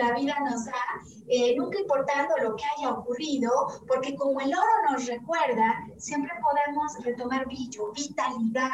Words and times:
La 0.00 0.14
vida 0.14 0.34
nos 0.48 0.64
da, 0.64 0.84
eh, 1.28 1.54
nunca 1.56 1.78
importando 1.78 2.34
lo 2.42 2.56
que 2.56 2.64
haya 2.76 2.90
ocurrido, 2.90 3.50
porque 3.86 4.14
como 4.16 4.40
el 4.40 4.52
oro 4.52 4.92
nos 4.92 5.06
recuerda, 5.06 5.86
siempre 6.00 6.32
podemos 6.40 6.92
retomar 7.04 7.46
brillo, 7.46 7.92
vitalidad, 7.92 8.70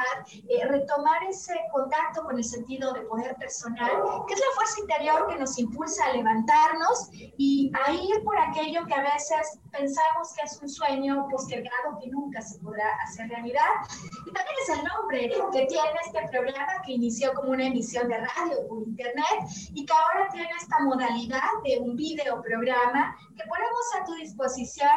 eh, 0.49 0.67
retomar 0.67 1.23
ese 1.25 1.55
contacto 1.73 2.23
con 2.25 2.37
el 2.37 2.45
sentido 2.45 2.93
de 2.93 3.03
poder 3.03 3.35
personal, 3.37 3.91
que 4.27 4.35
es 4.35 4.41
la 4.41 4.55
fuerza 4.55 4.81
interior 4.81 5.27
que 5.29 5.39
nos 5.39 5.59
impulsa 5.59 6.07
a 6.07 6.13
levantarnos 6.13 7.11
y 7.13 7.71
a 7.85 7.93
ir 7.93 8.23
por 8.25 8.39
aquello 8.39 8.85
que 8.87 8.95
a 8.95 9.03
veces 9.03 9.59
pensamos 9.71 10.33
que 10.35 10.47
es 10.47 10.61
un 10.63 10.69
sueño 10.69 11.27
postergado 11.31 11.99
que 12.01 12.09
nunca 12.09 12.41
se 12.41 12.59
podrá 12.61 12.89
hacer 13.05 13.29
realidad. 13.29 13.61
Y 14.27 14.33
también 14.33 14.57
es 14.63 14.69
el 14.71 14.85
nombre 14.85 15.31
que 15.53 15.67
tiene 15.67 15.99
este 16.05 16.29
programa 16.31 16.83
que 16.85 16.93
inició 16.93 17.35
como 17.35 17.51
una 17.51 17.67
emisión 17.67 18.09
de 18.09 18.19
radio 18.19 18.67
por 18.69 18.83
internet 18.83 19.27
y 19.75 19.85
que 19.85 19.93
ahora 19.93 20.29
tiene 20.33 20.51
esta 20.61 20.79
modalidad 20.81 21.51
de 21.65 21.79
un 21.81 21.97
video 21.97 22.41
programa 22.43 23.17
que 23.37 23.43
ponemos 23.49 23.95
a 24.01 24.05
tu 24.05 24.15
disposición 24.15 24.89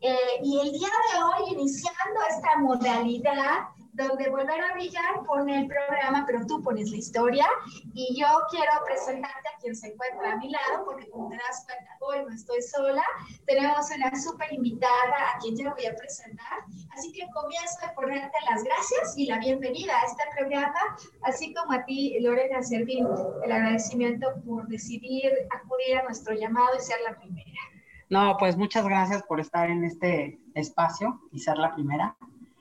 eh, 0.00 0.16
y 0.42 0.60
el 0.60 0.72
día 0.72 0.88
de 0.88 1.22
hoy 1.22 1.54
iniciando 1.76 2.20
esta 2.30 2.58
modalidad 2.58 3.68
donde 3.92 4.28
volver 4.28 4.60
a 4.60 4.74
brillar 4.74 5.24
pone 5.26 5.60
el 5.60 5.68
programa, 5.68 6.24
pero 6.26 6.46
tú 6.46 6.62
pones 6.62 6.90
la 6.90 6.96
historia. 6.98 7.46
Y 7.94 8.18
yo 8.18 8.26
quiero 8.50 8.72
presentarte 8.84 9.48
a 9.48 9.58
quien 9.58 9.74
se 9.74 9.88
encuentra 9.88 10.32
a 10.32 10.36
mi 10.36 10.50
lado, 10.50 10.84
porque 10.84 11.08
como 11.10 11.30
te 11.30 11.36
das 11.36 11.64
cuenta, 11.64 11.96
hoy 12.00 12.24
no 12.26 12.34
estoy 12.34 12.60
sola. 12.62 13.02
Tenemos 13.46 13.90
una 13.90 14.14
súper 14.20 14.52
invitada 14.52 15.34
a 15.34 15.38
quien 15.38 15.56
yo 15.56 15.74
voy 15.74 15.86
a 15.86 15.94
presentar. 15.96 16.58
Así 16.90 17.10
que 17.12 17.26
comienzo 17.32 17.78
a 17.86 17.94
ponerte 17.94 18.36
las 18.50 18.62
gracias 18.64 19.16
y 19.16 19.26
la 19.26 19.38
bienvenida 19.38 19.98
a 19.98 20.04
este 20.04 20.24
programa, 20.36 20.80
así 21.22 21.54
como 21.54 21.72
a 21.72 21.84
ti, 21.84 22.18
Lorena 22.20 22.62
Servín, 22.62 23.06
el 23.44 23.52
agradecimiento 23.52 24.28
por 24.46 24.66
decidir 24.68 25.32
acudir 25.50 25.98
a 25.98 26.02
nuestro 26.04 26.34
llamado 26.34 26.76
y 26.76 26.80
ser 26.80 26.98
la 27.02 27.16
primera. 27.18 27.75
No, 28.08 28.36
pues 28.38 28.56
muchas 28.56 28.84
gracias 28.84 29.22
por 29.24 29.40
estar 29.40 29.68
en 29.68 29.84
este 29.84 30.38
espacio 30.54 31.20
y 31.32 31.40
ser 31.40 31.58
la 31.58 31.74
primera. 31.74 32.16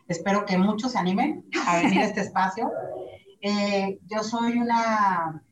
Espero 0.07 0.45
que 0.45 0.57
muchos 0.57 0.93
se 0.93 0.97
animen 0.97 1.45
a 1.67 1.77
venir 1.77 1.99
a 1.99 2.05
este 2.05 2.21
espacio. 2.27 2.71
Eh, 3.41 3.99
yo 4.07 4.23
soy 4.23 4.57
una 4.57 5.43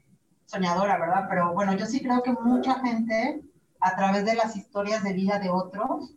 soñadora, 0.46 0.98
¿verdad? 0.98 1.26
Pero 1.30 1.54
bueno, 1.54 1.74
yo 1.74 1.86
sí 1.86 2.02
creo 2.02 2.24
que 2.24 2.34
mucha 2.34 2.80
gente, 2.80 3.42
a 3.80 3.96
través 3.96 4.26
de 4.26 4.36
las 4.36 4.56
historias 4.56 5.04
de 5.04 5.14
vida 5.14 5.38
de 5.40 5.50
otros, 5.50 6.16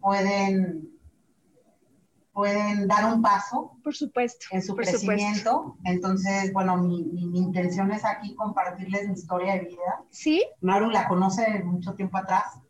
pueden, 0.00 0.90
pueden 2.32 2.88
dar 2.88 3.12
un 3.12 3.22
paso. 3.22 3.72
Por 3.82 3.94
supuesto. 3.94 4.46
En 4.50 4.62
su 4.62 4.74
por 4.74 4.84
crecimiento. 4.84 5.34
Supuesto. 5.34 5.76
Entonces, 5.84 6.52
bueno, 6.52 6.76
mi, 6.76 7.04
mi, 7.04 7.26
mi, 7.26 7.38
intención 7.38 7.90
es 7.90 8.04
aquí 8.04 8.34
compartirles 8.34 9.08
mi 9.08 9.14
historia 9.14 9.54
de 9.54 9.60
vida. 9.60 10.02
¿Sí? 10.10 10.44
Maru 10.60 10.90
la 10.90 11.08
conoce 11.08 11.62
mucho 11.64 11.94
tiempo 11.94 12.18
atrás. 12.18 12.60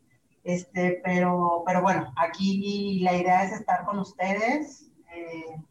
Este, 0.49 0.99
pero, 1.03 1.63
pero 1.63 1.83
bueno, 1.83 2.11
aquí 2.17 3.01
la 3.01 3.15
idea 3.15 3.43
es 3.43 3.51
estar 3.51 3.85
con 3.85 3.99
ustedes, 3.99 4.89
eh, 5.15 5.61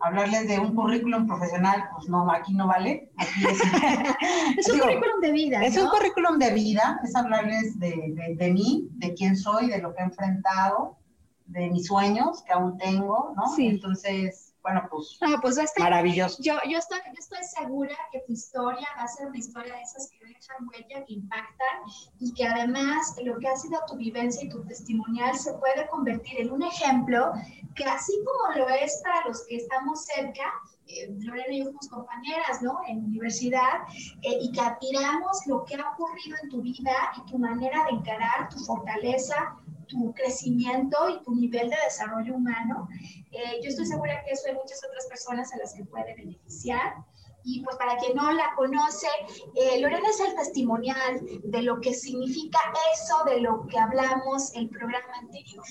hablarles 0.00 0.48
de 0.48 0.58
un 0.58 0.74
currículum 0.74 1.26
profesional, 1.26 1.90
pues 1.94 2.08
no, 2.08 2.30
aquí 2.30 2.54
no 2.54 2.66
vale. 2.66 3.12
Aquí 3.18 3.44
es, 3.46 3.60
es 4.58 4.68
un 4.68 4.74
digo, 4.76 4.86
currículum 4.86 5.20
de 5.20 5.32
vida. 5.32 5.62
Es 5.62 5.76
un 5.76 5.88
currículum 5.90 6.38
de 6.38 6.54
vida, 6.54 6.98
es 7.04 7.14
hablarles 7.14 7.78
de, 7.78 8.14
de, 8.14 8.36
de, 8.36 8.52
mí, 8.52 8.88
de 8.92 9.12
quién 9.12 9.36
soy, 9.36 9.68
de 9.68 9.82
lo 9.82 9.94
que 9.94 10.00
he 10.00 10.06
enfrentado, 10.06 10.96
de 11.44 11.68
mis 11.68 11.86
sueños 11.86 12.42
que 12.42 12.54
aún 12.54 12.78
tengo, 12.78 13.34
¿no? 13.36 13.54
Sí. 13.54 13.66
Entonces, 13.66 14.43
bueno, 14.64 14.88
pues, 14.90 15.18
no, 15.20 15.38
pues 15.42 15.58
este, 15.58 15.82
maravilloso. 15.82 16.38
Yo, 16.40 16.54
yo, 16.66 16.78
estoy, 16.78 16.98
yo 17.04 17.18
estoy 17.18 17.44
segura 17.44 17.94
que 18.10 18.20
tu 18.20 18.32
historia 18.32 18.88
va 18.96 19.02
a 19.02 19.08
ser 19.08 19.26
una 19.26 19.36
historia 19.36 19.74
de 19.74 19.82
esas 19.82 20.10
que 20.10 20.26
dejan 20.26 20.66
huella, 20.66 21.04
que 21.04 21.12
impactan 21.12 21.76
y 22.18 22.32
que 22.32 22.46
además 22.46 23.14
lo 23.22 23.38
que 23.38 23.46
ha 23.46 23.56
sido 23.56 23.78
tu 23.86 23.96
vivencia 23.96 24.42
y 24.42 24.48
tu 24.48 24.64
testimonial 24.64 25.36
se 25.36 25.52
puede 25.52 25.86
convertir 25.88 26.40
en 26.40 26.50
un 26.50 26.62
ejemplo 26.62 27.32
que 27.74 27.84
así 27.84 28.18
como 28.24 28.58
lo 28.58 28.68
es 28.70 29.02
para 29.04 29.28
los 29.28 29.44
que 29.46 29.56
estamos 29.56 30.06
cerca, 30.06 30.44
eh, 30.86 31.14
Lorena 31.20 31.52
y 31.52 31.58
yo 31.58 31.66
somos 31.66 31.88
compañeras, 31.88 32.62
¿no? 32.62 32.78
En 32.86 33.04
universidad, 33.04 33.82
eh, 34.22 34.38
y 34.40 34.50
que 34.50 34.60
admiramos 34.60 35.46
lo 35.46 35.64
que 35.66 35.74
ha 35.74 35.90
ocurrido 35.90 36.38
en 36.42 36.48
tu 36.48 36.62
vida 36.62 36.94
y 37.18 37.30
tu 37.30 37.38
manera 37.38 37.84
de 37.84 37.96
encarar 37.98 38.48
tu 38.48 38.58
fortaleza, 38.60 39.56
tu 39.86 40.12
crecimiento 40.14 41.08
y 41.08 41.22
tu 41.22 41.34
nivel 41.34 41.70
de 41.70 41.76
desarrollo 41.84 42.34
humano. 42.34 42.88
Eh, 43.30 43.60
yo 43.62 43.68
estoy 43.68 43.86
segura 43.86 44.22
que 44.24 44.32
eso 44.32 44.48
hay 44.48 44.54
muchas 44.54 44.80
otras 44.84 45.06
personas 45.06 45.52
a 45.52 45.58
las 45.58 45.74
que 45.74 45.84
puede 45.84 46.14
beneficiar. 46.14 46.94
Y 47.44 47.62
pues 47.62 47.76
para 47.76 47.96
quien 47.98 48.16
no 48.16 48.32
la 48.32 48.54
conoce, 48.56 49.06
eh, 49.54 49.80
Lorena 49.80 50.08
es 50.08 50.20
el 50.20 50.34
testimonial 50.34 51.20
de 51.44 51.62
lo 51.62 51.80
que 51.80 51.92
significa 51.92 52.58
eso 52.94 53.22
de 53.26 53.40
lo 53.40 53.66
que 53.66 53.78
hablamos 53.78 54.54
el 54.54 54.70
programa 54.70 55.12
anterior. 55.20 55.64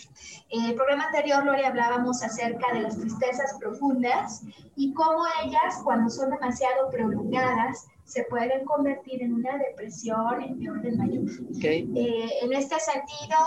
Eh, 0.49 0.69
el 0.69 0.75
programa 0.75 1.05
anterior, 1.05 1.43
Lore, 1.43 1.65
hablábamos 1.65 2.21
acerca 2.21 2.73
de 2.73 2.81
las 2.81 2.99
tristezas 2.99 3.55
profundas 3.59 4.43
y 4.75 4.93
cómo 4.93 5.23
ellas, 5.43 5.81
cuando 5.83 6.09
son 6.09 6.29
demasiado 6.29 6.89
prolongadas, 6.91 7.87
se 8.05 8.23
pueden 8.25 8.65
convertir 8.65 9.23
en 9.23 9.33
una 9.33 9.57
depresión 9.57 10.59
de 10.59 10.69
orden 10.69 10.97
mayor. 10.97 11.23
Okay. 11.57 11.89
Eh, 11.95 12.29
en 12.41 12.53
este 12.53 12.79
sentido, 12.79 13.37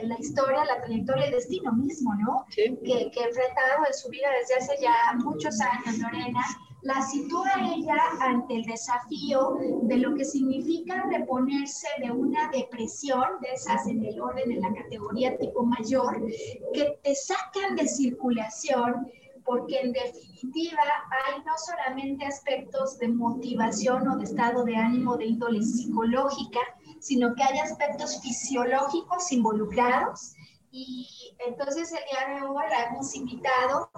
eh, 0.00 0.06
la 0.06 0.18
historia, 0.18 0.64
la 0.64 0.80
trayectoria, 0.82 1.26
el 1.26 1.32
destino 1.32 1.72
mismo, 1.72 2.14
¿no? 2.14 2.44
Sí. 2.48 2.76
Que, 2.84 3.10
que 3.10 3.24
enfrentado 3.24 3.86
en 3.86 3.94
su 3.94 4.08
vida 4.08 4.28
desde 4.40 4.54
hace 4.56 4.82
ya 4.82 4.94
muchos 5.18 5.60
años, 5.60 5.98
Lorena, 5.98 6.40
la 6.86 7.02
sitúa 7.02 7.50
ella 7.74 7.96
ante 8.20 8.54
el 8.54 8.62
desafío 8.62 9.58
de 9.82 9.96
lo 9.96 10.14
que 10.14 10.24
significa 10.24 11.04
reponerse 11.10 11.88
de 12.00 12.12
una 12.12 12.48
depresión, 12.50 13.40
de 13.40 13.48
esas 13.54 13.88
en 13.88 14.04
el 14.04 14.20
orden, 14.20 14.52
en 14.52 14.60
la 14.60 14.72
categoría 14.72 15.36
tipo 15.36 15.64
mayor, 15.64 16.24
que 16.72 16.96
te 17.02 17.14
sacan 17.16 17.74
de 17.74 17.88
circulación 17.88 19.10
porque 19.44 19.80
en 19.80 19.92
definitiva 19.92 20.82
hay 21.10 21.42
no 21.44 21.52
solamente 21.56 22.24
aspectos 22.24 22.98
de 22.98 23.08
motivación 23.08 24.08
o 24.08 24.16
de 24.16 24.24
estado 24.24 24.64
de 24.64 24.76
ánimo 24.76 25.16
de 25.16 25.26
índole 25.26 25.62
psicológica, 25.62 26.60
sino 27.00 27.34
que 27.34 27.42
hay 27.42 27.58
aspectos 27.58 28.20
fisiológicos 28.22 29.30
involucrados. 29.32 30.34
Y 30.70 31.08
entonces 31.38 31.92
el 31.92 31.98
día 32.10 32.34
de 32.34 32.46
hoy 32.46 32.64
la 32.70 32.84
hemos 32.84 33.14
invitado 33.14 33.90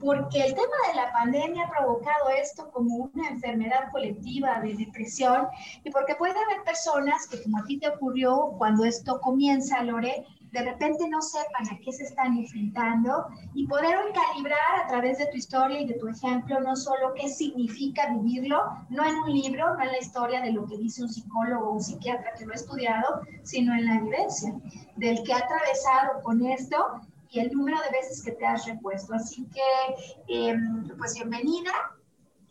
porque 0.00 0.44
el 0.44 0.54
tema 0.54 0.76
de 0.88 0.94
la 0.94 1.12
pandemia 1.12 1.64
ha 1.64 1.70
provocado 1.70 2.28
esto 2.30 2.70
como 2.70 3.10
una 3.12 3.28
enfermedad 3.28 3.90
colectiva 3.92 4.60
de 4.60 4.74
depresión 4.74 5.48
y 5.84 5.90
porque 5.90 6.14
puede 6.14 6.32
haber 6.32 6.62
personas 6.64 7.26
que 7.28 7.42
como 7.42 7.58
a 7.58 7.64
ti 7.64 7.78
te 7.78 7.88
ocurrió 7.88 8.54
cuando 8.58 8.84
esto 8.84 9.20
comienza, 9.20 9.82
Lore, 9.82 10.26
de 10.56 10.62
repente 10.62 11.06
no 11.10 11.20
sepan 11.20 11.68
a 11.70 11.78
qué 11.84 11.92
se 11.92 12.04
están 12.04 12.38
enfrentando 12.38 13.26
y 13.52 13.66
poder 13.66 13.94
calibrar 14.14 14.80
a 14.82 14.86
través 14.88 15.18
de 15.18 15.26
tu 15.26 15.36
historia 15.36 15.80
y 15.80 15.86
de 15.86 15.98
tu 15.98 16.08
ejemplo 16.08 16.58
no 16.60 16.74
solo 16.74 17.12
qué 17.14 17.28
significa 17.28 18.08
vivirlo, 18.14 18.64
no 18.88 19.04
en 19.04 19.16
un 19.16 19.34
libro, 19.34 19.74
no 19.74 19.82
en 19.82 19.88
la 19.88 19.98
historia 19.98 20.40
de 20.40 20.52
lo 20.52 20.66
que 20.66 20.78
dice 20.78 21.02
un 21.02 21.10
psicólogo 21.10 21.68
o 21.68 21.72
un 21.74 21.82
psiquiatra 21.82 22.32
que 22.38 22.46
lo 22.46 22.52
ha 22.52 22.56
estudiado, 22.56 23.20
sino 23.42 23.74
en 23.74 23.84
la 23.84 24.00
vivencia 24.00 24.54
del 24.96 25.22
que 25.24 25.34
ha 25.34 25.38
atravesado 25.40 26.22
con 26.22 26.42
esto 26.46 27.02
y 27.28 27.40
el 27.40 27.52
número 27.52 27.76
de 27.82 27.90
veces 27.90 28.22
que 28.22 28.32
te 28.32 28.46
has 28.46 28.64
repuesto. 28.64 29.12
Así 29.12 29.46
que, 29.52 30.48
em, 30.48 30.88
pues 30.96 31.16
bienvenida 31.16 31.72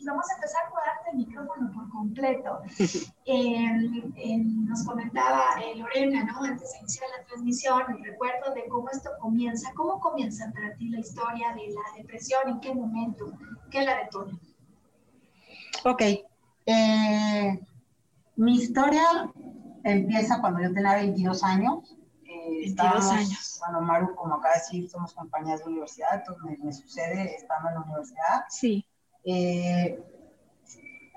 vamos 0.05 0.29
a 0.29 0.35
empezar 0.35 0.61
a 0.63 0.95
darte 0.95 1.09
el 1.11 1.17
micrófono 1.17 1.71
por 1.73 1.89
completo. 1.89 2.61
nos 4.67 4.83
comentaba 4.85 5.43
eh, 5.61 5.75
Lorena, 5.75 6.23
¿no? 6.23 6.43
Antes 6.43 6.71
de 6.71 6.79
iniciar 6.79 7.09
la 7.17 7.25
transmisión, 7.25 7.83
el 7.89 8.03
recuerdo 8.03 8.53
de 8.53 8.67
cómo 8.67 8.89
esto 8.89 9.09
comienza. 9.19 9.71
¿Cómo 9.75 9.99
comienza 9.99 10.51
para 10.53 10.75
ti 10.75 10.89
la 10.89 10.99
historia 10.99 11.53
de 11.53 11.69
la 11.69 11.97
depresión? 11.97 12.49
¿En 12.49 12.59
qué 12.59 12.73
momento? 12.73 13.31
¿Qué 13.71 13.81
la 13.83 13.97
detona? 14.03 14.37
Ok. 15.83 16.01
Eh, 16.65 17.59
mi 18.37 18.55
historia 18.55 19.03
empieza 19.83 20.41
cuando 20.41 20.61
yo 20.61 20.73
tenía 20.73 20.95
22 20.95 21.43
años. 21.43 21.95
22 22.25 23.05
eh, 23.05 23.15
años. 23.15 23.59
Bueno, 23.59 23.81
Maru, 23.81 24.15
como 24.15 24.35
acaba 24.35 24.55
de 24.55 24.59
decir, 24.59 24.89
somos 24.89 25.13
compañías 25.13 25.59
de 25.59 25.65
universidad, 25.65 26.15
entonces 26.15 26.43
me, 26.43 26.57
me 26.65 26.73
sucede 26.73 27.35
estando 27.35 27.69
en 27.69 27.75
la 27.75 27.81
universidad. 27.81 28.45
Sí 28.49 28.85
eh, 29.25 29.99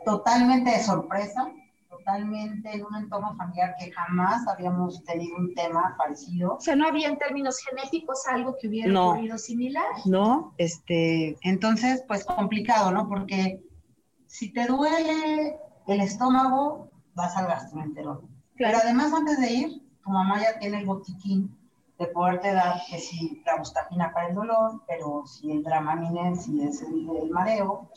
totalmente 0.05 0.70
de 0.70 0.82
sorpresa, 0.82 1.52
totalmente 1.90 2.72
en 2.72 2.84
un 2.84 2.94
entorno 2.96 3.37
familiar 3.37 3.75
que 3.78 3.93
jamás 3.93 4.46
habíamos 4.49 5.05
tenido 5.05 5.37
un 5.37 5.55
tema 5.55 5.94
parecido. 5.99 6.55
O 6.55 6.60
sea, 6.60 6.75
no 6.76 6.88
había 6.88 7.08
en 7.08 7.19
términos 7.19 7.58
genéticos 7.58 8.26
algo 8.26 8.56
que 8.58 8.69
hubiera 8.69 9.02
ocurrido 9.02 9.37
similar. 9.37 9.84
No, 10.06 10.55
este, 10.56 11.37
entonces, 11.43 12.02
pues 12.08 12.25
complicado, 12.25 12.90
¿no? 12.90 13.08
Porque 13.08 13.62
si 14.26 14.52
te 14.52 14.66
duele 14.66 15.58
el 15.87 16.00
estómago, 16.00 16.90
vas 17.14 17.37
al 17.37 17.46
gastroenterólogo. 17.46 18.28
Pero 18.56 18.78
además, 18.82 19.12
antes 19.12 19.38
de 19.38 19.52
ir, 19.52 19.82
tu 20.02 20.11
mamá 20.11 20.40
ya 20.40 20.58
tiene 20.58 20.78
el 20.78 20.87
botiquín 20.87 21.57
de 21.98 22.06
poderte 22.06 22.52
dar 22.52 22.80
que 22.88 22.98
si 22.98 23.42
la 23.44 23.56
bustapina 23.56 24.12
para 24.12 24.28
el 24.28 24.34
dolor, 24.34 24.82
pero 24.86 25.24
si 25.26 25.50
el 25.50 25.62
dramamine, 25.62 26.36
si 26.36 26.62
es 26.62 26.82
el, 26.82 27.30
mareo, 27.30 27.88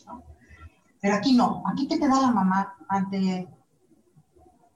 Pero 1.00 1.15
aquí 1.15 1.36
no, 1.36 1.63
aquí 1.68 1.88
que 1.88 2.00
te 2.00 2.07
da 2.07 2.21
la 2.21 2.31
mamá 2.31 2.75
ante 2.89 3.48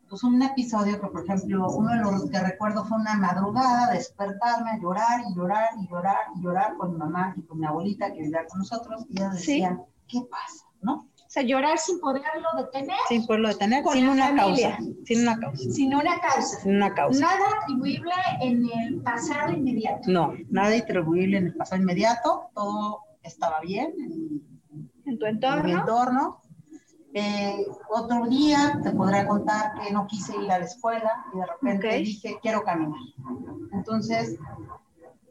pues 0.08 0.24
un 0.24 0.42
episodio 0.42 1.02
que, 1.02 1.08
por 1.08 1.24
ejemplo, 1.24 1.68
uno 1.72 1.90
de 1.90 1.98
los 1.98 2.30
que 2.30 2.40
recuerdo 2.40 2.86
fue 2.86 2.98
una 2.98 3.16
madrugada, 3.16 3.92
despertarme, 3.92 4.80
llorar 4.80 5.22
y 5.28 5.34
llorar 5.36 5.70
y 5.82 5.88
llorar 5.88 6.18
y 6.36 6.42
llorar 6.42 6.78
con 6.78 6.92
mi 6.92 6.98
mamá 6.98 7.34
y 7.36 7.42
con 7.42 7.60
mi 7.60 7.66
abuelita 7.66 8.14
que 8.14 8.22
vivía 8.22 8.46
con 8.48 8.60
nosotros, 8.60 9.06
y 9.10 9.18
ellas 9.18 9.34
decían, 9.34 9.84
¿qué 10.08 10.22
pasa? 10.30 10.66
¿No? 10.82 11.08
Sea, 11.36 11.44
llorar 11.44 11.78
sin 11.78 12.00
poderlo 12.00 12.48
detener. 12.58 12.98
Sin 13.10 13.26
poderlo 13.26 13.50
detener, 13.50 13.84
sin 13.92 14.08
una 14.08 14.36
causa. 14.36 14.78
Sin 15.06 15.22
una 15.22 15.40
causa. 15.40 15.72
Sin 15.72 15.94
una 15.94 16.20
causa. 16.22 16.60
Sin 16.62 16.76
una 16.76 16.94
causa. 16.94 17.20
Nada 17.20 17.46
atribuible 17.62 18.14
en 18.42 18.70
el 18.70 19.02
pasado 19.02 19.52
inmediato. 19.52 20.10
No, 20.10 20.34
nada 20.50 20.76
atribuible 20.76 21.38
en 21.38 21.48
el 21.48 21.56
pasado 21.56 21.82
inmediato. 21.82 22.50
Todo 22.54 23.02
estaba 23.22 23.60
bien 23.60 23.94
en, 25.06 25.20
tu 25.20 25.26
entorno. 25.26 25.60
En 25.60 25.66
mi 25.66 25.72
entorno. 25.74 26.42
Eh, 27.14 27.66
otro 27.90 28.26
día 28.26 28.80
te 28.84 28.92
podré 28.92 29.26
contar 29.26 29.74
que 29.80 29.92
no 29.92 30.06
quise 30.06 30.36
ir 30.36 30.52
a 30.52 30.60
la 30.60 30.66
escuela 30.66 31.26
y 31.34 31.38
de 31.40 31.46
repente 31.46 31.88
dije, 31.98 32.38
quiero 32.42 32.62
caminar. 32.64 33.00
Entonces, 33.72 34.38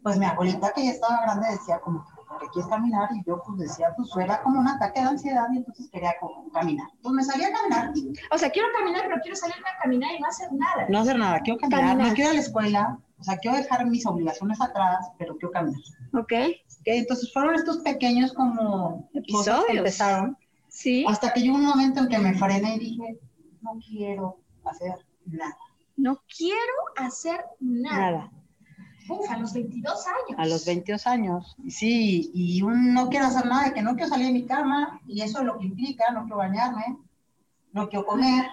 pues 0.03 0.19
mi 0.19 0.27
abuelita, 0.27 0.73
que 0.73 0.85
ya 0.85 0.91
estaba 0.93 1.23
grande, 1.23 1.49
decía 1.51 1.81
como, 1.81 2.05
que 2.05 2.14
quieres 2.53 2.69
caminar? 2.69 3.09
Y 3.15 3.23
yo 3.27 3.43
pues 3.45 3.59
decía, 3.59 3.89
pues 3.97 4.11
era 4.17 4.43
como 4.43 4.61
un 4.61 4.69
ataque 4.69 5.01
de 5.01 5.07
ansiedad 5.07 5.47
y 5.53 5.59
entonces 5.59 5.89
quería 5.91 6.15
como 6.21 6.51
caminar. 6.51 6.89
Pues 7.03 7.15
me 7.15 7.25
salía 7.25 7.49
a 7.49 7.53
caminar. 7.53 7.93
O 8.31 8.39
sea, 8.39 8.51
quiero 8.51 8.69
caminar, 8.77 9.03
pero 9.07 9.21
quiero 9.23 9.37
salirme 9.37 9.69
a 9.69 9.83
caminar 9.83 10.11
y 10.13 10.21
no 10.21 10.29
hacer 10.29 10.53
nada. 10.53 10.87
No 10.89 11.01
hacer 11.01 11.19
nada, 11.19 11.41
quiero 11.41 11.59
caminar, 11.59 11.97
no 11.97 12.15
quiero 12.15 12.31
ir 12.31 12.31
a 12.31 12.35
la 12.35 12.41
escuela, 12.41 12.99
o 13.19 13.25
sea, 13.25 13.37
quiero 13.39 13.57
dejar 13.57 13.87
mis 13.87 14.07
obligaciones 14.07 14.61
atrás, 14.61 15.11
pero 15.19 15.37
quiero 15.37 15.53
caminar. 15.53 15.81
Ok. 16.13 16.23
okay 16.23 16.63
entonces 16.85 17.33
fueron 17.33 17.55
estos 17.55 17.79
pequeños 17.79 18.33
como 18.33 19.09
episodios 19.15 19.65
que 19.67 19.77
empezaron. 19.79 20.37
Sí. 20.69 21.05
Hasta 21.09 21.33
que 21.33 21.41
llegó 21.41 21.57
un 21.57 21.65
momento 21.65 22.01
en 22.01 22.09
que 22.09 22.19
me 22.19 22.35
frené 22.35 22.77
y 22.77 22.79
dije, 22.79 23.19
no 23.63 23.79
quiero 23.87 24.39
hacer 24.65 24.95
nada. 25.25 25.57
No 25.97 26.21
quiero 26.37 26.73
hacer 26.97 27.45
nada. 27.61 28.11
Nada 28.11 28.31
a 29.29 29.39
los 29.39 29.53
22 29.53 30.07
años. 30.07 30.39
A 30.39 30.47
los 30.47 30.65
22 30.65 31.07
años, 31.07 31.57
sí, 31.69 32.31
y 32.35 32.63
un, 32.63 32.95
no 32.95 33.09
quiero 33.09 33.27
hacer 33.27 33.47
nada, 33.47 33.69
de 33.69 33.75
que 33.75 33.83
no 33.83 33.95
quiero 33.95 34.09
salir 34.09 34.27
de 34.27 34.33
mi 34.33 34.45
cama, 34.45 35.01
y 35.07 35.23
eso 35.23 35.41
es 35.41 35.45
lo 35.45 35.59
que 35.59 35.67
implica, 35.67 36.11
no 36.13 36.23
quiero 36.23 36.39
bañarme, 36.39 36.99
no 37.73 37.89
quiero 37.89 38.07
comer, 38.07 38.47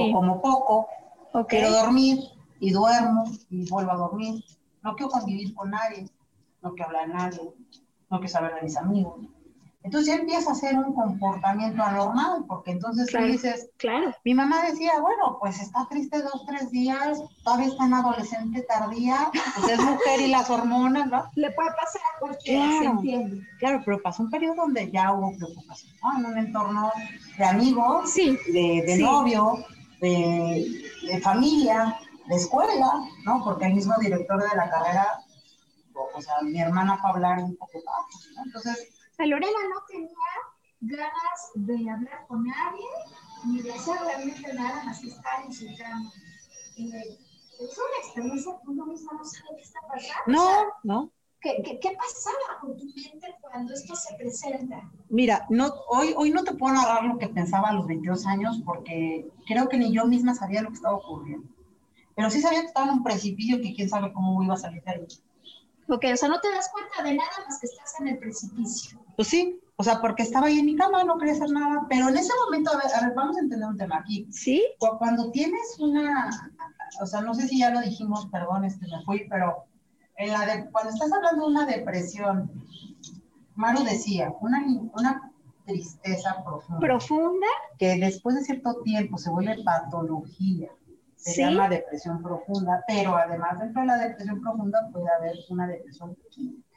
o 0.00 0.12
como 0.12 0.40
poco, 0.40 0.88
quiero 1.48 1.70
dormir, 1.70 2.20
y 2.60 2.70
duermo, 2.70 3.24
y 3.50 3.68
vuelvo 3.68 3.92
a 3.92 3.96
dormir, 3.96 4.44
no 4.82 4.96
quiero 4.96 5.10
convivir 5.10 5.54
con 5.54 5.70
nadie, 5.70 6.08
no 6.62 6.74
quiero 6.74 6.86
hablar 6.86 7.04
a 7.04 7.14
nadie, 7.14 7.54
no 8.10 8.18
quiero 8.18 8.28
saber 8.28 8.54
de 8.54 8.62
mis 8.62 8.76
amigos, 8.76 9.20
entonces 9.88 10.14
ya 10.14 10.20
empieza 10.20 10.52
a 10.52 10.54
ser 10.54 10.76
un 10.76 10.92
comportamiento 10.92 11.82
anormal, 11.82 12.44
porque 12.46 12.72
entonces 12.72 13.06
tú 13.10 13.24
dices, 13.24 13.70
claro. 13.78 14.14
mi 14.22 14.34
mamá 14.34 14.62
decía, 14.68 14.92
bueno, 15.00 15.38
pues 15.40 15.58
está 15.62 15.86
triste 15.88 16.20
dos, 16.20 16.44
tres 16.46 16.70
días, 16.70 17.22
todavía 17.42 17.68
está 17.68 17.86
en 17.86 17.94
adolescente 17.94 18.66
tardía, 18.68 19.30
pues 19.32 19.72
es 19.72 19.82
mujer 19.82 20.20
y 20.20 20.26
las 20.26 20.50
hormonas, 20.50 21.06
¿no? 21.06 21.30
Le 21.36 21.50
puede 21.52 21.70
pasar 21.70 22.02
cualquiera, 22.20 22.66
claro, 22.66 22.80
se 22.80 22.86
entiende. 22.86 23.46
Claro, 23.58 23.82
pero 23.82 24.02
pasó 24.02 24.24
un 24.24 24.30
periodo 24.30 24.56
donde 24.56 24.90
ya 24.90 25.10
hubo 25.14 25.34
preocupación, 25.38 25.94
¿no? 26.02 26.18
En 26.18 26.26
un 26.26 26.38
entorno 26.38 26.92
de 27.38 27.44
amigos, 27.46 28.10
sí, 28.10 28.38
de, 28.52 28.84
de 28.86 28.98
novio, 28.98 29.64
de, 30.02 30.82
de, 31.02 31.20
familia, 31.22 31.98
de 32.26 32.36
escuela, 32.36 32.92
¿no? 33.24 33.42
Porque 33.42 33.64
el 33.64 33.72
mismo 33.72 33.94
director 33.98 34.38
de 34.38 34.54
la 34.54 34.68
carrera, 34.68 35.24
o 36.14 36.20
sea, 36.20 36.42
mi 36.42 36.60
hermana 36.60 36.98
fue 36.98 37.08
a 37.08 37.12
hablar 37.14 37.38
un 37.38 37.56
poco 37.56 37.78
¿no? 38.36 38.44
Entonces 38.44 38.97
Lorena 39.26 39.58
no 39.74 39.82
tenía 39.88 40.08
ganas 40.80 41.50
de 41.54 41.90
hablar 41.90 42.26
con 42.28 42.44
nadie 42.44 42.86
ni 43.46 43.62
de 43.62 43.72
hacer 43.72 44.00
realmente 44.00 44.54
nada 44.54 44.84
más 44.84 45.00
que 45.00 45.08
estar 45.08 45.44
en 45.44 45.52
su 45.52 45.66
cama. 45.76 46.10
Eh, 46.76 47.18
es 47.60 47.78
una 47.78 47.98
experiencia 48.04 48.52
que 48.62 48.70
uno 48.70 48.86
mismo 48.86 49.12
no 49.12 49.24
sabe 49.24 49.56
qué 49.56 49.62
está 49.62 49.80
pasando. 49.88 50.22
No, 50.26 50.66
no. 50.84 51.12
¿Qué, 51.40 51.62
qué, 51.64 51.78
qué 51.78 51.96
pasaba 51.96 52.60
con 52.60 52.76
tu 52.76 52.84
mente 52.84 53.34
cuando 53.40 53.72
esto 53.72 53.94
se 53.94 54.14
presenta? 54.14 54.90
Mira, 55.08 55.46
no, 55.50 55.72
hoy, 55.88 56.12
hoy 56.16 56.30
no 56.30 56.42
te 56.42 56.54
puedo 56.54 56.74
narrar 56.74 57.04
lo 57.04 57.18
que 57.18 57.28
pensaba 57.28 57.68
a 57.68 57.72
los 57.72 57.86
22 57.86 58.26
años 58.26 58.60
porque 58.64 59.28
creo 59.46 59.68
que 59.68 59.78
ni 59.78 59.92
yo 59.92 60.06
misma 60.06 60.34
sabía 60.34 60.62
lo 60.62 60.68
que 60.68 60.76
estaba 60.76 60.96
ocurriendo. 60.96 61.48
Pero 62.16 62.30
sí 62.30 62.40
sabía 62.40 62.62
que 62.62 62.66
estaba 62.66 62.86
en 62.86 62.94
un 62.94 63.04
precipicio 63.04 63.60
que 63.60 63.74
quién 63.74 63.88
sabe 63.88 64.12
cómo 64.12 64.42
iba 64.42 64.54
a 64.54 64.58
salir 64.58 64.82
de 64.82 64.90
ahí. 64.90 65.06
Ok, 65.88 66.04
o 66.12 66.16
sea, 66.16 66.28
no 66.28 66.40
te 66.40 66.50
das 66.50 66.70
cuenta 66.70 67.02
de 67.02 67.16
nada 67.16 67.30
más 67.46 67.58
que 67.60 67.66
estás 67.66 67.98
en 68.00 68.08
el 68.08 68.18
precipicio. 68.18 69.00
Pues 69.16 69.28
sí, 69.28 69.58
o 69.76 69.82
sea, 69.82 70.00
porque 70.00 70.22
estaba 70.22 70.48
ahí 70.48 70.58
en 70.58 70.66
mi 70.66 70.76
cama, 70.76 71.02
no 71.02 71.16
quería 71.16 71.34
hacer 71.34 71.50
nada, 71.50 71.86
pero 71.88 72.08
en 72.08 72.16
ese 72.16 72.32
momento, 72.44 72.70
a 72.72 72.76
ver, 72.76 72.94
a 72.94 73.06
ver, 73.06 73.14
vamos 73.14 73.36
a 73.36 73.40
entender 73.40 73.68
un 73.68 73.76
tema 73.78 73.98
aquí. 73.98 74.26
Sí. 74.30 74.64
Cuando 74.78 75.30
tienes 75.30 75.78
una, 75.78 76.52
o 77.00 77.06
sea, 77.06 77.22
no 77.22 77.34
sé 77.34 77.48
si 77.48 77.60
ya 77.60 77.70
lo 77.70 77.80
dijimos, 77.80 78.26
perdón, 78.26 78.64
este, 78.64 78.86
me 78.86 79.02
fui, 79.04 79.26
pero 79.30 79.64
en 80.16 80.32
la 80.32 80.44
de, 80.44 80.70
cuando 80.70 80.90
estás 80.90 81.10
hablando 81.10 81.46
de 81.46 81.50
una 81.52 81.64
depresión, 81.64 82.50
Maru 83.54 83.82
decía, 83.82 84.32
una, 84.40 84.62
una 84.92 85.32
tristeza 85.64 86.42
profunda. 86.44 86.80
¿Profunda? 86.80 87.46
Que 87.78 87.96
después 87.98 88.36
de 88.36 88.44
cierto 88.44 88.82
tiempo 88.82 89.16
se 89.16 89.30
vuelve 89.30 89.62
patología 89.64 90.68
se 91.28 91.42
llama 91.42 91.68
depresión 91.68 92.22
profunda, 92.22 92.82
pero 92.86 93.16
además 93.16 93.58
dentro 93.58 93.82
de 93.82 93.86
la 93.86 93.98
depresión 93.98 94.40
profunda 94.40 94.88
puede 94.92 95.06
haber 95.10 95.36
una 95.50 95.66
depresión 95.66 96.16
química. 96.30 96.68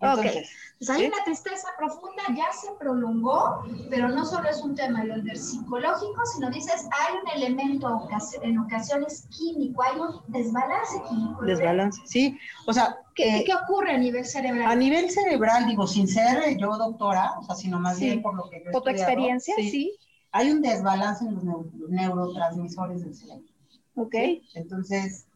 Entonces, 0.00 0.50
pues 0.78 0.90
hay 0.90 1.06
una 1.06 1.24
tristeza 1.24 1.68
profunda, 1.78 2.22
ya 2.36 2.52
se 2.52 2.72
prolongó, 2.78 3.64
pero 3.88 4.08
no 4.08 4.26
solo 4.26 4.48
es 4.50 4.60
un 4.60 4.74
tema 4.74 5.02
del 5.04 5.36
psicológico, 5.36 6.26
sino 6.34 6.50
dices, 6.50 6.86
hay 6.90 7.14
un 7.22 7.42
elemento 7.42 8.08
en 8.42 8.58
ocasiones 8.58 9.26
químico, 9.30 9.82
hay 9.82 9.98
un 9.98 10.20
desbalance 10.28 11.00
químico. 11.08 11.44
Desbalance, 11.44 12.02
sí. 12.04 12.38
O 12.66 12.72
sea, 12.72 12.98
¿Qué, 13.14 13.44
¿qué, 13.46 13.54
ocurre 13.54 13.92
a 13.92 13.98
nivel 13.98 14.24
cerebral? 14.26 14.70
A 14.70 14.74
nivel 14.74 15.10
cerebral, 15.10 15.66
digo, 15.68 15.86
sin 15.86 16.08
ser 16.08 16.58
yo 16.58 16.76
doctora, 16.76 17.38
o 17.38 17.42
sea, 17.44 17.54
sino 17.54 17.78
más 17.78 17.98
bien 17.98 18.20
por 18.20 18.34
lo 18.34 18.50
que 18.50 18.62
yo 18.62 18.70
he 18.70 18.72
Por 18.72 18.82
tu 18.82 18.90
experiencia, 18.90 19.54
sí 19.56 19.96
hay 20.34 20.50
un 20.50 20.62
desbalance 20.62 21.24
en 21.24 21.36
los, 21.46 21.72
neurotransmisores 21.88 23.04
del 23.04 23.14
cerebro. 23.14 23.46
Ok. 23.94 24.14
Entonces, 24.54 25.26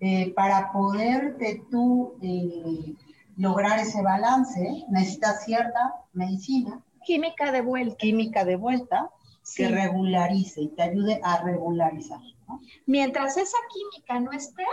eh, 0.00 0.34
para 0.34 0.70
poderte 0.70 1.64
tú 1.70 2.18
eh, 2.20 2.94
lograr 3.38 3.78
ese 3.78 4.02
balance, 4.02 4.84
necesitas 4.90 5.44
cierta 5.46 5.94
medicina. 6.12 6.84
Química 7.06 7.50
de 7.52 7.62
vuelta. 7.62 7.96
Química 7.96 8.44
de 8.44 8.56
vuelta 8.56 9.10
que 9.56 9.68
regularice 9.68 10.60
y 10.60 10.68
te 10.68 10.82
ayude 10.82 11.18
a 11.24 11.42
regularizar. 11.42 12.20
Mientras 12.84 13.38
esa 13.38 13.56
química 13.72 14.20
no 14.20 14.30
esté, 14.32 14.66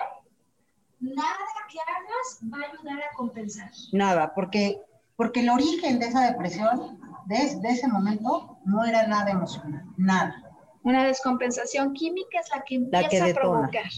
nada 0.99 1.37
que 1.71 1.77
hagas 1.79 2.39
va 2.53 2.57
a 2.57 2.71
ayudar 2.71 3.03
a 3.09 3.15
compensar. 3.15 3.71
Nada, 3.93 4.33
porque, 4.35 4.81
porque 5.15 5.39
el 5.39 5.49
origen 5.49 5.97
de 5.97 6.07
esa 6.07 6.29
depresión, 6.29 6.99
de, 7.25 7.59
de 7.59 7.69
ese 7.69 7.87
momento, 7.87 8.59
no 8.65 8.83
era 8.85 9.07
nada 9.07 9.31
emocional, 9.31 9.85
nada. 9.97 10.49
Una 10.83 11.03
descompensación 11.03 11.93
química 11.93 12.39
es 12.39 12.49
la 12.51 12.63
que 12.63 12.75
empieza 12.75 13.25
a 13.25 13.33
provocar, 13.33 13.89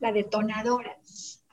la 0.00 0.12
detonadora. 0.12 0.96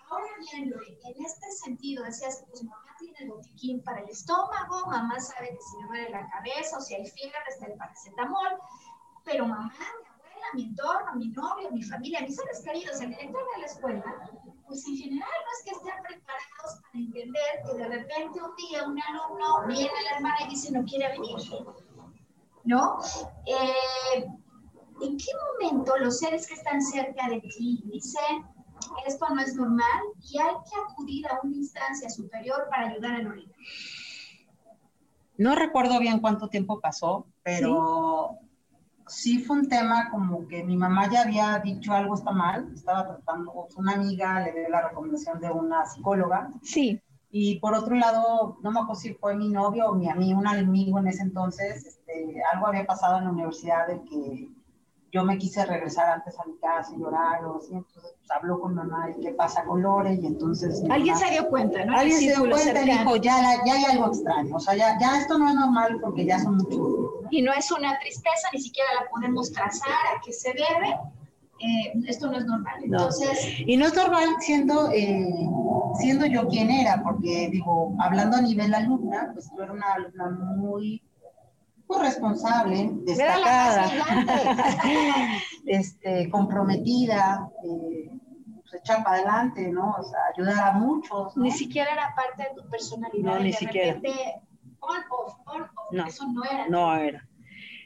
Ahora 0.09 0.27
bien, 0.39 0.73
en 1.05 1.25
este 1.25 1.51
sentido, 1.51 2.03
decías, 2.03 2.45
pues 2.49 2.63
mamá 2.63 2.95
tiene 2.99 3.17
el 3.21 3.29
botiquín 3.29 3.83
para 3.83 4.01
el 4.01 4.09
estómago, 4.09 4.85
mamá 4.87 5.19
sabe 5.19 5.49
que 5.49 5.61
si 5.61 5.77
me 5.77 5.87
duele 5.87 6.09
la 6.09 6.29
cabeza 6.29 6.77
o 6.77 6.81
si 6.81 6.95
hay 6.95 7.05
fiebre 7.07 7.37
está 7.49 7.65
el 7.67 7.77
paracetamol, 7.77 8.59
pero 9.23 9.47
mamá, 9.47 9.73
mi 10.53 10.63
entorno, 10.65 11.15
mi 11.15 11.29
novio, 11.29 11.71
mi 11.71 11.83
familia, 11.83 12.21
mis 12.21 12.35
seres 12.35 12.61
queridos, 12.63 13.01
el 13.01 13.09
director 13.09 13.41
de 13.55 13.61
la 13.61 13.65
escuela, 13.65 14.03
pues 14.67 14.87
en 14.87 14.97
general 14.97 15.29
no 15.29 15.51
es 15.51 15.63
que 15.63 15.71
estén 15.71 16.03
preparados 16.03 16.81
para 16.81 17.03
entender 17.03 17.61
que 17.65 17.77
de 17.77 17.87
repente 17.87 18.41
un 18.41 18.55
día 18.55 18.87
un 18.87 18.99
alumno 19.01 19.67
viene 19.67 19.89
a 19.89 20.11
la 20.11 20.17
hermana 20.17 20.35
y 20.45 20.49
dice 20.49 20.71
no 20.71 20.83
quiere 20.83 21.09
venir, 21.09 21.37
¿no? 22.63 22.99
Eh, 23.45 24.25
¿En 25.01 25.17
qué 25.17 25.31
momento 25.51 25.97
los 25.97 26.19
seres 26.19 26.47
que 26.47 26.53
están 26.53 26.81
cerca 26.81 27.27
de 27.29 27.41
ti 27.41 27.81
dicen 27.85 28.45
esto 29.07 29.27
no 29.29 29.41
es 29.41 29.55
normal 29.55 30.01
y 30.21 30.37
hay 30.37 30.55
que 30.69 30.79
acudir 30.91 31.27
a 31.27 31.39
una 31.43 31.55
instancia 31.55 32.09
superior 32.09 32.67
para 32.69 32.89
ayudar 32.89 33.15
a 33.15 33.19
Lorena? 33.19 33.51
No 35.37 35.55
recuerdo 35.55 35.99
bien 35.99 36.19
cuánto 36.19 36.47
tiempo 36.47 36.79
pasó, 36.79 37.25
pero 37.41 38.37
¿Sí? 39.13 39.39
fue 39.39 39.59
un 39.59 39.69
tema 39.69 40.09
como 40.09 40.47
que 40.47 40.63
mi 40.63 40.75
mamá 40.75 41.09
ya 41.09 41.21
había 41.21 41.59
dicho 41.59 41.93
algo 41.93 42.15
está 42.15 42.31
mal, 42.31 42.71
estaba 42.73 43.05
tratando, 43.05 43.67
una 43.77 43.93
amiga 43.93 44.39
le 44.41 44.51
dio 44.51 44.69
la 44.69 44.89
recomendación 44.89 45.39
de 45.39 45.51
una 45.51 45.85
psicóloga. 45.85 46.51
Sí. 46.61 47.01
Y 47.31 47.59
por 47.59 47.73
otro 47.73 47.95
lado, 47.95 48.57
no 48.61 48.71
me 48.71 48.79
acuerdo 48.79 49.01
si 49.01 49.13
fue 49.15 49.35
mi 49.35 49.49
novio 49.49 49.87
o 49.87 49.95
mi 49.95 50.09
amigo, 50.09 50.39
un 50.39 50.47
amigo 50.47 50.99
en 50.99 51.07
ese 51.07 51.23
entonces, 51.23 51.85
este, 51.85 52.41
algo 52.53 52.67
había 52.67 52.85
pasado 52.85 53.17
en 53.17 53.25
la 53.25 53.31
universidad 53.31 53.87
de 53.87 54.03
que 54.03 54.49
yo 55.13 55.23
me 55.23 55.37
quise 55.37 55.63
regresar 55.63 56.09
antes 56.09 56.39
a 56.39 56.45
mi 56.45 56.57
casa 56.57 56.91
y 56.91 56.99
llorar 56.99 57.45
o 57.45 57.57
así, 57.57 57.75
entonces 57.75 58.15
pues, 58.17 58.31
habló 58.31 58.59
con 58.59 58.73
mamá 58.73 59.11
y 59.11 59.21
qué 59.21 59.31
pasa 59.31 59.63
con 59.63 59.83
Lore 59.83 60.15
y 60.15 60.25
entonces... 60.25 60.81
Alguien 60.89 61.15
se 61.15 61.29
dio 61.29 61.47
cuenta, 61.49 61.85
¿no? 61.85 61.95
Alguien 61.95 62.19
se 62.19 62.25
dio 62.35 62.49
cuenta 62.49 62.81
y 62.81 62.85
dijo, 62.85 63.15
ya, 63.17 63.63
ya 63.63 63.73
hay 63.75 63.85
algo 63.91 64.07
extraño, 64.07 64.55
o 64.55 64.59
sea, 64.59 64.75
ya, 64.75 64.97
ya 64.99 65.19
esto 65.19 65.37
no 65.37 65.47
es 65.47 65.53
normal 65.53 65.99
porque 66.01 66.25
ya 66.25 66.39
son 66.39 66.57
muchos. 66.57 66.79
Y 67.29 67.43
no 67.43 67.53
es 67.53 67.71
una 67.71 67.97
tristeza, 67.99 68.47
ni 68.53 68.59
siquiera 68.59 68.89
la 69.01 69.09
podemos 69.11 69.51
trazar 69.51 69.91
a 69.91 70.21
qué 70.25 70.33
se 70.33 70.49
debe, 70.49 70.97
eh, 71.59 71.93
esto 72.07 72.31
no 72.31 72.39
es 72.39 72.45
normal. 72.45 72.81
Entonces, 72.83 73.59
Y 73.59 73.77
no 73.77 73.85
es 73.85 73.95
normal 73.95 74.27
siendo, 74.39 74.89
eh, 74.91 75.47
siendo 75.99 76.25
yo 76.25 76.47
quien 76.47 76.71
era, 76.71 77.03
porque 77.03 77.49
digo, 77.51 77.95
hablando 77.99 78.37
a 78.37 78.41
nivel 78.41 78.73
alumna, 78.73 79.29
pues 79.31 79.47
yo 79.55 79.63
era 79.63 79.73
una 79.73 79.93
alumna 79.93 80.31
muy 80.57 81.03
responsable, 82.01 82.89
destacada, 83.03 83.91
este, 85.65 86.29
comprometida, 86.29 87.49
eh, 87.63 88.09
pues 88.61 88.73
echar 88.75 89.03
para 89.03 89.17
adelante, 89.17 89.69
¿no? 89.69 89.91
O 89.91 90.03
sea, 90.03 90.19
ayudar 90.35 90.69
a 90.69 90.71
muchos. 90.73 91.35
Ni 91.37 91.51
siquiera 91.51 91.91
era 91.91 92.13
parte 92.15 92.43
de 92.43 92.61
tu 92.61 92.69
personalidad. 92.69 93.33
No, 93.33 93.39
ni 93.39 93.53
siquiera. 93.53 93.99
off, 94.79 95.35
on, 95.45 95.61
off. 95.61 96.07
Eso 96.07 96.25
no 96.27 96.43
era. 96.43 96.67
No 96.67 96.95
era. 96.95 97.27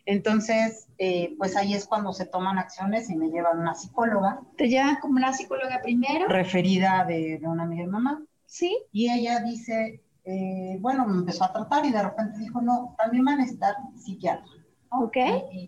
Entonces, 0.05 0.87
eh, 0.97 1.35
pues 1.37 1.57
ahí 1.57 1.73
es 1.73 1.85
cuando 1.85 2.13
se 2.13 2.25
toman 2.25 2.57
acciones 2.57 3.09
y 3.09 3.15
me 3.17 3.29
llevan 3.29 3.59
una 3.59 3.75
psicóloga. 3.75 4.39
¿Te 4.55 4.69
llevan 4.69 4.95
como 5.01 5.17
una 5.17 5.33
psicóloga 5.33 5.81
primero? 5.81 6.27
Referida 6.27 7.03
de, 7.05 7.39
de 7.39 7.47
una 7.47 7.63
amiga 7.63 7.83
de 7.83 7.91
mamá. 7.91 8.23
Sí. 8.45 8.77
Y 8.93 9.11
ella 9.11 9.41
dice, 9.41 10.01
eh, 10.29 10.77
bueno, 10.81 11.07
me 11.07 11.19
empezó 11.19 11.45
a 11.45 11.53
tratar 11.53 11.85
y 11.85 11.91
de 11.93 12.03
repente 12.03 12.37
dijo, 12.39 12.59
no, 12.59 12.93
también 12.97 13.23
van 13.23 13.39
a 13.39 13.45
estar 13.45 13.75
psiquiatras. 13.95 14.49
Ok. 14.89 15.15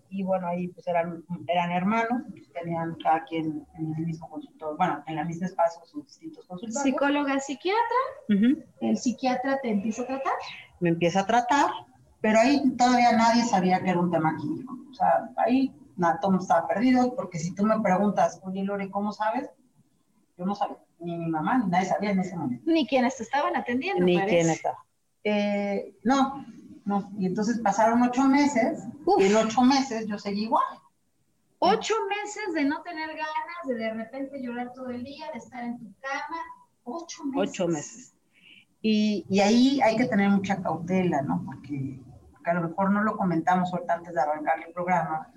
Y, 0.10 0.24
bueno, 0.24 0.48
ahí 0.48 0.68
pues 0.68 0.86
eran, 0.88 1.24
eran 1.48 1.72
hermanos, 1.72 2.24
tenían 2.54 2.96
cada 3.02 3.24
quien 3.24 3.66
en 3.78 3.96
el 3.96 4.06
mismo 4.06 4.30
consultorio, 4.30 4.76
bueno, 4.76 5.02
en 5.08 5.18
el 5.18 5.26
mismo 5.28 5.46
espacio 5.46 5.82
sus 5.86 6.06
distintos 6.06 6.46
consultorios. 6.46 6.84
Psicóloga, 6.84 7.40
psiquiatra, 7.40 7.80
el 8.82 8.98
psiquiatra 8.98 9.60
te 9.62 9.72
empieza 9.72 10.04
a 10.04 10.08
tratar. 10.08 10.34
Me 10.82 10.90
empieza 10.90 11.22
a 11.22 11.26
tratar, 11.26 11.70
pero 12.20 12.40
ahí 12.40 12.62
todavía 12.78 13.14
nadie 13.14 13.44
sabía 13.44 13.82
que 13.82 13.92
era 13.92 14.00
un 14.00 14.12
tema 14.12 14.36
químico. 14.38 14.78
O 14.90 14.94
sea, 14.94 15.30
ahí 15.38 15.74
nada, 15.96 16.20
todo 16.20 16.38
estaba 16.38 16.68
perdido, 16.68 17.16
porque 17.16 17.40
si 17.40 17.56
tú 17.56 17.64
me 17.64 17.80
preguntas, 17.80 18.42
oye 18.44 18.64
Lore, 18.64 18.92
¿cómo 18.92 19.14
sabes? 19.14 19.50
Yo 20.38 20.46
no 20.46 20.56
sabía 20.56 20.78
ni 21.00 21.18
mi 21.18 21.28
mamá, 21.28 21.60
ni 21.60 21.70
nadie 21.70 21.88
sabía 21.88 22.12
en 22.12 22.20
ese 22.20 22.36
momento. 22.36 22.64
Ni 22.70 22.88
quienes 22.88 23.18
te 23.18 23.24
estaban 23.24 23.56
atendiendo. 23.56 24.04
Ni 24.04 24.20
quienes 24.22 24.58
estaban. 24.58 24.80
Eh, 25.24 25.96
no, 26.04 26.46
no. 26.86 27.12
Y 27.18 27.26
entonces 27.26 27.60
pasaron 27.60 28.02
ocho 28.02 28.24
meses, 28.24 28.84
y 29.18 29.24
en 29.24 29.36
ocho 29.36 29.62
meses 29.62 30.08
yo 30.08 30.18
seguí 30.18 30.44
igual. 30.44 30.64
Ocho 31.60 31.94
meses 32.08 32.54
de 32.54 32.64
no 32.64 32.82
tener 32.84 33.10
ganas, 33.10 33.68
de 33.68 33.76
de 33.76 33.94
repente 33.94 34.42
llorar 34.42 34.72
todo 34.74 34.90
el 34.90 35.04
día, 35.04 35.26
de 35.34 35.40
estar 35.40 35.64
en 35.64 35.78
tu 35.78 35.94
cama. 36.00 36.42
Ocho 36.84 37.24
meses. 37.26 37.50
Ocho 37.50 37.68
meses. 37.68 38.14
Y, 38.82 39.26
y 39.30 39.42
ahí 39.42 39.82
hay 39.82 39.98
que 39.98 40.06
tener 40.06 40.30
mucha 40.30 40.62
cautela, 40.62 41.22
¿no? 41.22 41.44
Porque, 41.46 42.02
porque, 42.32 42.50
a 42.50 42.54
lo 42.54 42.70
mejor 42.70 42.92
no 42.92 43.04
lo 43.04 43.18
comentamos 43.18 43.74
ahorita 43.74 43.96
antes 43.96 44.14
de 44.14 44.22
arrancar 44.22 44.64
el 44.66 44.74
programa, 44.74 45.34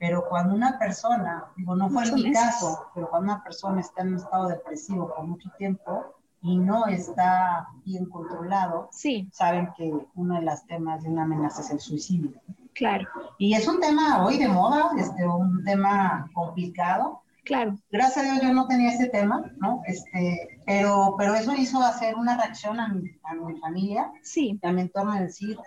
pero 0.00 0.26
cuando 0.26 0.54
una 0.54 0.78
persona, 0.78 1.44
digo, 1.56 1.76
no 1.76 1.90
fue 1.90 2.04
en 2.04 2.14
mi 2.14 2.32
caso, 2.32 2.86
pero 2.94 3.10
cuando 3.10 3.34
una 3.34 3.44
persona 3.44 3.82
está 3.82 4.00
en 4.00 4.08
un 4.08 4.14
estado 4.14 4.48
depresivo 4.48 5.14
por 5.14 5.26
mucho 5.26 5.50
tiempo 5.58 6.16
y 6.40 6.56
no 6.56 6.86
está 6.86 7.68
bien 7.84 8.06
controlado, 8.06 8.88
sí. 8.92 9.28
saben 9.30 9.68
que 9.76 9.92
uno 10.14 10.36
de 10.36 10.40
los 10.40 10.64
temas 10.64 11.02
de 11.02 11.10
una 11.10 11.24
amenaza 11.24 11.60
es 11.60 11.70
el 11.70 11.80
suicidio. 11.80 12.32
Claro. 12.72 13.06
Y 13.36 13.52
es 13.52 13.68
un 13.68 13.78
tema 13.78 14.24
hoy 14.24 14.38
de 14.38 14.48
moda, 14.48 14.90
este, 14.96 15.26
un 15.26 15.62
tema 15.64 16.30
complicado. 16.32 17.20
Claro. 17.44 17.76
Gracias 17.92 18.24
a 18.24 18.30
Dios 18.30 18.42
yo 18.42 18.54
no 18.54 18.66
tenía 18.68 18.94
ese 18.94 19.10
tema, 19.10 19.52
¿no? 19.58 19.82
Este, 19.86 20.60
pero, 20.64 21.14
pero 21.18 21.34
eso 21.34 21.52
hizo 21.54 21.82
hacer 21.82 22.14
una 22.14 22.38
reacción 22.38 22.80
a 22.80 22.88
mi, 22.88 23.02
a 23.22 23.34
mi 23.34 23.58
familia, 23.58 24.10
sí. 24.22 24.58
a 24.62 24.72
mi 24.72 24.80
entorno, 24.80 25.12
de 25.12 25.24
decir, 25.24 25.58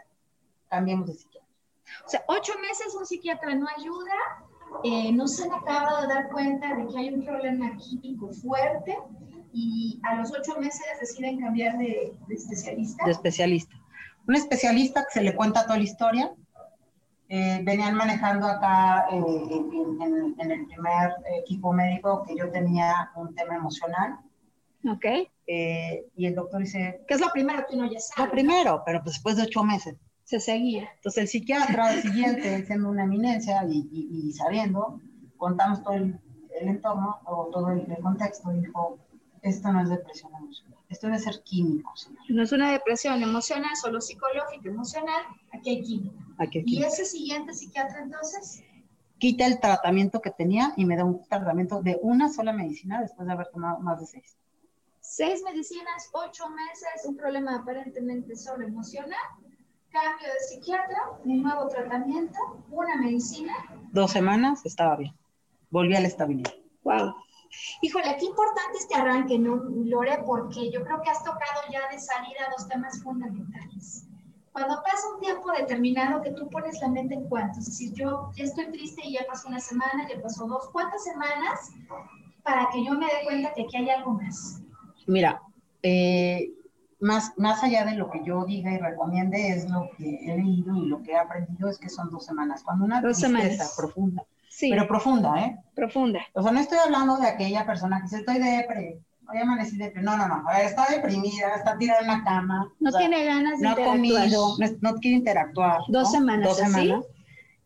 cambiemos 0.69 1.05
de 1.05 1.13
psiquiatra. 1.13 1.32
O 2.05 2.09
sea, 2.09 2.23
ocho 2.27 2.53
meses 2.59 2.95
un 2.97 3.05
psiquiatra 3.05 3.55
no 3.55 3.67
ayuda, 3.77 4.13
eh, 4.83 5.11
no 5.11 5.27
se 5.27 5.43
han 5.43 5.53
acabado 5.53 6.01
de 6.01 6.13
dar 6.13 6.29
cuenta 6.29 6.75
de 6.75 6.87
que 6.87 6.97
hay 6.97 7.13
un 7.13 7.25
problema 7.25 7.75
químico 7.77 8.31
fuerte 8.31 8.97
y 9.53 9.99
a 10.03 10.15
los 10.15 10.31
ocho 10.31 10.59
meses 10.59 10.81
deciden 10.99 11.39
cambiar 11.39 11.77
de, 11.77 12.17
de 12.27 12.35
especialista. 12.35 13.05
De 13.05 13.11
especialista. 13.11 13.75
Un 14.27 14.35
especialista 14.35 15.05
que 15.05 15.19
se 15.19 15.21
le 15.21 15.35
cuenta 15.35 15.63
toda 15.63 15.77
la 15.77 15.83
historia. 15.83 16.33
Eh, 17.29 17.61
venían 17.63 17.95
manejando 17.95 18.47
acá 18.47 19.07
eh, 19.11 19.15
en, 19.15 20.01
en, 20.01 20.35
en, 20.39 20.51
el 20.51 20.65
primer 20.67 21.11
equipo 21.41 21.71
médico 21.71 22.23
que 22.27 22.35
yo 22.35 22.51
tenía 22.51 23.11
un 23.15 23.33
tema 23.33 23.55
emocional. 23.55 24.19
Ok. 24.89 25.05
Eh, 25.47 26.05
y 26.15 26.25
el 26.25 26.35
doctor 26.35 26.61
dice... 26.61 27.01
¿Qué 27.07 27.13
es 27.13 27.21
lo 27.21 27.29
primero 27.31 27.65
que 27.67 27.75
uno 27.75 27.89
ya 27.89 27.99
sabe? 27.99 28.27
Lo 28.27 28.31
primero, 28.31 28.83
pero 28.85 29.01
pues 29.01 29.15
después 29.15 29.37
de 29.37 29.43
ocho 29.43 29.63
meses 29.63 29.95
se 30.23 30.39
seguía. 30.39 30.89
Entonces 30.95 31.23
el 31.23 31.27
psiquiatra, 31.27 31.87
al 31.87 32.01
siguiente, 32.01 32.65
siendo 32.65 32.89
una 32.89 33.03
eminencia 33.03 33.65
y, 33.67 33.89
y, 33.91 34.27
y 34.27 34.31
sabiendo, 34.33 34.99
contamos 35.37 35.83
todo 35.83 35.93
el, 35.95 36.19
el, 36.59 36.67
entorno 36.67 37.19
o 37.25 37.49
todo 37.51 37.71
el, 37.71 37.91
el 37.91 38.01
contexto, 38.01 38.51
dijo, 38.51 38.99
esto 39.41 39.71
no 39.73 39.81
es 39.81 39.89
depresión 39.89 40.33
emocional, 40.35 40.79
esto 40.89 41.07
debe 41.07 41.19
ser 41.19 41.43
químico. 41.43 41.95
Señor. 41.95 42.23
No 42.29 42.43
es 42.43 42.51
una 42.51 42.71
depresión 42.71 43.21
emocional, 43.21 43.75
solo 43.75 43.99
psicológica, 43.99 44.69
emocional, 44.69 45.23
aquí 45.51 45.71
hay 45.71 45.81
química. 45.81 46.15
Aquí 46.37 46.59
hay 46.59 46.65
química. 46.65 46.87
¿Y 46.87 46.89
ese 46.89 47.05
siguiente 47.05 47.53
psiquiatra 47.53 48.03
entonces? 48.03 48.63
Quita 49.17 49.45
el 49.45 49.59
tratamiento 49.59 50.21
que 50.21 50.31
tenía 50.31 50.73
y 50.75 50.85
me 50.85 50.95
da 50.97 51.05
un 51.05 51.23
tratamiento 51.23 51.81
de 51.81 51.97
una 52.01 52.31
sola 52.31 52.51
medicina 52.53 53.01
después 53.01 53.27
de 53.27 53.33
haber 53.33 53.47
tomado 53.47 53.79
más 53.79 53.99
de 53.99 54.05
seis. 54.05 54.37
Seis 54.99 55.41
medicinas, 55.43 56.09
ocho 56.13 56.49
meses, 56.49 57.05
un 57.05 57.17
problema 57.17 57.57
aparentemente 57.57 58.35
solo 58.37 58.65
emocional, 58.65 59.19
cambio 59.93 60.27
de 60.27 60.39
psiquiatra, 60.39 60.97
un 61.23 61.43
nuevo 61.43 61.67
tratamiento, 61.67 62.37
una 62.71 62.95
medicina. 62.97 63.53
Dos 63.91 64.11
semanas 64.11 64.65
estaba 64.65 64.95
bien. 64.95 65.13
Volví 65.69 65.95
a 65.95 66.01
la 66.01 66.07
estabilidad. 66.07 66.51
Wow. 66.83 67.13
Híjole, 67.81 68.17
qué 68.17 68.25
importante 68.25 68.79
este 68.79 68.95
arranque, 68.95 69.37
¿no, 69.37 69.55
Lore? 69.85 70.23
Porque 70.25 70.71
yo 70.71 70.83
creo 70.83 70.99
que 71.03 71.11
has 71.11 71.23
tocado 71.23 71.61
ya 71.71 71.87
de 71.91 71.99
salida 71.99 72.49
dos 72.57 72.67
temas 72.67 73.01
fundamentales. 73.03 74.07
Cuando 74.51 74.81
pasa 74.83 75.13
un 75.13 75.19
tiempo 75.21 75.51
determinado 75.51 76.21
que 76.23 76.31
tú 76.31 76.49
pones 76.49 76.81
la 76.81 76.89
mente 76.89 77.13
en 77.13 77.29
cuánto, 77.29 77.59
es 77.59 77.65
decir, 77.65 77.93
yo 77.93 78.31
estoy 78.35 78.71
triste 78.71 79.01
y 79.05 79.13
ya 79.13 79.25
pasó 79.27 79.47
una 79.47 79.59
semana, 79.59 80.07
ya 80.09 80.19
pasó 80.21 80.47
dos, 80.47 80.69
¿cuántas 80.71 81.03
semanas 81.03 81.71
para 82.43 82.67
que 82.71 82.83
yo 82.83 82.93
me 82.93 83.05
dé 83.05 83.23
cuenta 83.25 83.53
que 83.53 83.63
aquí 83.63 83.77
hay 83.77 83.89
algo 83.91 84.13
más? 84.13 84.61
Mira, 85.05 85.41
eh, 85.83 86.51
más, 87.03 87.33
más 87.37 87.63
allá 87.63 87.85
de 87.85 87.95
lo 87.95 88.09
que 88.09 88.23
yo 88.23 88.45
diga 88.45 88.71
y 88.71 88.77
recomiende, 88.77 89.49
es 89.49 89.69
lo 89.69 89.89
que 89.97 90.15
he 90.25 90.37
leído 90.37 90.75
y 90.75 90.87
lo 90.87 91.03
que 91.03 91.11
he 91.11 91.17
aprendido 91.17 91.69
es 91.69 91.77
que 91.77 91.89
son 91.89 92.09
dos 92.09 92.25
semanas. 92.25 92.63
Cuando 92.63 92.85
una 92.85 93.01
dos 93.01 93.19
tristeza 93.19 93.49
semanas. 93.49 93.75
profunda, 93.77 94.23
sí. 94.49 94.69
pero 94.69 94.87
profunda, 94.87 95.39
¿eh? 95.41 95.59
Profunda. 95.75 96.21
O 96.33 96.41
sea, 96.41 96.51
no 96.51 96.59
estoy 96.59 96.77
hablando 96.83 97.17
de 97.17 97.27
aquella 97.27 97.65
persona 97.65 97.97
que 97.97 98.03
dice, 98.03 98.17
estoy 98.17 98.39
depre, 98.39 98.99
hoy 99.29 99.37
amanecí 99.37 99.77
deprimida. 99.77 100.17
No, 100.17 100.27
no, 100.27 100.41
no, 100.41 100.49
a 100.49 100.57
ver, 100.57 100.65
está 100.65 100.85
deprimida, 100.89 101.55
está 101.55 101.77
tirada 101.77 102.01
en 102.01 102.07
la 102.07 102.23
cama. 102.23 102.71
No 102.79 102.91
tiene 102.91 103.25
ganas 103.25 103.59
de 103.59 103.65
no 103.65 103.69
interactuar. 103.71 103.87
ha 103.87 103.91
comido, 103.91 104.55
no, 104.57 104.67
no 104.81 104.95
quiere 104.99 105.17
interactuar. 105.17 105.79
Dos 105.89 106.03
¿no? 106.03 106.11
semanas, 106.11 106.47
Dos 106.47 106.57
semanas. 106.57 107.05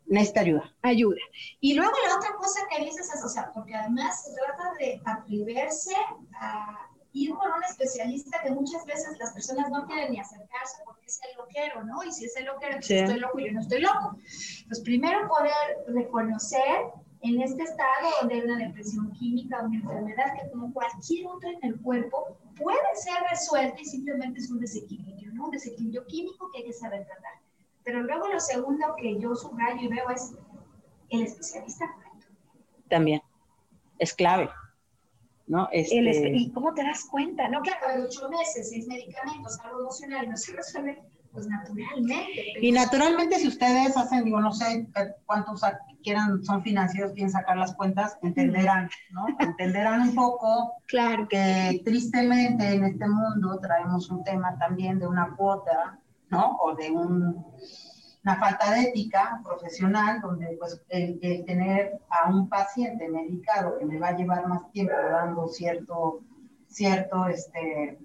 Necesita 0.09 0.39
ayuda. 0.39 0.73
ayuda. 0.83 1.19
Y 1.59 1.73
luego 1.73 1.91
la 2.07 2.15
otra 2.15 2.29
cosa 2.37 2.61
que 2.71 2.83
dices 2.85 3.13
es, 3.13 3.23
o 3.23 3.27
sea, 3.27 3.51
porque 3.53 3.75
además 3.75 4.23
se 4.23 4.31
trata 4.33 4.73
de 4.79 5.01
atreverse 5.05 5.93
a 6.39 6.87
ir 7.23 7.33
con 7.35 7.51
un 7.51 7.63
especialista 7.63 8.41
que 8.41 8.51
muchas 8.51 8.85
veces 8.85 9.17
las 9.19 9.31
personas 9.33 9.69
no 9.69 9.85
quieren 9.87 10.11
ni 10.11 10.19
acercarse 10.19 10.77
porque 10.85 11.05
es 11.07 11.19
el 11.29 11.37
loquero, 11.37 11.83
¿no? 11.83 12.03
Y 12.03 12.11
si 12.11 12.25
es 12.25 12.35
el 12.37 12.45
loquero, 12.45 12.73
pues 12.75 12.87
Sí. 12.87 12.95
estoy 12.95 13.19
loco, 13.19 13.39
yo 13.39 13.51
no 13.53 13.61
estoy 13.61 13.81
loco. 13.81 14.17
Pues 14.67 14.79
primero 14.81 15.27
poder 15.27 15.53
reconocer 15.87 16.91
en 17.21 17.41
este 17.41 17.63
estado 17.63 18.07
donde 18.21 18.35
hay 18.35 18.41
una 18.41 18.57
depresión 18.57 19.11
química, 19.13 19.61
una 19.63 19.77
enfermedad 19.77 20.33
que 20.39 20.49
como 20.51 20.71
cualquier 20.73 21.27
otra 21.27 21.49
en 21.49 21.59
el 21.63 21.81
cuerpo 21.81 22.37
puede 22.55 22.77
ser 22.95 23.15
resuelta 23.29 23.79
y 23.81 23.85
simplemente 23.85 24.39
es 24.39 24.51
un 24.51 24.59
desequilibrio, 24.59 25.33
¿no? 25.33 25.45
Un 25.45 25.51
desequilibrio 25.51 26.05
químico 26.05 26.49
que 26.51 26.59
hay 26.59 26.65
que 26.65 26.73
saber 26.73 27.05
tratar. 27.05 27.33
Pero 27.83 28.03
luego 28.03 28.27
lo 28.27 28.39
segundo 28.39 28.95
que 28.97 29.19
yo 29.19 29.35
subrayo 29.35 29.81
y 29.81 29.87
veo 29.87 30.09
es 30.11 30.33
el 31.09 31.23
especialista 31.23 31.91
correcto. 31.93 32.27
También. 32.89 33.21
Es 33.97 34.13
clave. 34.13 34.49
¿No? 35.47 35.69
Este, 35.71 35.99
El 35.99 36.35
¿Y 36.35 36.51
cómo 36.51 36.73
te 36.73 36.83
das 36.83 37.05
cuenta? 37.05 37.47
No, 37.47 37.61
claro, 37.61 37.97
de 38.01 38.03
ocho 38.07 38.29
meses, 38.29 38.69
seis 38.69 38.85
medicamentos, 38.87 39.57
algo 39.63 39.79
emocional 39.81 40.25
y 40.25 40.27
no 40.29 40.35
se 40.37 40.51
resuelve, 40.53 41.01
pues 41.31 41.47
naturalmente. 41.47 42.53
Y 42.61 42.71
naturalmente, 42.73 43.37
si 43.37 43.47
ustedes 43.47 43.95
hacen, 43.95 44.25
digo, 44.25 44.41
no 44.41 44.51
sé 44.51 44.87
eh, 44.95 45.13
cuántos 45.25 45.61
quieran, 46.03 46.43
son 46.43 46.61
financieros, 46.63 47.13
quieren 47.13 47.31
sacar 47.31 47.55
las 47.57 47.73
cuentas, 47.75 48.17
entenderán, 48.23 48.89
¿no? 49.11 49.25
Entenderán 49.39 50.01
un 50.01 50.15
poco 50.15 50.73
Claro. 50.87 51.27
que 51.29 51.81
tristemente 51.85 52.73
en 52.73 52.83
este 52.83 53.07
mundo 53.07 53.57
traemos 53.61 54.09
un 54.09 54.23
tema 54.25 54.57
también 54.59 54.99
de 54.99 55.07
una 55.07 55.33
cuota, 55.35 55.97
¿no? 56.29 56.57
O 56.61 56.75
de 56.75 56.91
un- 56.91 57.45
una 58.27 58.35
falta 58.35 58.71
de 58.73 58.81
ética 58.81 59.39
profesional, 59.41 60.19
donde 60.19 60.57
pues 60.59 60.81
el, 60.89 61.17
tener 61.45 61.97
a 62.09 62.29
un 62.29 62.49
paciente 62.49 63.07
medicado 63.07 63.77
que 63.79 63.85
me 63.85 63.97
va 63.99 64.09
a 64.09 64.17
llevar 64.17 64.45
más 64.47 64.69
tiempo 64.73 64.91
dando 65.09 65.47
cierto, 65.47 66.19
cierto, 66.67 67.25
este, 67.27 67.97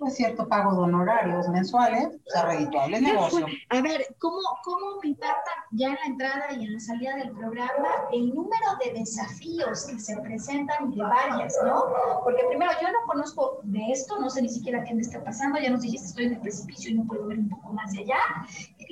pues 0.00 0.16
cierto 0.16 0.48
pago 0.48 0.72
de 0.72 0.78
honorarios 0.78 1.46
mensuales, 1.50 2.08
o 2.26 2.30
sea, 2.30 2.46
redituable 2.46 2.96
el 2.96 3.04
negocio. 3.04 3.46
A 3.68 3.82
ver, 3.82 4.16
¿cómo, 4.18 4.38
¿cómo 4.64 4.98
me 5.02 5.10
impacta 5.10 5.50
ya 5.72 5.88
en 5.88 5.94
la 5.94 6.06
entrada 6.06 6.52
y 6.52 6.64
en 6.64 6.72
la 6.72 6.80
salida 6.80 7.16
del 7.16 7.32
programa 7.32 7.88
el 8.10 8.34
número 8.34 8.66
de 8.82 8.98
desafíos 8.98 9.84
que 9.84 10.00
se 10.00 10.16
presentan 10.22 10.90
y 10.90 10.96
de 10.96 11.02
varias, 11.02 11.54
¿no? 11.62 11.84
Porque 12.24 12.42
primero, 12.48 12.70
yo 12.80 12.88
no 12.88 12.98
conozco 13.06 13.60
de 13.64 13.92
esto, 13.92 14.18
no 14.18 14.30
sé 14.30 14.40
ni 14.40 14.48
siquiera 14.48 14.82
qué 14.84 14.94
me 14.94 15.02
está 15.02 15.22
pasando, 15.22 15.60
ya 15.60 15.68
nos 15.68 15.82
dijiste, 15.82 16.06
estoy 16.06 16.24
en 16.24 16.32
el 16.32 16.40
precipicio 16.40 16.92
y 16.92 16.94
no 16.94 17.04
puedo 17.04 17.26
ver 17.26 17.38
un 17.38 17.50
poco 17.50 17.70
más 17.74 17.92
de 17.92 18.00
allá. 18.00 18.20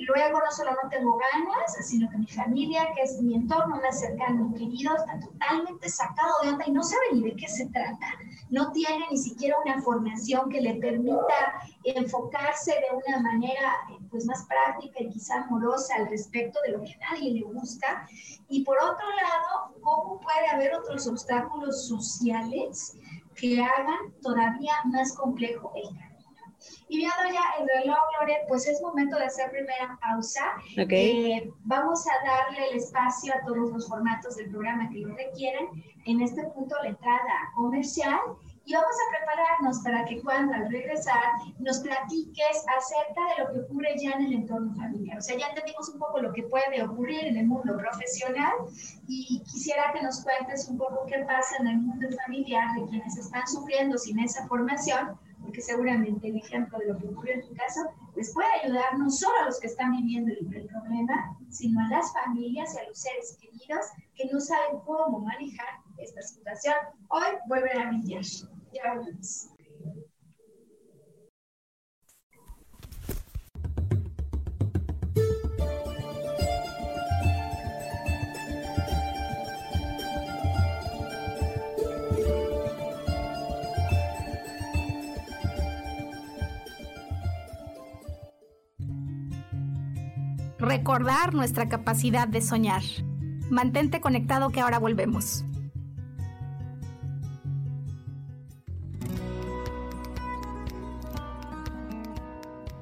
Luego, 0.07 0.39
no 0.39 0.51
solo 0.51 0.71
no 0.81 0.89
tengo 0.89 1.17
ganas, 1.17 1.75
sino 1.87 2.07
que 2.11 2.19
mi 2.19 2.27
familia, 2.27 2.87
que 2.95 3.01
es 3.01 3.19
mi 3.19 3.33
entorno 3.33 3.77
más 3.77 3.99
cercano 3.99 4.53
querido, 4.53 4.95
está 4.95 5.19
totalmente 5.19 5.89
sacado 5.89 6.33
de 6.43 6.49
onda 6.49 6.65
y 6.67 6.71
no 6.71 6.83
sabe 6.83 7.01
ni 7.13 7.23
de 7.23 7.35
qué 7.35 7.47
se 7.47 7.65
trata. 7.65 8.07
No 8.51 8.71
tiene 8.71 9.05
ni 9.09 9.17
siquiera 9.17 9.57
una 9.65 9.81
formación 9.81 10.49
que 10.49 10.61
le 10.61 10.75
permita 10.75 10.98
enfocarse 11.83 12.71
de 12.71 12.95
una 12.95 13.19
manera 13.21 13.73
eh, 13.91 13.97
pues 14.09 14.25
más 14.25 14.45
práctica 14.45 15.01
y 15.01 15.09
quizá 15.09 15.43
amorosa 15.43 15.95
al 15.95 16.09
respecto 16.09 16.59
de 16.65 16.73
lo 16.73 16.81
que 16.83 16.93
a 16.93 17.13
nadie 17.13 17.33
le 17.33 17.41
gusta. 17.41 18.07
Y 18.47 18.63
por 18.63 18.77
otro 18.77 19.07
lado, 19.07 19.75
¿cómo 19.81 20.19
puede 20.19 20.47
haber 20.47 20.73
otros 20.75 21.07
obstáculos 21.07 21.87
sociales 21.87 22.97
que 23.35 23.61
hagan 23.61 24.13
todavía 24.21 24.73
más 24.85 25.15
complejo 25.15 25.71
el 25.75 25.83
camino? 25.83 26.09
Y 26.89 26.97
viendo 26.97 27.23
ya 27.31 27.41
el 27.59 27.67
reloj, 27.67 27.99
Lore, 28.19 28.45
pues 28.47 28.67
es 28.67 28.81
momento 28.81 29.15
de 29.17 29.25
hacer 29.25 29.51
primera 29.51 29.97
pausa. 30.01 30.41
Ok. 30.81 30.91
Eh, 30.91 31.51
vamos 31.63 32.05
a 32.07 32.25
darle 32.25 32.69
el 32.71 32.77
espacio 32.77 33.33
a 33.33 33.45
todos 33.45 33.71
los 33.71 33.87
formatos 33.87 34.35
del 34.35 34.49
programa 34.49 34.89
que 34.89 34.99
lo 34.99 35.15
requieren. 35.15 35.67
En 36.05 36.21
este 36.21 36.43
punto, 36.45 36.75
la 36.81 36.89
entrada 36.89 37.51
comercial. 37.55 38.19
Y 38.69 38.73
vamos 38.73 38.91
a 38.93 39.17
prepararnos 39.17 39.79
para 39.79 40.05
que 40.05 40.21
cuando 40.21 40.53
al 40.53 40.69
regresar 40.69 41.23
nos 41.57 41.79
platiques 41.79 42.63
acerca 42.77 43.21
de 43.29 43.43
lo 43.43 43.51
que 43.51 43.59
ocurre 43.61 43.95
ya 43.97 44.11
en 44.11 44.25
el 44.25 44.33
entorno 44.33 44.75
familiar. 44.75 45.17
O 45.17 45.21
sea, 45.21 45.35
ya 45.35 45.47
entendimos 45.47 45.89
un 45.89 45.97
poco 45.97 46.21
lo 46.21 46.31
que 46.31 46.43
puede 46.43 46.83
ocurrir 46.83 47.25
en 47.25 47.37
el 47.37 47.47
mundo 47.47 47.75
profesional 47.75 48.53
y 49.07 49.41
quisiera 49.51 49.91
que 49.91 50.03
nos 50.03 50.21
cuentes 50.21 50.69
un 50.69 50.77
poco 50.77 51.03
qué 51.07 51.17
pasa 51.25 51.55
en 51.61 51.67
el 51.67 51.77
mundo 51.77 52.09
familiar 52.23 52.75
de 52.75 52.85
quienes 52.85 53.17
están 53.17 53.47
sufriendo 53.47 53.97
sin 53.97 54.19
esa 54.19 54.47
formación, 54.47 55.17
porque 55.41 55.61
seguramente 55.61 56.27
el 56.27 56.37
ejemplo 56.37 56.77
de 56.77 56.93
lo 56.93 56.99
que 56.99 57.07
ocurrió 57.07 57.33
en 57.33 57.41
tu 57.41 57.55
caso 57.55 57.89
les 58.15 58.31
puede 58.35 58.49
ayudar 58.61 58.99
no 58.99 59.09
solo 59.09 59.33
a 59.41 59.45
los 59.45 59.59
que 59.59 59.65
están 59.65 59.93
viviendo 59.93 60.31
el, 60.31 60.55
el 60.55 60.67
problema, 60.67 61.35
sino 61.49 61.79
a 61.79 61.87
las 61.87 62.13
familias 62.13 62.75
y 62.75 62.77
a 62.77 62.87
los 62.87 62.99
seres 62.99 63.35
queridos 63.41 63.87
que 64.13 64.29
no 64.31 64.39
saben 64.39 64.79
cómo 64.85 65.21
manejar 65.21 65.79
esta 65.97 66.21
situación. 66.21 66.75
Hoy 67.07 67.25
vuelven 67.47 67.81
a 67.81 67.87
brillar. 67.87 68.23
Recordar 90.59 91.33
nuestra 91.33 91.67
capacidad 91.69 92.27
de 92.27 92.41
soñar. 92.41 92.83
Mantente 93.49 94.01
conectado 94.01 94.49
que 94.51 94.59
ahora 94.59 94.77
volvemos. 94.77 95.43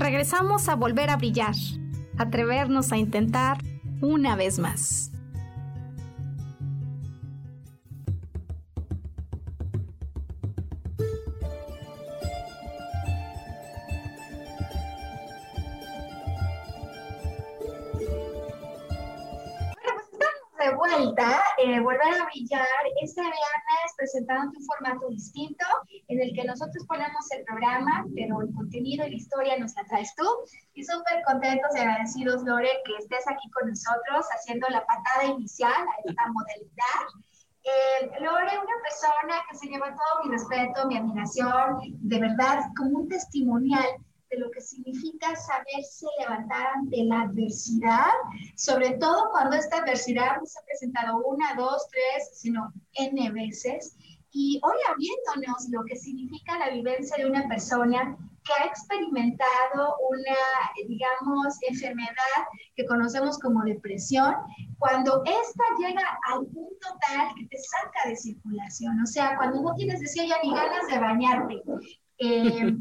Regresamos 0.00 0.70
a 0.70 0.76
volver 0.76 1.10
a 1.10 1.16
brillar, 1.16 1.54
atrevernos 2.16 2.90
a 2.90 2.96
intentar 2.96 3.58
una 4.00 4.34
vez 4.34 4.58
más. 4.58 5.12
Eh, 21.62 21.80
volver 21.80 22.14
a 22.20 22.24
brillar, 22.24 22.66
este 23.02 23.20
viernes 23.20 23.88
presentando 23.96 24.52
un 24.56 24.64
formato 24.64 25.08
distinto 25.08 25.64
en 26.08 26.20
el 26.20 26.32
que 26.34 26.44
nosotros 26.44 26.86
ponemos 26.86 27.30
el 27.32 27.44
programa, 27.44 28.06
pero 28.14 28.40
el 28.40 28.54
contenido 28.54 29.06
y 29.06 29.10
la 29.10 29.16
historia 29.16 29.58
nos 29.58 29.74
la 29.74 29.84
traes 29.84 30.14
tú. 30.16 30.24
Y 30.74 30.84
súper 30.84 31.22
contentos 31.26 31.70
y 31.76 31.80
agradecidos, 31.80 32.42
Lore, 32.44 32.70
que 32.84 32.96
estés 32.96 33.28
aquí 33.28 33.50
con 33.50 33.68
nosotros 33.68 34.26
haciendo 34.34 34.66
la 34.70 34.84
patada 34.86 35.24
inicial 35.26 35.72
a 35.72 36.08
esta 36.08 36.22
modalidad. 36.32 37.02
Eh, 37.62 38.10
Lore, 38.20 38.58
una 38.58 38.78
persona 38.82 39.42
que 39.50 39.56
se 39.56 39.66
lleva 39.66 39.94
todo 39.94 40.24
mi 40.24 40.30
respeto, 40.32 40.86
mi 40.86 40.96
admiración, 40.96 41.78
de 42.00 42.20
verdad, 42.20 42.64
como 42.76 43.00
un 43.00 43.08
testimonial 43.08 43.86
de 44.30 44.38
lo 44.38 44.50
que 44.50 44.60
significa 44.60 45.34
saberse 45.36 46.06
levantar 46.20 46.66
ante 46.74 47.04
la 47.04 47.22
adversidad, 47.22 48.10
sobre 48.56 48.92
todo 48.98 49.30
cuando 49.32 49.56
esta 49.56 49.78
adversidad 49.78 50.36
no 50.38 50.46
se 50.46 50.58
ha 50.58 50.64
presentado 50.64 51.18
una, 51.26 51.54
dos, 51.54 51.86
tres, 51.90 52.30
sino 52.34 52.72
N 52.94 53.30
veces. 53.32 53.96
Y 54.32 54.60
hoy 54.62 54.76
abriéndonos 54.88 55.68
lo 55.70 55.84
que 55.84 55.96
significa 55.96 56.58
la 56.58 56.70
vivencia 56.70 57.16
de 57.16 57.28
una 57.28 57.48
persona 57.48 58.16
que 58.44 58.52
ha 58.62 58.66
experimentado 58.66 59.96
una, 60.08 60.86
digamos, 60.86 61.56
enfermedad 61.68 62.46
que 62.76 62.86
conocemos 62.86 63.38
como 63.38 63.64
depresión, 63.64 64.34
cuando 64.78 65.22
esta 65.24 65.64
llega 65.78 66.02
al 66.32 66.46
punto 66.46 66.88
tal 67.06 67.34
que 67.34 67.46
te 67.46 67.58
saca 67.58 68.08
de 68.08 68.16
circulación, 68.16 69.00
o 69.02 69.06
sea, 69.06 69.36
cuando 69.36 69.60
no 69.62 69.74
tienes, 69.74 70.00
decía 70.00 70.24
ya, 70.26 70.36
ni 70.42 70.54
ganas 70.54 70.86
de 70.88 70.98
bañarte. 70.98 71.62
Eh, 72.22 72.76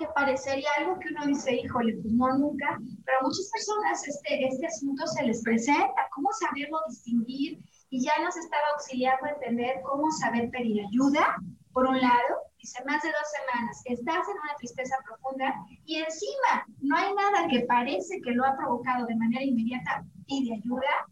que 0.00 0.06
parecería 0.14 0.68
algo 0.78 0.98
que 0.98 1.08
uno 1.08 1.26
dice, 1.26 1.54
híjole, 1.54 1.92
pues 2.00 2.14
no 2.14 2.38
nunca, 2.38 2.80
pero 3.04 3.18
a 3.20 3.22
muchas 3.22 3.50
personas 3.52 4.08
este, 4.08 4.46
este 4.46 4.66
asunto 4.66 5.06
se 5.06 5.24
les 5.24 5.42
presenta, 5.42 6.08
cómo 6.14 6.30
saberlo 6.32 6.78
distinguir, 6.88 7.60
y 7.90 8.02
ya 8.02 8.12
nos 8.24 8.34
estaba 8.36 8.62
auxiliando 8.74 9.26
a 9.26 9.30
entender 9.30 9.82
cómo 9.84 10.10
saber 10.12 10.48
pedir 10.50 10.86
ayuda, 10.86 11.36
por 11.72 11.86
un 11.86 12.00
lado, 12.00 12.32
dice 12.58 12.82
más 12.86 13.02
de 13.02 13.08
dos 13.08 13.28
semanas, 13.30 13.82
estás 13.84 14.28
en 14.28 14.38
una 14.42 14.56
tristeza 14.58 14.96
profunda 15.04 15.54
y 15.84 15.96
encima 15.96 16.66
no 16.80 16.96
hay 16.96 17.14
nada 17.14 17.46
que 17.48 17.60
parece 17.60 18.20
que 18.22 18.32
lo 18.32 18.44
ha 18.44 18.56
provocado 18.56 19.06
de 19.06 19.16
manera 19.16 19.44
inmediata 19.44 20.04
y 20.26 20.48
de 20.48 20.54
ayuda. 20.56 21.06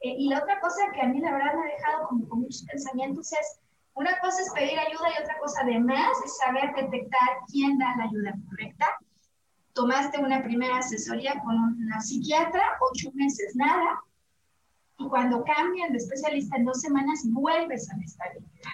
Eh, 0.00 0.14
y 0.18 0.28
la 0.28 0.38
otra 0.38 0.60
cosa 0.60 0.92
que 0.92 1.00
a 1.00 1.08
mí 1.08 1.20
la 1.20 1.32
verdad 1.32 1.54
me 1.54 1.62
ha 1.62 1.76
dejado 1.76 2.08
como 2.08 2.28
con 2.28 2.40
muchos 2.42 2.64
pensamientos 2.64 3.32
es, 3.32 3.60
una 3.94 4.18
cosa 4.18 4.42
es 4.42 4.50
pedir 4.52 4.78
ayuda 4.78 5.08
y 5.08 5.22
otra 5.22 5.38
cosa 5.38 5.60
además 5.62 6.10
es 6.24 6.36
saber 6.38 6.74
detectar 6.74 7.28
quién 7.50 7.78
da 7.78 7.94
la 7.96 8.04
ayuda 8.04 8.34
correcta. 8.48 8.86
Tomaste 9.72 10.20
una 10.20 10.42
primera 10.42 10.78
asesoría 10.78 11.40
con 11.44 11.56
una 11.56 12.00
psiquiatra, 12.00 12.62
ocho 12.90 13.10
meses 13.14 13.54
nada, 13.56 14.00
y 14.98 15.08
cuando 15.08 15.44
cambian 15.44 15.92
de 15.92 15.98
especialista 15.98 16.56
en 16.56 16.64
dos 16.64 16.80
semanas 16.80 17.20
vuelves 17.26 17.90
a 17.90 17.96
la 17.96 18.04
estabilidad. 18.04 18.70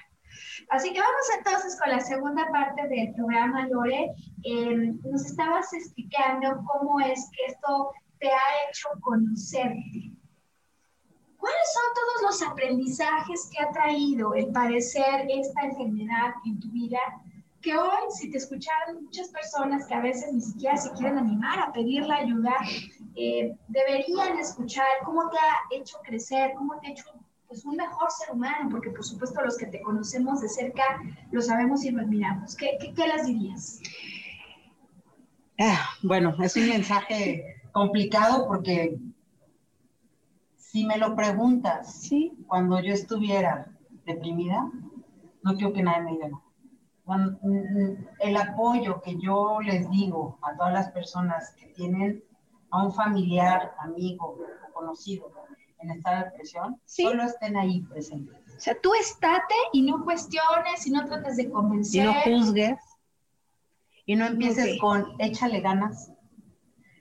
Así 0.70 0.92
que 0.92 1.00
vamos 1.00 1.26
entonces 1.36 1.78
con 1.80 1.90
la 1.90 2.00
segunda 2.00 2.48
parte 2.50 2.86
del 2.88 3.12
programa, 3.14 3.66
Lore. 3.66 4.12
Eh, 4.44 4.92
nos 5.04 5.26
estabas 5.26 5.72
explicando 5.72 6.62
cómo 6.64 7.00
es 7.00 7.28
que 7.32 7.52
esto 7.52 7.92
te 8.20 8.28
ha 8.28 8.68
hecho 8.68 8.88
conocerte. 9.00 10.09
¿Cuáles 11.40 11.72
son 11.72 11.82
todos 11.94 12.22
los 12.30 12.50
aprendizajes 12.50 13.50
que 13.50 13.62
ha 13.62 13.70
traído 13.70 14.34
el 14.34 14.52
padecer 14.52 15.26
esta 15.28 15.62
enfermedad 15.62 16.34
en 16.44 16.60
tu 16.60 16.68
vida? 16.68 16.98
Que 17.62 17.76
hoy, 17.76 18.10
si 18.10 18.30
te 18.30 18.36
escucharon 18.36 19.04
muchas 19.04 19.28
personas 19.28 19.86
que 19.86 19.94
a 19.94 20.00
veces 20.00 20.32
ni 20.34 20.40
siquiera 20.42 20.76
se 20.76 20.92
quieren 20.92 21.16
animar 21.16 21.58
a 21.58 21.72
pedir 21.72 22.02
la 22.02 22.16
ayuda, 22.16 22.52
eh, 23.16 23.56
deberían 23.68 24.38
escuchar 24.38 24.86
cómo 25.04 25.30
te 25.30 25.38
ha 25.38 25.78
hecho 25.78 25.96
crecer, 26.04 26.52
cómo 26.58 26.78
te 26.78 26.88
ha 26.88 26.90
hecho 26.90 27.04
pues, 27.48 27.64
un 27.64 27.76
mejor 27.76 28.10
ser 28.10 28.34
humano, 28.34 28.68
porque 28.70 28.90
por 28.90 29.04
supuesto 29.04 29.40
los 29.42 29.56
que 29.56 29.66
te 29.66 29.80
conocemos 29.80 30.42
de 30.42 30.48
cerca 30.48 31.00
lo 31.32 31.40
sabemos 31.40 31.84
y 31.84 31.90
lo 31.90 32.02
admiramos. 32.02 32.54
¿Qué, 32.54 32.76
qué, 32.78 32.92
qué 32.92 33.08
las 33.08 33.26
dirías? 33.26 33.80
Ah, 35.58 35.88
bueno, 36.02 36.36
es 36.42 36.54
un 36.56 36.68
mensaje 36.68 37.56
complicado 37.72 38.46
porque 38.46 38.98
si 40.70 40.86
me 40.86 40.98
lo 40.98 41.16
preguntas, 41.16 41.92
¿Sí? 41.92 42.32
cuando 42.46 42.78
yo 42.80 42.92
estuviera 42.92 43.66
deprimida, 44.06 44.70
no 45.42 45.54
quiero 45.54 45.72
que 45.72 45.82
nadie 45.82 46.02
me 46.02 46.12
diga 46.12 46.28
no. 46.28 46.44
Mm, 47.06 48.06
el 48.20 48.36
apoyo 48.36 49.00
que 49.00 49.16
yo 49.18 49.58
les 49.60 49.90
digo 49.90 50.38
a 50.42 50.54
todas 50.54 50.72
las 50.72 50.92
personas 50.92 51.52
que 51.58 51.66
tienen 51.66 52.22
a 52.70 52.84
un 52.84 52.92
familiar, 52.92 53.74
amigo 53.80 54.38
o 54.38 54.72
conocido 54.72 55.32
en 55.80 55.90
esta 55.90 56.24
depresión, 56.24 56.80
solo 56.84 57.24
estén 57.24 57.56
ahí 57.56 57.80
presentes. 57.82 58.36
O 58.56 58.60
sea, 58.60 58.80
tú 58.80 58.94
estate 58.94 59.54
y 59.72 59.82
no 59.82 60.04
cuestiones 60.04 60.86
y 60.86 60.92
no 60.92 61.04
trates 61.06 61.36
de 61.36 61.50
convencer. 61.50 62.04
Y 62.04 62.06
no 62.06 62.14
juzgues. 62.22 62.78
Y 64.06 64.14
no 64.14 64.26
empieces 64.26 64.78
con 64.78 65.04
échale 65.18 65.60
ganas. 65.60 66.12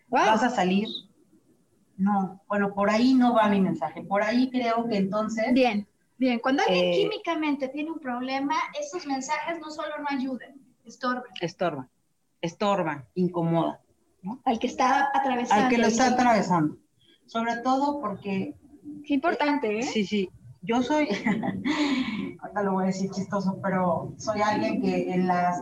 Vas 0.07 0.41
a 0.41 0.49
salir 0.49 0.87
no, 1.99 2.41
bueno, 2.47 2.73
por 2.73 2.89
ahí 2.89 3.13
no 3.13 3.33
va 3.33 3.49
mi 3.49 3.59
mensaje. 3.59 4.01
Por 4.03 4.23
ahí 4.23 4.49
creo 4.49 4.87
que 4.87 4.95
entonces... 4.95 5.53
Bien, 5.53 5.85
bien. 6.17 6.39
Cuando 6.39 6.63
alguien 6.63 6.85
eh, 6.85 6.91
químicamente 7.03 7.67
tiene 7.67 7.91
un 7.91 7.99
problema, 7.99 8.55
esos 8.79 9.05
mensajes 9.05 9.59
no 9.59 9.69
solo 9.69 9.89
no 9.99 10.05
ayudan, 10.09 10.55
estorban. 10.85 11.29
Estorban, 11.41 11.89
estorban, 12.41 13.05
incomodan. 13.15 13.79
Al 14.45 14.59
que 14.59 14.67
está 14.67 15.09
atravesando. 15.13 15.65
Al 15.65 15.69
que 15.69 15.77
lo 15.77 15.87
está 15.87 16.07
atravesando. 16.07 16.77
Sobre 17.25 17.57
todo 17.57 17.99
porque... 17.99 18.55
Qué 19.05 19.13
importante, 19.13 19.79
¿eh? 19.79 19.83
Sí, 19.83 20.05
sí. 20.05 20.29
Yo 20.61 20.81
soy, 20.81 21.07
ahorita 22.39 22.63
lo 22.63 22.73
voy 22.73 22.83
a 22.83 22.87
decir 22.87 23.11
chistoso, 23.11 23.59
pero 23.61 24.13
soy 24.17 24.41
alguien 24.41 24.81
que 24.81 25.11
en 25.13 25.27
las 25.27 25.61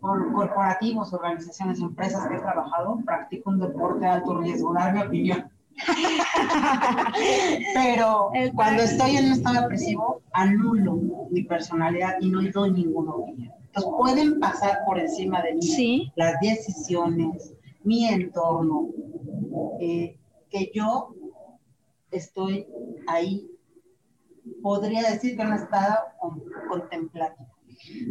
por 0.00 0.32
corporativos, 0.32 1.12
organizaciones, 1.12 1.80
empresas 1.80 2.26
que 2.28 2.36
he 2.36 2.40
trabajado, 2.40 2.98
practico 3.04 3.50
un 3.50 3.58
deporte 3.58 4.00
de 4.00 4.06
alto 4.06 4.38
riesgo, 4.38 4.72
dar 4.74 4.94
mi 4.94 5.02
opinión. 5.02 5.50
Pero 7.74 8.30
cuando 8.54 8.82
estoy 8.82 9.16
en 9.16 9.26
un 9.26 9.32
estado 9.32 9.62
depresivo, 9.62 10.22
anulo 10.32 11.28
mi 11.30 11.42
personalidad 11.44 12.16
y 12.20 12.30
no 12.30 12.40
doy 12.50 12.72
ninguna 12.72 13.12
opinión. 13.12 13.52
Entonces 13.66 13.92
pueden 13.96 14.40
pasar 14.40 14.78
por 14.84 14.98
encima 14.98 15.42
de 15.42 15.54
mí 15.54 16.12
las 16.16 16.40
decisiones, 16.40 17.54
mi 17.84 18.06
entorno, 18.06 18.88
eh, 19.80 20.18
que 20.50 20.70
yo 20.74 21.14
estoy 22.10 22.66
ahí, 23.06 23.48
podría 24.62 25.10
decir 25.10 25.36
que 25.36 25.42
en 25.42 25.48
un 25.48 25.54
estado 25.54 25.98
contemplativo. 26.68 27.57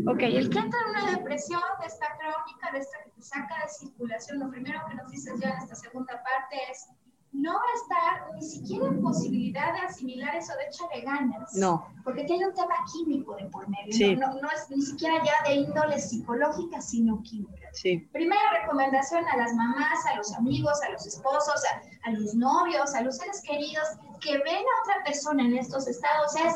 Ok, 0.08 0.22
el 0.22 0.50
que 0.50 0.60
entra 0.60 0.80
en 0.82 0.90
una 0.90 1.12
depresión 1.18 1.62
de 1.80 1.88
esta 1.88 2.08
crónica, 2.18 2.72
de 2.72 2.80
esta 2.80 3.04
que 3.04 3.12
te 3.12 3.22
saca 3.22 3.64
de 3.64 3.70
circulación, 3.70 4.40
lo 4.40 4.50
primero 4.50 4.80
que 4.88 4.96
nos 4.96 5.12
dices 5.12 5.40
ya 5.40 5.50
en 5.50 5.58
esta 5.58 5.76
segunda 5.76 6.24
parte 6.24 6.58
es 6.72 6.88
no 7.34 7.54
va 7.54 7.60
a 7.60 8.16
estar 8.16 8.34
ni 8.34 8.42
siquiera 8.42 8.88
en 8.88 9.02
posibilidad 9.02 9.74
de 9.74 9.80
asimilar 9.80 10.36
eso 10.36 10.54
de 10.56 10.66
echarle 10.66 11.02
ganas. 11.02 11.54
No. 11.54 11.88
Porque 12.04 12.24
tiene 12.24 12.48
un 12.48 12.54
tema 12.54 12.76
químico 12.92 13.36
de 13.36 13.46
por 13.46 13.68
medio. 13.70 14.18
No, 14.18 14.42
no, 14.42 14.50
es 14.50 14.70
ni 14.70 14.82
siquiera 14.82 15.22
ya 15.24 15.50
de 15.50 15.56
índole 15.56 16.00
psicológica, 16.00 16.82
sino 16.82 17.22
química. 17.24 17.68
Sí. 17.74 18.00
Primera 18.12 18.42
recomendación 18.62 19.26
a 19.26 19.38
las 19.38 19.54
mamás, 19.54 20.06
a 20.12 20.16
los 20.16 20.34
amigos, 20.34 20.82
a 20.82 20.92
los 20.92 21.06
esposos, 21.06 21.62
a, 21.66 22.10
a 22.10 22.12
los 22.14 22.34
novios, 22.34 22.96
a 22.96 23.02
los 23.02 23.18
seres 23.18 23.42
queridos 23.42 23.86
que 24.22 24.38
ven 24.38 24.64
a 24.66 24.82
otra 24.84 25.04
persona 25.06 25.44
en 25.44 25.58
estos 25.58 25.88
estados 25.88 26.36
es 26.38 26.56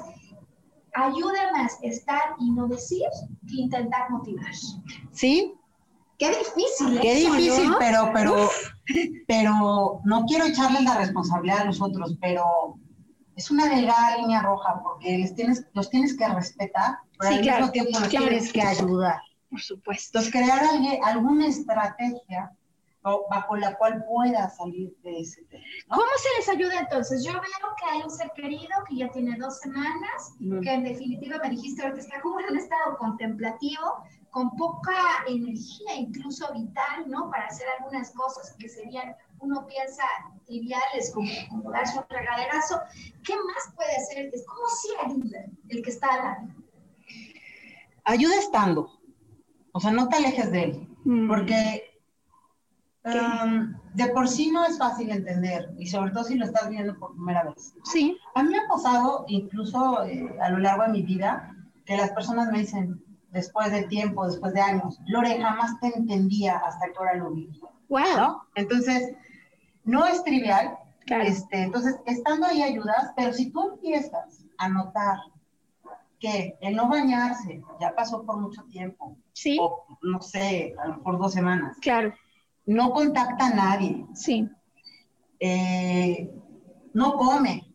ayuda 0.93 1.51
más 1.53 1.77
estar 1.81 2.35
y 2.39 2.51
no 2.51 2.67
decir 2.67 3.07
que 3.47 3.55
intentar 3.55 4.09
motivar. 4.09 4.53
Sí. 5.11 5.53
Qué 6.17 6.29
difícil. 6.29 6.99
Qué 7.01 7.15
difícil, 7.15 7.73
pero, 7.79 8.11
pero, 8.13 8.49
pero 9.27 10.01
no 10.05 10.25
quiero 10.25 10.45
echarle 10.45 10.81
la 10.81 10.97
responsabilidad 10.97 11.61
a 11.61 11.65
los 11.65 11.81
otros, 11.81 12.15
pero 12.21 12.75
es 13.35 13.49
una 13.49 13.67
delgada 13.67 14.17
línea 14.17 14.41
roja 14.41 14.81
porque 14.83 15.17
les 15.17 15.33
tienes, 15.33 15.65
los 15.73 15.89
tienes 15.89 16.15
que 16.15 16.27
respetar, 16.27 16.99
pero 17.17 17.35
al 17.35 17.41
mismo 17.41 17.71
tiempo 17.71 17.99
los 17.99 18.09
tienes 18.09 18.53
que 18.53 18.61
ayudar. 18.61 19.19
Por 19.49 19.61
supuesto. 19.61 20.19
Entonces, 20.19 20.31
crear 20.31 20.61
alguna 21.03 21.47
estrategia 21.47 22.51
bajo 23.03 23.55
la 23.57 23.75
cual 23.77 24.03
pueda 24.05 24.49
salir 24.49 24.95
de 25.03 25.21
ese 25.21 25.43
tema. 25.45 25.63
¿Cómo 25.89 26.03
se 26.17 26.29
les 26.37 26.49
ayuda 26.49 26.79
entonces? 26.79 27.23
Yo 27.23 27.33
veo 27.33 27.41
que 27.41 27.85
hay 27.89 28.01
un 28.03 28.09
ser 28.09 28.31
querido 28.35 28.71
que 28.87 28.97
ya 28.97 29.09
tiene 29.09 29.37
dos 29.37 29.59
semanas, 29.59 30.35
que 30.39 30.71
en 30.71 30.83
definitiva 30.83 31.37
me 31.41 31.49
dijiste 31.49 31.81
ahorita 31.81 32.01
está 32.01 32.21
como 32.21 32.39
en 32.39 32.51
un 32.51 32.57
estado 32.57 32.97
contemplativo, 32.97 34.03
con 34.29 34.55
poca 34.55 34.93
energía, 35.27 35.95
incluso 35.97 36.51
vital, 36.53 37.07
¿no? 37.07 37.29
Para 37.29 37.47
hacer 37.47 37.67
algunas 37.79 38.11
cosas 38.11 38.55
que 38.57 38.69
serían, 38.69 39.15
uno 39.39 39.65
piensa, 39.67 40.03
triviales, 40.45 41.11
como, 41.13 41.71
darse 41.71 41.97
un 41.97 42.05
regaderazo. 42.07 42.79
¿Qué 43.25 43.33
más 43.35 43.75
puede 43.75 43.95
hacer? 43.95 44.31
¿Cómo 44.45 44.67
sí 44.67 44.89
ayuda 45.05 45.45
el 45.69 45.83
que 45.83 45.89
está 45.89 46.07
al 46.13 46.55
Ayuda 48.03 48.35
estando. 48.39 48.99
O 49.73 49.79
sea, 49.79 49.91
no 49.91 50.07
te 50.07 50.17
alejes 50.17 50.51
de 50.51 50.63
él. 50.63 50.87
Mm. 51.03 51.27
Porque 51.27 51.90
Um, 53.03 53.73
de 53.95 54.07
por 54.07 54.27
sí 54.27 54.51
no 54.51 54.63
es 54.63 54.77
fácil 54.77 55.09
entender, 55.09 55.73
y 55.79 55.87
sobre 55.87 56.11
todo 56.11 56.23
si 56.23 56.35
lo 56.35 56.45
estás 56.45 56.69
viendo 56.69 56.97
por 56.99 57.15
primera 57.15 57.43
vez. 57.43 57.73
Sí. 57.83 58.15
A 58.35 58.43
mí 58.43 58.51
me 58.51 58.59
ha 58.59 58.67
pasado, 58.67 59.25
incluso 59.27 60.03
eh, 60.05 60.29
a 60.39 60.49
lo 60.49 60.59
largo 60.59 60.83
de 60.83 60.89
mi 60.89 61.01
vida, 61.01 61.55
que 61.85 61.97
las 61.97 62.11
personas 62.11 62.51
me 62.51 62.59
dicen, 62.59 63.03
después 63.31 63.71
de 63.71 63.83
tiempo, 63.83 64.27
después 64.27 64.53
de 64.53 64.61
años, 64.61 64.99
Lore, 65.07 65.41
jamás 65.41 65.79
te 65.79 65.87
entendía 65.87 66.57
hasta 66.57 66.87
que 66.87 66.97
ahora 66.99 67.15
lo 67.15 67.31
vi. 67.31 67.49
Wow. 67.89 68.17
¿no? 68.17 68.43
Entonces, 68.55 69.15
no 69.83 70.05
es 70.05 70.23
trivial. 70.23 70.77
Claro. 71.07 71.23
Este, 71.23 71.63
entonces, 71.63 71.99
estando 72.05 72.45
ahí 72.45 72.61
ayudas, 72.61 73.11
pero 73.17 73.33
si 73.33 73.49
tú 73.49 73.71
empiezas 73.73 74.45
a 74.59 74.69
notar 74.69 75.17
que 76.19 76.55
el 76.61 76.75
no 76.75 76.87
bañarse 76.87 77.63
ya 77.79 77.95
pasó 77.95 78.23
por 78.23 78.37
mucho 78.37 78.63
tiempo, 78.65 79.17
Sí, 79.33 79.57
o 79.59 79.83
no 80.03 80.21
sé, 80.21 80.75
a 80.77 80.87
lo 80.87 80.97
mejor 80.97 81.17
dos 81.17 81.33
semanas, 81.33 81.77
claro. 81.81 82.13
No 82.71 82.91
contacta 82.91 83.45
a 83.47 83.53
nadie, 83.53 84.05
Sí. 84.13 84.49
eh, 85.39 86.29
no 86.93 87.13
come, 87.15 87.73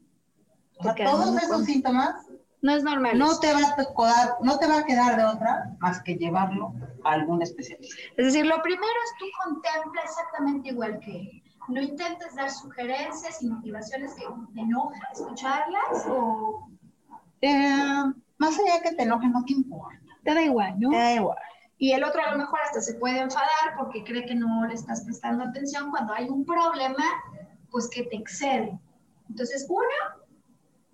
o 0.78 0.82
sea, 0.82 0.94
todos 0.94 1.32
no 1.32 1.38
esos 1.38 1.50
come. 1.52 1.64
síntomas 1.64 2.14
No 2.62 2.72
es 2.72 2.82
normal. 2.82 3.18
no 3.18 3.38
te, 3.38 3.52
va 3.52 3.61
a 3.61 3.76
quedar, 3.76 4.37
no 4.42 4.59
te 4.59 4.66
va 4.66 4.78
a 4.78 4.85
quedar 4.85 5.16
de 5.16 5.24
otra 5.24 5.76
más 5.80 6.02
que 6.02 6.14
llevarlo 6.16 6.72
a 7.04 7.12
algún 7.12 7.42
especialista. 7.42 7.94
Es 8.16 8.26
decir, 8.26 8.46
lo 8.46 8.61
primero 8.62 8.98
es 9.04 9.12
tú 9.18 9.26
contempla 9.44 10.02
exactamente 10.02 10.70
igual 10.70 10.98
que 11.00 11.16
él. 11.20 11.42
No 11.68 11.80
intentes 11.82 12.35
dar 12.37 12.50
sugerencias 12.50 13.42
y 13.42 13.48
motivaciones 13.48 14.14
que 14.14 14.24
te 14.54 14.61
enoja 14.61 15.00
escucharlas 15.12 16.06
o 16.09 16.68
Eh, 17.40 18.02
más 18.38 18.54
allá 18.59 18.82
que 18.82 18.94
te 18.94 19.02
enoje, 19.02 19.26
no 19.28 19.44
te 19.44 19.52
importa. 19.52 19.98
Te 20.24 20.35
da 20.35 20.42
igual, 20.42 20.74
¿no? 20.78 20.90
Te 20.90 20.96
da 20.96 21.14
igual. 21.14 21.38
Y 21.78 21.92
el 21.92 22.04
otro 22.04 22.22
a 22.22 22.30
lo 22.30 22.38
mejor 22.38 22.58
hasta 22.64 22.80
se 22.80 22.94
puede 22.94 23.18
enfadar 23.18 23.76
porque 23.76 24.02
cree 24.02 24.24
que 24.24 24.34
no 24.34 24.66
le 24.66 24.74
estás 24.74 25.02
prestando 25.04 25.44
atención 25.44 25.90
cuando 25.90 26.14
hay 26.14 26.28
un 26.28 26.44
problema, 26.44 27.04
pues 27.70 27.88
que 27.90 28.04
te 28.04 28.16
excede. 28.16 28.78
Entonces, 29.28 29.66
uno, 29.68 30.24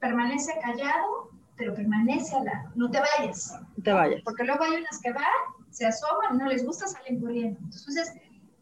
permanece 0.01 0.53
callado, 0.61 1.31
pero 1.57 1.75
permanece 1.75 2.35
al 2.35 2.45
lado, 2.45 2.71
no 2.75 2.90
te 2.90 2.99
vayas. 3.01 3.55
No 3.77 3.83
te 3.85 3.92
vayas. 3.92 4.23
Porque 4.25 4.42
luego 4.42 4.64
hay 4.64 4.73
unas 4.73 5.01
que 5.01 5.12
van, 5.12 5.25
se 5.71 5.87
asoman, 5.87 6.38
no 6.38 6.47
les 6.47 6.66
gusta, 6.66 6.88
salen 6.88 7.21
corriendo. 7.21 7.61
Entonces, 7.61 8.12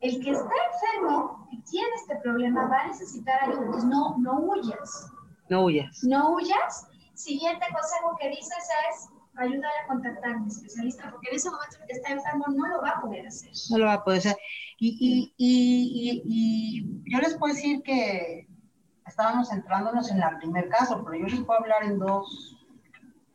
el 0.00 0.22
que 0.22 0.30
está 0.30 0.50
enfermo 0.72 1.48
y 1.50 1.62
tiene 1.62 1.88
este 1.96 2.16
problema 2.16 2.68
va 2.68 2.80
a 2.80 2.86
necesitar 2.88 3.42
ayuda. 3.44 3.64
Entonces, 3.64 3.84
no, 3.84 4.18
no 4.18 4.40
huyas. 4.40 5.10
No 5.48 5.64
huyas. 5.64 6.04
No 6.04 6.34
huyas. 6.34 6.86
Siguiente 7.14 7.66
consejo 7.72 8.16
que 8.20 8.28
dices 8.28 8.68
es 8.90 9.08
ayudar 9.36 9.70
a 9.84 9.88
contactar 9.88 10.32
a 10.32 10.36
un 10.36 10.48
especialista, 10.48 11.10
porque 11.10 11.30
en 11.30 11.36
ese 11.36 11.50
momento 11.50 11.76
el 11.80 11.86
que 11.86 11.92
está 11.92 12.10
enfermo 12.10 12.44
no 12.48 12.66
lo 12.66 12.82
va 12.82 12.90
a 12.90 13.00
poder 13.00 13.26
hacer. 13.26 13.50
No 13.70 13.78
lo 13.78 13.86
va 13.86 13.92
a 13.94 14.04
poder 14.04 14.18
hacer. 14.18 14.36
Y, 14.78 14.96
y, 15.00 15.34
y, 15.36 16.22
y, 16.26 17.02
y 17.04 17.12
yo 17.12 17.18
les 17.18 17.36
puedo 17.36 17.54
decir 17.54 17.82
que 17.82 18.48
estábamos 19.06 19.48
centrándonos 19.48 20.10
en 20.10 20.22
el 20.22 20.36
primer 20.38 20.68
caso, 20.68 21.02
pero 21.04 21.16
yo 21.16 21.26
les 21.26 21.44
puedo 21.44 21.60
hablar 21.60 21.84
en 21.84 21.98
dos 21.98 22.56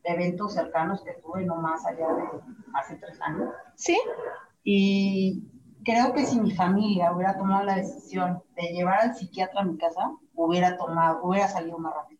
eventos 0.03 0.53
cercanos 0.53 1.01
que 1.03 1.13
tuve, 1.13 1.45
no 1.45 1.55
más 1.55 1.85
allá 1.85 2.07
de 2.07 2.23
hace 2.73 2.95
tres 2.95 3.19
años. 3.21 3.49
Sí. 3.75 3.99
Y 4.63 5.43
creo 5.83 6.13
que 6.13 6.25
si 6.25 6.39
mi 6.39 6.51
familia 6.51 7.11
hubiera 7.11 7.37
tomado 7.37 7.63
la 7.63 7.75
decisión 7.77 8.41
de 8.55 8.73
llevar 8.73 9.01
al 9.01 9.15
psiquiatra 9.15 9.61
a 9.61 9.65
mi 9.65 9.77
casa, 9.77 10.11
hubiera 10.33 10.77
tomado, 10.77 11.21
hubiera 11.23 11.47
salido 11.47 11.77
más 11.77 11.93
rápido. 11.93 12.14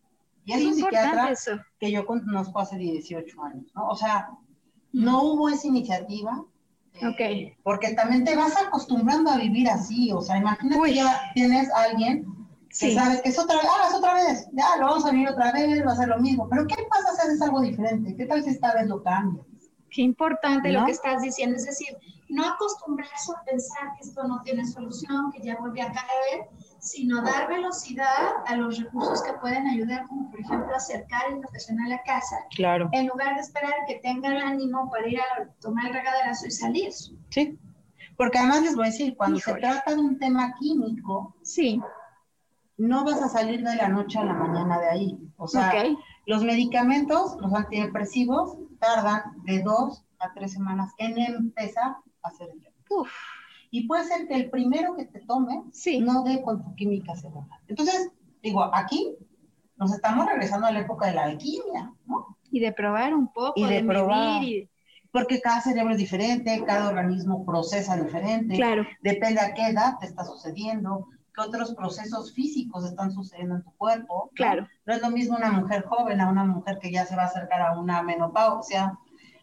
Y 0.46 0.52
es 0.52 0.60
Qué 0.60 0.66
un 0.68 0.74
psiquiatra 0.74 1.30
eso. 1.30 1.50
que 1.78 1.90
yo 1.90 2.06
conozco 2.06 2.58
hace 2.60 2.76
18 2.78 3.42
años, 3.44 3.66
¿no? 3.74 3.88
O 3.88 3.96
sea, 3.96 4.30
no 4.92 5.22
hubo 5.24 5.48
esa 5.50 5.66
iniciativa. 5.66 6.42
eh, 6.94 7.06
Ok. 7.52 7.58
Porque 7.62 7.92
también 7.94 8.24
te 8.24 8.34
vas 8.36 8.54
acostumbrando 8.56 9.30
a 9.30 9.36
vivir 9.36 9.68
así, 9.68 10.10
o 10.12 10.22
sea, 10.22 10.38
imagínate 10.38 10.80
Uy. 10.80 10.90
que 10.90 10.94
ya 10.96 11.20
tienes 11.34 11.70
a 11.72 11.82
alguien 11.82 12.24
que 12.70 12.74
Sí. 12.90 12.94
sabes 12.94 13.20
que 13.22 13.28
es 13.30 13.38
otra 13.38 13.56
vez, 13.56 13.66
ah, 13.68 13.88
es 13.88 13.94
otra 13.94 14.14
vez, 14.14 14.46
ya, 14.52 14.76
lo 14.78 14.86
vamos 14.86 15.04
a 15.04 15.10
vivir 15.10 15.28
otra 15.28 15.52
vez, 15.52 15.84
va 15.86 15.92
a 15.92 15.96
ser 15.96 16.08
lo 16.08 16.18
mismo. 16.20 16.48
Pero 16.48 16.66
¿qué 16.66 16.76
pasa 16.88 17.14
si 17.14 17.20
haces 17.26 17.42
algo 17.42 17.60
diferente? 17.60 18.14
¿Qué 18.16 18.24
tal 18.26 18.42
si 18.42 18.50
esta 18.50 18.72
vez 18.74 18.86
lo 18.86 19.02
cambias? 19.02 19.46
Qué 19.90 20.02
importante 20.02 20.70
lo 20.72 20.80
lo 20.80 20.86
que 20.86 20.92
que 20.92 20.96
estás 20.96 21.22
diciendo. 21.22 21.56
Es 21.56 21.64
decir, 21.66 21.96
no 22.28 22.44
acostumbrarse 22.46 23.32
a 23.32 23.44
pensar 23.44 23.92
que 23.96 24.06
esto 24.08 24.22
no 24.28 24.42
tiene 24.42 24.66
solución, 24.66 25.32
que 25.32 25.42
ya 25.42 25.56
volví 25.56 25.80
a 25.80 25.92
caer, 25.92 26.48
sino 26.86 27.20
dar 27.22 27.48
velocidad 27.48 28.28
a 28.46 28.56
los 28.56 28.78
recursos 28.78 29.22
que 29.22 29.32
pueden 29.34 29.66
ayudar, 29.66 30.06
como 30.06 30.30
por 30.30 30.40
ejemplo 30.40 30.74
acercar 30.74 31.22
al 31.26 31.40
profesional 31.40 31.92
a 31.92 32.02
casa, 32.02 32.36
Claro. 32.54 32.88
en 32.92 33.06
lugar 33.08 33.34
de 33.34 33.40
esperar 33.40 33.74
que 33.88 33.96
tenga 33.96 34.28
el 34.30 34.38
ánimo 34.40 34.88
para 34.90 35.08
ir 35.08 35.18
a 35.20 35.48
tomar 35.60 35.86
el 35.86 35.94
regaderazo 35.94 36.46
y 36.46 36.50
salir. 36.52 36.92
Sí. 37.30 37.58
Porque 38.16 38.38
además 38.38 38.62
les 38.62 38.74
voy 38.76 38.84
a 38.86 38.90
decir, 38.90 39.16
cuando 39.16 39.38
Híjole. 39.38 39.56
se 39.56 39.60
trata 39.68 39.94
de 39.94 40.00
un 40.00 40.18
tema 40.18 40.54
químico, 40.58 41.36
Sí. 41.42 41.82
no 42.78 43.04
vas 43.04 43.20
a 43.20 43.28
salir 43.28 43.62
de 43.62 43.74
la 43.76 43.88
noche 43.88 44.18
a 44.18 44.24
la 44.24 44.32
mañana 44.34 44.78
de 44.78 44.88
ahí. 44.88 45.18
O 45.36 45.46
sea, 45.48 45.72
los 46.26 46.42
medicamentos, 46.44 47.36
los 47.40 47.52
antidepresivos, 47.52 48.56
tardan 48.78 49.22
de 49.44 49.62
dos 49.62 50.04
a 50.18 50.32
tres 50.32 50.52
semanas 50.52 50.92
en 50.98 51.18
empezar 51.18 51.96
a 52.22 52.28
hacer 52.28 52.48
efecto. 52.48 53.00
Uf. 53.00 53.10
Y 53.70 53.86
puede 53.86 54.04
ser 54.04 54.26
que 54.28 54.34
el 54.34 54.50
primero 54.50 54.94
que 54.96 55.06
te 55.06 55.20
tome 55.20 55.62
Sí. 55.72 56.00
no 56.00 56.22
dé 56.22 56.42
con 56.42 56.62
tu 56.62 56.74
química 56.76 57.14
cerebral. 57.16 57.46
Entonces, 57.68 58.10
digo, 58.42 58.62
aquí 58.74 59.14
nos 59.76 59.92
estamos 59.92 60.26
regresando 60.26 60.66
a 60.66 60.72
la 60.72 60.80
época 60.80 61.06
de 61.08 61.14
la 61.14 61.24
alquimia, 61.24 61.92
¿no? 62.06 62.36
Y 62.50 62.60
de 62.60 62.72
probar 62.72 63.14
un 63.14 63.32
poco, 63.32 63.52
Y 63.56 63.64
de 63.64 63.82
de, 63.82 63.84
probar. 63.84 64.40
medir. 64.40 64.70
Porque 65.10 65.40
cada 65.40 65.60
cerebro 65.60 65.92
es 65.92 65.98
diferente, 65.98 66.62
cada 66.66 66.88
organismo 66.88 67.44
procesa 67.44 67.96
diferente. 67.96 68.54
Claro. 68.56 68.86
Depende 69.02 69.40
a 69.40 69.54
qué 69.54 69.68
edad 69.68 69.94
te 69.98 70.06
está 70.06 70.24
sucediendo, 70.24 71.08
qué 71.34 71.40
otros 71.40 71.74
procesos 71.74 72.32
físicos 72.34 72.84
están 72.84 73.10
sucediendo 73.12 73.56
en 73.56 73.62
tu 73.62 73.72
cuerpo. 73.76 74.30
Claro. 74.34 74.66
No 74.86 74.94
es 74.94 75.00
lo 75.02 75.10
mismo 75.10 75.36
una 75.36 75.50
mujer 75.52 75.84
joven 75.86 76.20
a 76.20 76.28
una 76.30 76.44
mujer 76.44 76.78
que 76.80 76.90
ya 76.92 77.04
se 77.06 77.16
va 77.16 77.22
a 77.24 77.26
acercar 77.26 77.62
a 77.62 77.78
una 77.78 78.02
menopausia. 78.02 78.98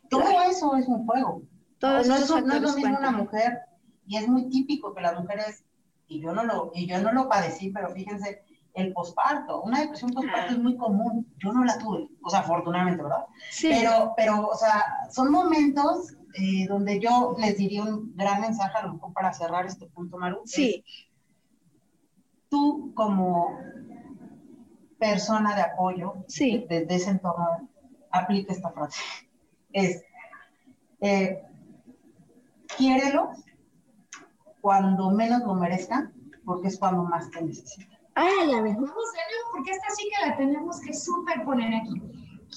Todo 0.09 0.23
eso 0.49 0.75
es 0.75 0.87
un 0.87 1.05
juego. 1.07 1.41
Todos 1.79 2.07
no, 2.07 2.15
es, 2.15 2.29
no 2.29 2.37
es 2.37 2.61
lo 2.61 2.73
mismo 2.73 2.89
una 2.89 2.97
cuentan. 2.99 3.15
mujer, 3.17 3.59
y 4.05 4.17
es 4.17 4.27
muy 4.27 4.49
típico 4.49 4.93
que 4.93 5.01
las 5.01 5.19
mujeres, 5.19 5.63
y 6.07 6.19
yo 6.21 6.33
no 6.33 6.43
lo, 6.43 6.71
y 6.73 6.87
yo 6.87 7.01
no 7.01 7.11
lo 7.13 7.27
padecí, 7.29 7.69
pero 7.71 7.89
fíjense, 7.91 8.43
el 8.73 8.91
posparto, 8.91 9.61
una 9.61 9.81
depresión 9.81 10.11
postparto 10.11 10.47
Ah. 10.49 10.53
es 10.53 10.57
muy 10.59 10.75
común. 10.77 11.27
Yo 11.37 11.53
no 11.53 11.63
la 11.63 11.77
tuve, 11.77 12.09
o 12.23 12.29
sea, 12.29 12.39
afortunadamente, 12.39 13.03
¿verdad? 13.03 13.25
Sí. 13.51 13.69
Pero, 13.69 14.13
pero, 14.17 14.47
o 14.47 14.55
sea, 14.55 14.83
son 15.11 15.31
momentos 15.31 16.13
eh, 16.35 16.65
donde 16.67 16.99
yo 16.99 17.35
les 17.37 17.55
diría 17.57 17.83
un 17.83 18.15
gran 18.15 18.41
mensaje, 18.41 18.75
a 18.75 18.87
lo 18.87 18.93
mejor 18.93 19.13
para 19.13 19.31
cerrar 19.33 19.67
este 19.67 19.85
punto, 19.87 20.17
Maru. 20.17 20.41
es, 20.45 20.51
sí. 20.51 20.83
tú 22.49 22.91
como 22.95 23.57
persona 24.99 25.55
de 25.55 25.61
apoyo 25.61 26.15
Sí. 26.27 26.65
desde 26.69 26.95
ese 26.95 27.11
entorno, 27.11 27.69
aplica 28.09 28.53
esta 28.53 28.71
frase. 28.71 28.99
Es, 29.71 30.03
eh, 31.01 31.43
quiérelo 32.77 33.31
cuando 34.63 35.11
menos 35.11 35.41
lo 35.41 35.55
merezca, 35.55 36.09
porque 36.45 36.69
es 36.69 36.79
cuando 36.79 37.03
más 37.03 37.29
te 37.31 37.41
necesita. 37.43 37.99
Ay, 38.15 38.53
a 38.53 38.61
ver, 38.61 38.75
vamos 38.75 38.85
de 38.85 38.85
nuevo, 38.85 39.51
porque 39.51 39.71
esta 39.71 39.89
sí 39.93 40.03
que 40.09 40.27
la 40.29 40.37
tenemos 40.37 40.79
que 40.79 40.93
superponer 40.93 41.75
aquí. 41.75 42.01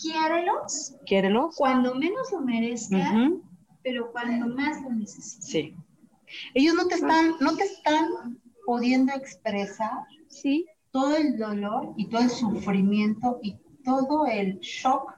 Quiérelos 0.00 0.94
Quiérelo. 1.04 1.50
cuando 1.56 1.96
menos 1.96 2.30
lo 2.30 2.42
merezca, 2.42 3.12
pero 3.82 4.12
cuando 4.12 4.54
más 4.54 4.80
lo 4.82 4.90
necesite. 4.92 5.42
Sí. 5.42 5.74
Ellos 6.54 6.74
no 6.76 6.86
te 6.86 6.94
están, 6.94 7.34
no 7.40 7.56
te 7.56 7.64
están 7.64 8.06
pudiendo 8.64 9.12
expresar 9.14 10.04
Sí. 10.28 10.64
todo 10.92 11.16
el 11.16 11.36
dolor 11.36 11.92
y 11.96 12.08
todo 12.08 12.20
el 12.22 12.30
sufrimiento 12.30 13.40
y 13.42 13.56
todo 13.84 14.26
el 14.26 14.60
shock 14.60 15.12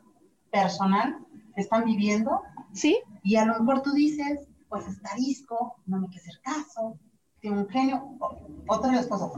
personal 0.50 1.18
que 1.54 1.60
están 1.60 1.84
viviendo 1.84 2.40
Sí. 2.72 2.98
y 3.22 3.36
a 3.36 3.44
lo 3.44 3.58
mejor 3.60 3.82
tú 3.82 3.92
dices, 3.92 4.47
pues 4.68 4.86
está 4.86 5.14
disco, 5.16 5.76
no 5.86 6.00
me 6.00 6.08
quiere 6.08 6.22
hacer 6.22 6.40
caso, 6.42 6.98
tiene 7.40 7.60
un 7.60 7.68
genio. 7.68 8.18
Otra 8.66 8.90
de 8.90 8.96
las 8.96 9.06
cosas, 9.06 9.30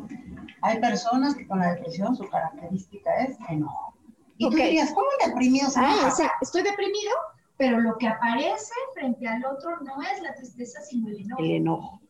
hay 0.62 0.80
personas 0.80 1.34
que 1.34 1.46
con 1.46 1.58
la 1.60 1.74
depresión 1.74 2.16
su 2.16 2.28
característica 2.28 3.14
es 3.16 3.36
enojo. 3.48 3.94
Y 4.38 4.46
Ok. 4.46 4.52
tú 4.52 4.56
dirías, 4.56 4.92
¿cómo 4.92 5.06
deprimido 5.26 5.68
se 5.68 5.80
Ah, 5.80 6.06
o 6.06 6.10
sea, 6.10 6.30
estoy 6.40 6.62
deprimido, 6.62 7.12
pero 7.58 7.78
lo 7.78 7.96
que 7.98 8.08
aparece 8.08 8.72
frente 8.94 9.28
al 9.28 9.44
otro 9.44 9.80
no 9.82 10.00
es 10.02 10.22
la 10.22 10.34
tristeza, 10.34 10.80
sino 10.80 11.08
el 11.08 11.20
enojo. 11.20 11.42
El 11.42 11.50
enojo. 11.50 12.00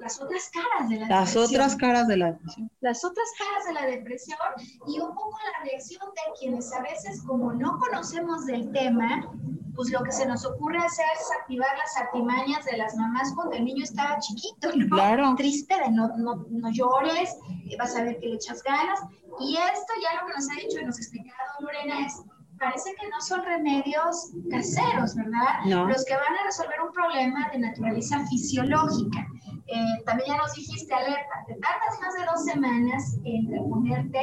Las 0.00 0.20
otras 0.20 0.50
caras 0.50 0.88
de 0.88 0.96
la 0.96 1.08
Las 1.08 1.34
depresión. 1.34 1.44
otras 1.44 1.76
caras 1.76 2.08
de 2.08 2.16
la 2.16 2.26
depresión. 2.32 2.70
las 2.80 3.04
otras 3.04 3.26
caras 3.38 3.66
de 3.66 3.72
la 3.74 3.86
depresión 3.96 4.38
y 4.86 5.00
un 5.00 5.14
poco 5.14 5.36
la 5.58 5.64
reacción 5.64 6.00
de 6.10 6.38
quienes 6.38 6.72
a 6.72 6.80
veces 6.82 7.22
como 7.26 7.52
no 7.52 7.78
conocemos 7.78 8.46
del 8.46 8.70
tema, 8.72 9.28
pues 9.74 9.90
lo 9.90 10.02
que 10.02 10.12
se 10.12 10.26
nos 10.26 10.44
ocurre 10.44 10.78
hacer 10.78 11.06
es 11.20 11.28
activar 11.40 11.70
las 11.76 11.96
artimañas 11.96 12.64
de 12.64 12.76
las 12.76 12.96
mamás 12.96 13.32
cuando 13.34 13.56
el 13.56 13.64
niño 13.64 13.84
estaba 13.84 14.18
chiquito, 14.18 14.70
¿no? 14.74 14.96
Claro. 14.96 15.34
Triste 15.36 15.74
de 15.78 15.90
no, 15.90 16.08
no, 16.16 16.44
no 16.50 16.70
llores, 16.70 17.36
vas 17.78 17.94
a 17.96 18.02
ver 18.02 18.18
que 18.18 18.26
le 18.28 18.34
echas 18.36 18.62
ganas. 18.62 19.00
Y 19.40 19.56
esto 19.56 19.92
ya 20.02 20.20
lo 20.20 20.26
que 20.26 20.32
nos 20.34 20.50
ha 20.50 20.54
dicho 20.54 20.80
y 20.80 20.84
nos 20.84 20.96
ha 20.96 21.00
explicado 21.00 21.38
Lorena 21.60 22.06
es, 22.06 22.20
parece 22.58 22.92
que 23.00 23.08
no 23.08 23.20
son 23.20 23.44
remedios 23.44 24.32
caseros, 24.50 25.14
¿verdad? 25.14 25.60
No. 25.66 25.86
Los 25.86 26.04
que 26.04 26.14
van 26.14 26.36
a 26.40 26.44
resolver 26.44 26.80
un 26.84 26.92
problema 26.92 27.48
de 27.52 27.58
naturaleza 27.60 28.18
fisiológica. 28.26 29.26
Eh, 29.68 30.02
también 30.06 30.30
ya 30.30 30.36
nos 30.38 30.54
dijiste, 30.54 30.94
alerta, 30.94 31.44
te 31.46 31.54
tardas 31.56 32.00
más 32.00 32.14
de 32.14 32.24
dos 32.24 32.44
semanas 32.44 33.18
en 33.24 33.52
reponerte. 33.52 34.20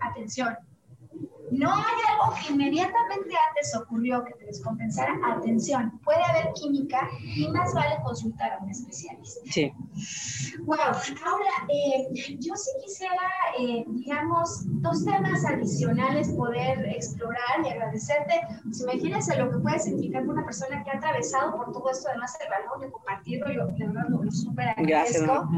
Atención, 0.00 0.56
no 1.50 1.72
hay 1.72 1.94
algo 2.10 2.34
que 2.34 2.52
inmediatamente 2.52 3.34
antes 3.48 3.76
ocurrió 3.76 4.24
que 4.24 4.34
te 4.34 4.46
descompensara. 4.46 5.14
Atención, 5.26 5.98
puede 6.04 6.22
haber 6.24 6.52
química 6.54 7.08
y 7.22 7.48
más 7.48 7.72
vale 7.74 7.96
consultar 8.02 8.54
a 8.54 8.58
un 8.58 8.70
especialista. 8.70 9.40
Sí. 9.50 9.72
Wow, 10.64 10.78
ahora 10.78 11.50
eh, 11.68 12.08
yo 12.38 12.54
sí 12.56 12.70
quisiera, 12.84 13.30
eh, 13.58 13.84
digamos, 13.86 14.64
dos 14.82 15.04
temas 15.04 15.44
adicionales 15.44 16.28
poder 16.30 16.86
explorar 16.86 17.64
y 17.64 17.68
agradecerte. 17.68 18.40
Pues 18.64 18.80
imagínense 18.80 19.36
lo 19.36 19.50
que 19.50 19.58
puede 19.58 19.78
significar 19.78 20.22
para 20.22 20.32
una 20.32 20.44
persona 20.44 20.82
que 20.82 20.90
ha 20.90 20.96
atravesado 20.96 21.56
por 21.56 21.72
todo 21.72 21.90
esto, 21.90 22.08
además 22.08 22.36
el 22.42 22.50
valor 22.50 22.80
de 22.80 22.90
compartirlo, 22.90 23.52
yo 23.52 23.66
de 23.66 23.86
verdad 23.86 24.08
lo, 24.08 24.22
lo 24.22 24.30
súper 24.30 24.68
agradezco. 24.70 25.48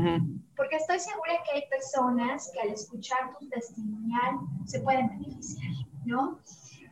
Porque 0.56 0.74
estoy 0.74 0.98
segura 0.98 1.34
que 1.44 1.56
hay 1.56 1.68
personas 1.70 2.50
que 2.52 2.60
al 2.60 2.70
escuchar 2.70 3.32
tu 3.38 3.48
testimonial 3.48 4.40
se 4.64 4.80
pueden 4.80 5.08
beneficiar, 5.08 5.70
¿no? 6.08 6.40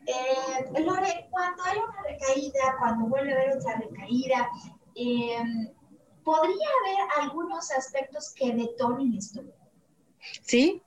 Eh, 0.06 0.80
Lore, 0.84 1.26
cuando 1.30 1.62
hay 1.64 1.78
una 1.78 2.02
recaída, 2.02 2.76
cuando 2.78 3.06
vuelve 3.06 3.32
a 3.32 3.36
haber 3.36 3.56
otra 3.56 3.76
recaída, 3.76 4.48
eh, 4.94 5.72
¿podría 6.22 6.68
haber 6.84 7.22
algunos 7.22 7.72
aspectos 7.72 8.32
que 8.34 8.52
detonen 8.52 9.14
esto? 9.14 9.42
Sí. 10.42 10.82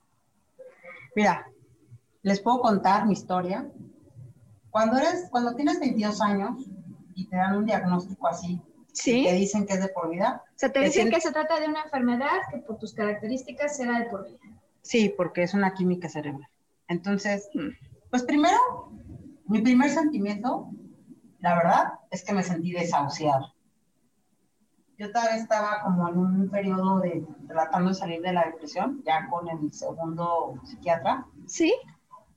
Mira, 1.14 1.46
les 2.22 2.40
puedo 2.40 2.60
contar 2.60 3.06
mi 3.06 3.12
historia. 3.12 3.68
Cuando 4.70 4.96
eres, 4.98 5.28
cuando 5.30 5.54
tienes 5.54 5.80
22 5.80 6.20
años 6.22 6.66
y 7.14 7.26
te 7.26 7.36
dan 7.36 7.56
un 7.56 7.66
diagnóstico 7.66 8.26
así, 8.28 8.60
Sí. 8.92 9.24
te 9.24 9.32
dicen 9.34 9.66
que 9.66 9.74
es 9.74 9.82
de 9.82 9.88
por 9.88 10.10
vida. 10.10 10.42
O 10.48 10.52
sea, 10.58 10.72
te 10.72 10.80
dicen 10.80 11.10
que 11.10 11.20
se 11.20 11.32
trata 11.32 11.60
de 11.60 11.68
una 11.68 11.82
enfermedad 11.82 12.38
que 12.50 12.58
por 12.58 12.78
tus 12.78 12.94
características 12.94 13.76
será 13.76 13.98
de 14.00 14.06
por 14.06 14.26
vida. 14.26 14.38
Sí, 14.82 15.12
porque 15.16 15.42
es 15.42 15.52
una 15.54 15.74
química 15.74 16.08
cerebral. 16.08 16.48
Entonces, 16.88 17.48
Hmm. 17.54 17.68
Pues 18.10 18.24
primero, 18.24 18.58
mi 19.46 19.60
primer 19.60 19.90
sentimiento, 19.90 20.68
la 21.40 21.54
verdad, 21.54 21.84
es 22.10 22.24
que 22.24 22.34
me 22.34 22.42
sentí 22.42 22.72
desahuciada. 22.72 23.54
Yo 24.98 25.10
todavía 25.10 25.36
estaba 25.36 25.82
como 25.82 26.08
en 26.08 26.18
un 26.18 26.50
periodo 26.50 27.00
de 27.00 27.24
tratando 27.48 27.88
de 27.88 27.94
salir 27.94 28.20
de 28.20 28.34
la 28.34 28.44
depresión, 28.44 29.02
ya 29.06 29.28
con 29.30 29.48
el 29.48 29.72
segundo 29.72 30.60
psiquiatra, 30.64 31.26
¿Sí? 31.46 31.74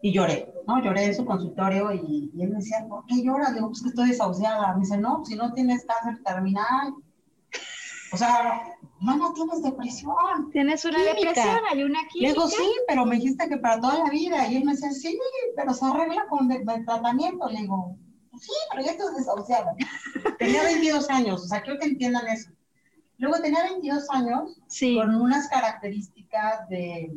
y 0.02 0.12
lloré, 0.12 0.54
¿no? 0.68 0.82
Lloré 0.84 1.06
en 1.06 1.16
su 1.16 1.26
consultorio 1.26 1.94
y, 1.94 2.30
y 2.34 2.44
él 2.44 2.50
me 2.50 2.58
decía, 2.58 2.86
¿por 2.90 3.06
qué 3.06 3.24
lloras? 3.24 3.50
Le 3.52 3.56
digo, 3.56 3.70
pues 3.70 3.82
que 3.82 3.90
estoy 3.90 4.10
desahuciada. 4.10 4.74
Me 4.74 4.82
dice, 4.82 4.98
no, 4.98 5.24
si 5.24 5.36
no 5.36 5.54
tienes 5.54 5.86
cáncer 5.86 6.22
terminal. 6.24 6.94
O 8.14 8.18
sea, 8.18 8.76
no, 9.02 9.18
no 9.18 9.34
tienes 9.34 9.64
depresión. 9.64 10.16
Tienes 10.52 10.86
una 10.86 10.98
Química. 11.00 11.14
depresión, 11.30 11.60
hay 11.72 11.84
una 11.84 12.02
Le 12.04 12.08
química. 12.10 12.34
digo, 12.34 12.48
sí, 12.48 12.72
pero 12.88 13.06
me 13.06 13.16
dijiste 13.16 13.50
que 13.50 13.58
para 13.58 13.82
toda 13.82 14.00
la 14.04 14.10
vida. 14.10 14.48
Y 14.48 14.58
él 14.58 14.66
me 14.66 14.74
decía, 14.74 14.92
sí, 14.92 15.20
pero 15.56 15.74
se 15.74 15.86
arregla 15.86 16.26
con 16.30 16.52
el 16.52 16.64
tratamiento. 16.86 17.50
Le 17.50 17.62
digo, 17.62 17.96
sí, 18.40 18.52
pero 18.72 18.84
ya 18.86 18.92
estás 18.92 19.16
desahuciada. 19.16 19.74
tenía 20.40 20.64
22 20.64 21.10
años, 21.10 21.44
o 21.44 21.48
sea, 21.48 21.62
quiero 21.64 21.80
que 21.80 21.88
entiendan 21.88 22.28
eso. 22.28 22.52
Luego 23.18 23.42
tenía 23.42 23.64
22 23.64 24.10
años 24.12 24.60
Sí. 24.68 24.96
con 24.96 25.16
unas 25.16 25.48
características 25.50 26.68
de, 26.70 27.12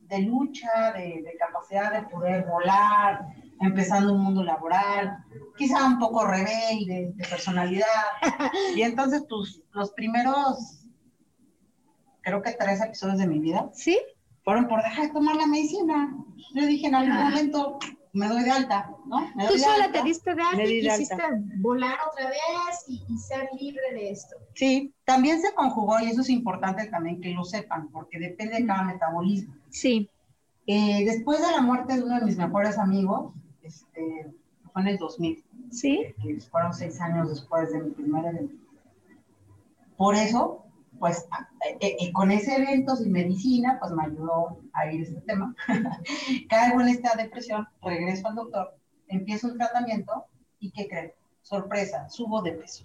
de 0.00 0.18
lucha, 0.20 0.92
de, 0.92 1.22
de 1.22 1.36
capacidad 1.38 1.92
de 1.92 2.02
poder 2.08 2.44
volar, 2.46 3.26
empezando 3.60 4.12
un 4.14 4.22
mundo 4.22 4.42
laboral, 4.44 5.18
quizá 5.56 5.84
un 5.86 5.98
poco 5.98 6.24
rebelde 6.26 7.12
de 7.14 7.24
personalidad. 7.28 7.86
Y 8.76 8.82
entonces, 8.82 9.24
pues, 9.28 9.62
los 9.72 9.90
primeros, 9.92 10.84
creo 12.22 12.42
que 12.42 12.52
tres 12.52 12.80
episodios 12.82 13.18
de 13.18 13.26
mi 13.26 13.38
vida, 13.38 13.70
¿Sí? 13.72 13.98
fueron 14.44 14.68
por 14.68 14.82
dejar 14.82 15.06
de 15.08 15.12
tomar 15.12 15.36
la 15.36 15.46
medicina. 15.46 16.14
Yo 16.54 16.66
dije 16.66 16.86
en 16.86 16.94
algún 16.94 17.16
Ah. 17.16 17.30
momento 17.30 17.78
me 18.14 18.26
doy 18.26 18.42
de 18.42 18.50
alta, 18.50 18.90
¿no? 19.06 19.20
Me 19.36 19.46
Tú 19.46 19.58
sola 19.58 19.84
alta. 19.84 20.00
te 20.00 20.02
diste 20.08 20.34
de 20.34 20.42
alta 20.42 20.64
y 20.64 20.80
quisiste 20.80 21.14
alta. 21.14 21.38
volar 21.58 21.98
otra 22.10 22.28
vez 22.28 22.84
y, 22.88 23.04
y 23.08 23.18
ser 23.18 23.48
libre 23.60 23.82
de 23.92 24.10
esto. 24.10 24.34
Sí, 24.54 24.92
también 25.04 25.40
se 25.42 25.52
conjugó, 25.54 26.00
y 26.00 26.06
eso 26.06 26.22
es 26.22 26.30
importante 26.30 26.86
también 26.86 27.20
que 27.20 27.30
lo 27.30 27.44
sepan, 27.44 27.90
porque 27.90 28.18
depende 28.18 28.60
de 28.60 28.66
cada 28.66 28.84
metabolismo. 28.84 29.54
Sí. 29.70 30.08
Eh, 30.66 31.04
después 31.04 31.40
de 31.40 31.52
la 31.52 31.60
muerte 31.60 31.94
de 31.96 32.02
uno 32.02 32.18
de 32.18 32.24
mis 32.26 32.36
mejores 32.38 32.78
amigos, 32.78 33.34
este, 33.68 34.32
fue 34.72 34.82
en 34.82 34.88
el 34.88 34.98
2000, 34.98 35.44
¿Sí? 35.70 36.14
que 36.22 36.40
fueron 36.40 36.72
seis 36.72 37.00
años 37.00 37.28
después 37.28 37.72
de 37.72 37.82
mi 37.82 37.90
primer 37.90 38.24
evento. 38.26 38.54
Por 39.96 40.14
eso, 40.14 40.64
pues, 40.98 41.28
eh, 41.80 41.96
eh, 42.00 42.12
con 42.12 42.30
ese 42.30 42.56
evento 42.56 42.96
sin 42.96 43.12
medicina, 43.12 43.78
pues 43.80 43.92
me 43.92 44.04
ayudó 44.04 44.60
a 44.72 44.90
ir 44.90 45.02
este 45.02 45.20
tema. 45.22 45.54
Caigo 46.48 46.80
en 46.80 46.88
esta 46.88 47.14
depresión, 47.16 47.66
regreso 47.82 48.28
al 48.28 48.36
doctor, 48.36 48.74
empiezo 49.08 49.48
el 49.48 49.58
tratamiento 49.58 50.26
y 50.60 50.70
¿qué 50.70 50.88
creen? 50.88 51.12
Sorpresa, 51.42 52.08
subo 52.08 52.42
de 52.42 52.52
peso. 52.52 52.84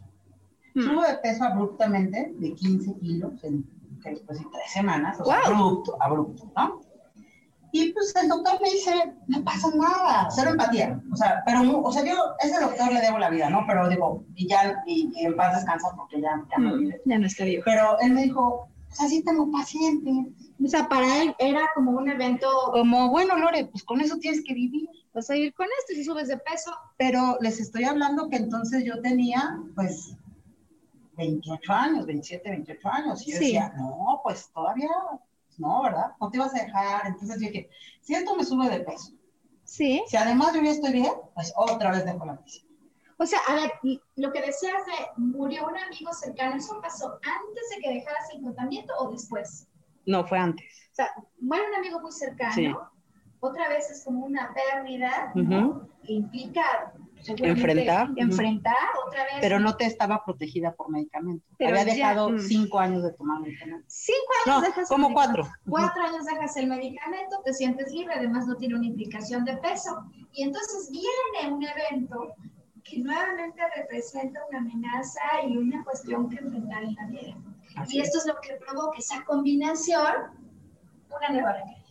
Subo 0.73 1.03
de 1.03 1.17
peso 1.17 1.43
abruptamente, 1.43 2.33
de 2.35 2.53
15 2.55 2.95
kilos, 2.95 3.43
en 3.43 3.63
de 4.03 4.21
tres 4.51 4.71
semanas, 4.71 5.19
o 5.19 5.25
sea, 5.25 5.41
¡Guau! 5.45 5.53
abrupto, 5.53 5.97
abrupto, 5.99 6.51
¿no? 6.55 6.81
Y 7.75 7.91
pues 7.91 8.13
el 8.21 8.27
doctor 8.29 8.61
me 8.61 8.69
dice, 8.69 9.15
no 9.27 9.43
pasa 9.43 9.67
nada, 9.75 10.27
cero 10.29 10.51
empatía. 10.51 11.01
O 11.11 11.15
sea, 11.15 11.41
pero, 11.43 11.79
o 11.81 11.91
sea, 11.91 12.05
yo 12.05 12.13
a 12.13 12.45
ese 12.45 12.61
doctor 12.61 12.93
le 12.93 13.01
debo 13.01 13.17
la 13.17 13.31
vida, 13.31 13.49
¿no? 13.49 13.63
Pero 13.65 13.89
digo, 13.89 14.23
y 14.35 14.47
ya, 14.47 14.83
y, 14.85 15.11
y 15.15 15.25
en 15.25 15.35
paz 15.35 15.55
descansa 15.55 15.87
porque 15.97 16.21
ya, 16.21 16.39
ya 16.51 16.57
no 16.59 16.77
vive. 16.77 17.01
Ya 17.03 17.17
no 17.17 17.25
está 17.25 17.45
vivo. 17.45 17.63
Pero 17.65 17.99
él 18.01 18.11
me 18.13 18.23
dijo, 18.25 18.67
pues 18.87 19.01
así 19.01 19.23
tengo 19.23 19.51
pacientes. 19.51 20.13
O 20.63 20.67
sea, 20.67 20.87
para 20.87 21.23
él 21.23 21.35
era 21.39 21.61
como 21.73 21.91
un 21.93 22.07
evento, 22.11 22.47
Como, 22.73 23.09
bueno, 23.09 23.35
Lore, 23.39 23.65
pues 23.65 23.83
con 23.83 23.99
eso 24.01 24.17
tienes 24.19 24.43
que 24.45 24.53
vivir. 24.53 24.87
vas 25.11 25.29
a 25.31 25.35
ir 25.35 25.51
con 25.55 25.65
esto 25.79 25.93
si 25.95 26.03
subes 26.03 26.27
de 26.27 26.37
peso. 26.37 26.71
Pero 26.97 27.37
les 27.41 27.59
estoy 27.59 27.85
hablando 27.85 28.29
que 28.29 28.35
entonces 28.37 28.83
yo 28.85 29.01
tenía, 29.01 29.57
pues, 29.73 30.15
28 31.17 31.73
años, 31.73 32.05
27, 32.05 32.49
28 32.51 32.87
años. 32.89 33.27
Y 33.27 33.31
yo 33.31 33.37
Sí. 33.39 33.45
decía, 33.45 33.73
no, 33.77 34.19
pues 34.23 34.49
todavía, 34.53 34.89
no, 35.59 35.83
¿verdad? 35.83 36.11
No 36.19 36.29
te 36.29 36.37
ibas 36.37 36.53
a 36.55 36.63
dejar. 36.63 37.07
Entonces 37.07 37.39
yo 37.41 37.47
dije, 37.47 37.69
si 38.01 38.15
esto 38.15 38.35
me 38.35 38.43
sube 38.43 38.69
de 38.69 38.81
peso, 38.81 39.13
Sí. 39.63 40.03
si 40.07 40.17
además 40.17 40.53
yo 40.53 40.61
ya 40.61 40.71
estoy 40.71 40.91
bien, 40.93 41.13
pues 41.33 41.53
otra 41.55 41.91
vez 41.91 42.05
dejo 42.05 42.25
la 42.25 42.33
medicina. 42.33 42.69
O 43.17 43.25
sea, 43.25 43.39
a 43.47 43.55
ver, 43.55 43.71
lo 44.15 44.31
que 44.33 44.41
decías 44.41 44.85
de 44.85 44.93
murió 45.21 45.67
un 45.67 45.77
amigo 45.77 46.11
cercano, 46.13 46.55
¿eso 46.55 46.81
pasó 46.81 47.13
antes 47.13 47.69
de 47.75 47.81
que 47.81 47.93
dejaras 47.93 48.29
el 48.33 48.43
tratamiento 48.43 48.93
o 48.99 49.11
después? 49.11 49.67
No, 50.05 50.25
fue 50.25 50.37
antes. 50.39 50.65
O 50.91 50.95
sea, 50.95 51.13
muere 51.39 51.63
un 51.69 51.75
amigo 51.75 52.01
muy 52.01 52.11
cercano, 52.11 52.53
Sí. 52.53 52.73
otra 53.39 53.69
vez 53.69 53.89
es 53.89 54.03
como 54.03 54.25
una 54.25 54.53
pérdida, 54.53 55.31
¿no? 55.35 55.87
Que 56.03 56.13
implica 56.13 56.93
Enfrentar, 57.27 58.09
enfrentar 58.15 58.75
otra 59.07 59.23
vez. 59.23 59.33
Pero 59.41 59.59
no 59.59 59.75
te 59.75 59.85
estaba 59.85 60.23
protegida 60.25 60.73
por 60.73 60.89
medicamento. 60.89 61.45
Pero 61.57 61.71
Había 61.79 61.85
ya, 61.85 61.93
dejado 61.93 62.29
mm. 62.31 62.39
cinco 62.39 62.79
años 62.79 63.03
de 63.03 63.13
tomar 63.13 63.41
medicamento. 63.41 63.85
Cinco 63.87 64.19
años 64.45 64.61
No, 64.61 64.61
dejas 64.61 64.89
como 64.89 65.07
el 65.07 65.13
cuatro. 65.13 65.47
Cuatro 65.69 66.03
años 66.03 66.25
dejas 66.25 66.57
el 66.57 66.67
medicamento, 66.67 67.41
te 67.43 67.53
sientes 67.53 67.91
libre, 67.91 68.13
además 68.15 68.47
no 68.47 68.55
tiene 68.55 68.75
una 68.75 68.85
implicación 68.85 69.45
de 69.45 69.57
peso. 69.57 70.05
Y 70.33 70.43
entonces 70.43 70.91
viene 70.91 71.53
un 71.53 71.63
evento 71.63 72.33
que 72.83 72.99
nuevamente 72.99 73.61
representa 73.75 74.39
una 74.49 74.59
amenaza 74.59 75.21
y 75.47 75.57
una 75.57 75.83
cuestión 75.83 76.29
que 76.29 76.37
enfrentar 76.37 76.83
en 76.83 76.95
la 76.95 77.07
vida. 77.07 77.35
Así 77.75 77.97
Y 77.97 78.01
es. 78.01 78.07
esto 78.07 78.19
es 78.19 78.25
lo 78.27 78.35
que 78.41 78.55
provoca 78.55 78.97
esa 78.97 79.23
combinación, 79.23 80.13
una 81.09 81.29
nueva 81.29 81.53
recaída. 81.53 81.82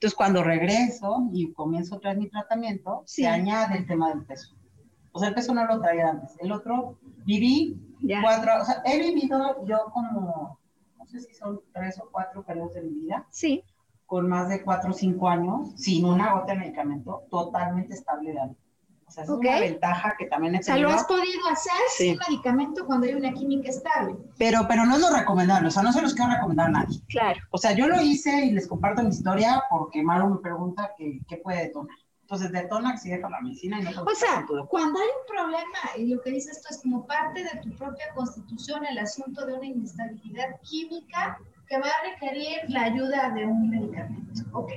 Entonces, 0.00 0.16
cuando 0.16 0.42
regreso 0.42 1.28
y 1.30 1.52
comienzo 1.52 1.96
otra 1.96 2.12
vez 2.12 2.18
mi 2.20 2.30
tratamiento, 2.30 3.02
Sí. 3.04 3.20
se 3.20 3.28
añade 3.28 3.76
el 3.76 3.86
tema 3.86 4.08
del 4.08 4.24
peso. 4.24 4.56
O 5.12 5.18
sea, 5.18 5.28
el 5.28 5.34
peso 5.34 5.52
no 5.52 5.66
lo 5.66 5.78
traía 5.78 6.08
antes. 6.08 6.34
El 6.38 6.52
otro, 6.52 6.98
viví 7.26 7.78
Ya. 8.00 8.22
cuatro, 8.22 8.62
o 8.62 8.64
sea, 8.64 8.80
he 8.86 8.98
vivido 8.98 9.62
yo 9.66 9.76
como, 9.92 10.58
no 10.98 11.04
sé 11.04 11.20
si 11.20 11.34
son 11.34 11.60
tres 11.74 12.00
o 12.00 12.08
cuatro 12.10 12.42
periodos 12.42 12.72
de 12.72 12.82
mi 12.82 12.94
vida, 12.94 13.26
Sí, 13.30 13.62
con 14.06 14.26
más 14.26 14.48
de 14.48 14.62
cuatro 14.62 14.90
o 14.92 14.94
cinco 14.94 15.28
años, 15.28 15.72
sin 15.76 16.06
una 16.06 16.32
gota 16.32 16.54
de 16.54 16.60
medicamento, 16.60 17.24
totalmente 17.30 17.92
estable 17.92 18.32
de 18.32 18.40
ánimo. 18.40 18.56
O 19.10 19.12
sea, 19.12 19.24
es 19.24 19.30
una 19.30 19.58
ventaja 19.58 20.14
que 20.16 20.26
también 20.26 20.54
he 20.54 20.60
o 20.60 20.62
sea, 20.62 20.74
tenido. 20.74 20.90
lo 20.90 20.94
has 20.94 21.04
podido 21.04 21.48
hacer 21.50 21.72
Sí. 21.96 22.10
sin 22.10 22.18
medicamento 22.28 22.86
cuando 22.86 23.08
hay 23.08 23.14
una 23.14 23.32
química 23.32 23.68
estable. 23.68 24.14
Pero, 24.38 24.68
pero 24.68 24.86
no 24.86 24.94
es 24.94 25.00
lo 25.00 25.10
recomendable, 25.10 25.66
o 25.66 25.70
sea, 25.72 25.82
no 25.82 25.92
se 25.92 26.00
los 26.00 26.14
quiero 26.14 26.30
recomendar 26.30 26.68
a 26.68 26.70
nadie. 26.70 27.00
Claro. 27.08 27.40
O 27.50 27.58
sea, 27.58 27.72
yo 27.72 27.88
lo 27.88 28.00
hice 28.00 28.44
y 28.44 28.52
les 28.52 28.68
comparto 28.68 29.02
mi 29.02 29.08
historia 29.08 29.64
porque 29.68 30.00
Maru 30.00 30.28
me 30.30 30.36
pregunta 30.38 30.92
que, 30.96 31.18
qué 31.26 31.38
puede 31.38 31.64
detonar. 31.64 31.96
Entonces, 32.22 32.52
detona 32.52 32.96
si 32.96 33.10
deja 33.10 33.28
la 33.28 33.40
medicina 33.40 33.80
y 33.80 33.82
no 33.82 33.90
O 33.90 34.14
sea, 34.14 34.46
cuando 34.68 35.00
hay 35.00 35.08
un 35.08 35.26
problema, 35.36 35.78
y 35.98 36.06
lo 36.06 36.20
que 36.22 36.30
dices 36.30 36.58
esto 36.58 36.68
es 36.70 36.80
como 36.80 37.04
parte 37.04 37.42
de 37.42 37.60
tu 37.60 37.70
propia 37.76 38.14
constitución, 38.14 38.86
el 38.86 38.98
asunto 39.00 39.44
de 39.44 39.54
una 39.54 39.66
inestabilidad 39.66 40.60
química 40.62 41.40
que 41.68 41.80
va 41.80 41.88
a 41.88 42.10
requerir 42.12 42.58
la 42.68 42.82
ayuda 42.82 43.30
de 43.30 43.46
un 43.46 43.70
medicamento. 43.70 44.42
Ok. 44.52 44.70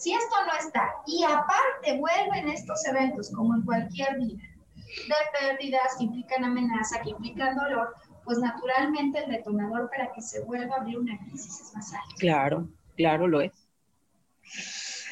Si 0.00 0.14
esto 0.14 0.34
no 0.46 0.58
está, 0.58 0.94
y 1.06 1.22
aparte 1.24 1.98
vuelven 1.98 2.48
estos 2.48 2.82
eventos, 2.86 3.30
como 3.36 3.54
en 3.54 3.60
cualquier 3.60 4.16
vida, 4.16 4.42
de 4.74 5.38
pérdidas 5.38 5.94
que 5.98 6.04
implican 6.04 6.42
amenaza, 6.42 7.02
que 7.02 7.10
implican 7.10 7.54
dolor, 7.54 7.94
pues 8.24 8.38
naturalmente 8.38 9.22
el 9.22 9.30
detonador 9.30 9.90
para 9.90 10.10
que 10.12 10.22
se 10.22 10.40
vuelva 10.44 10.76
a 10.76 10.80
abrir 10.80 10.98
una 10.98 11.18
crisis 11.18 11.60
es 11.60 11.74
más 11.74 11.92
alto. 11.92 12.14
Claro, 12.18 12.66
claro 12.96 13.28
lo 13.28 13.42
es. 13.42 13.52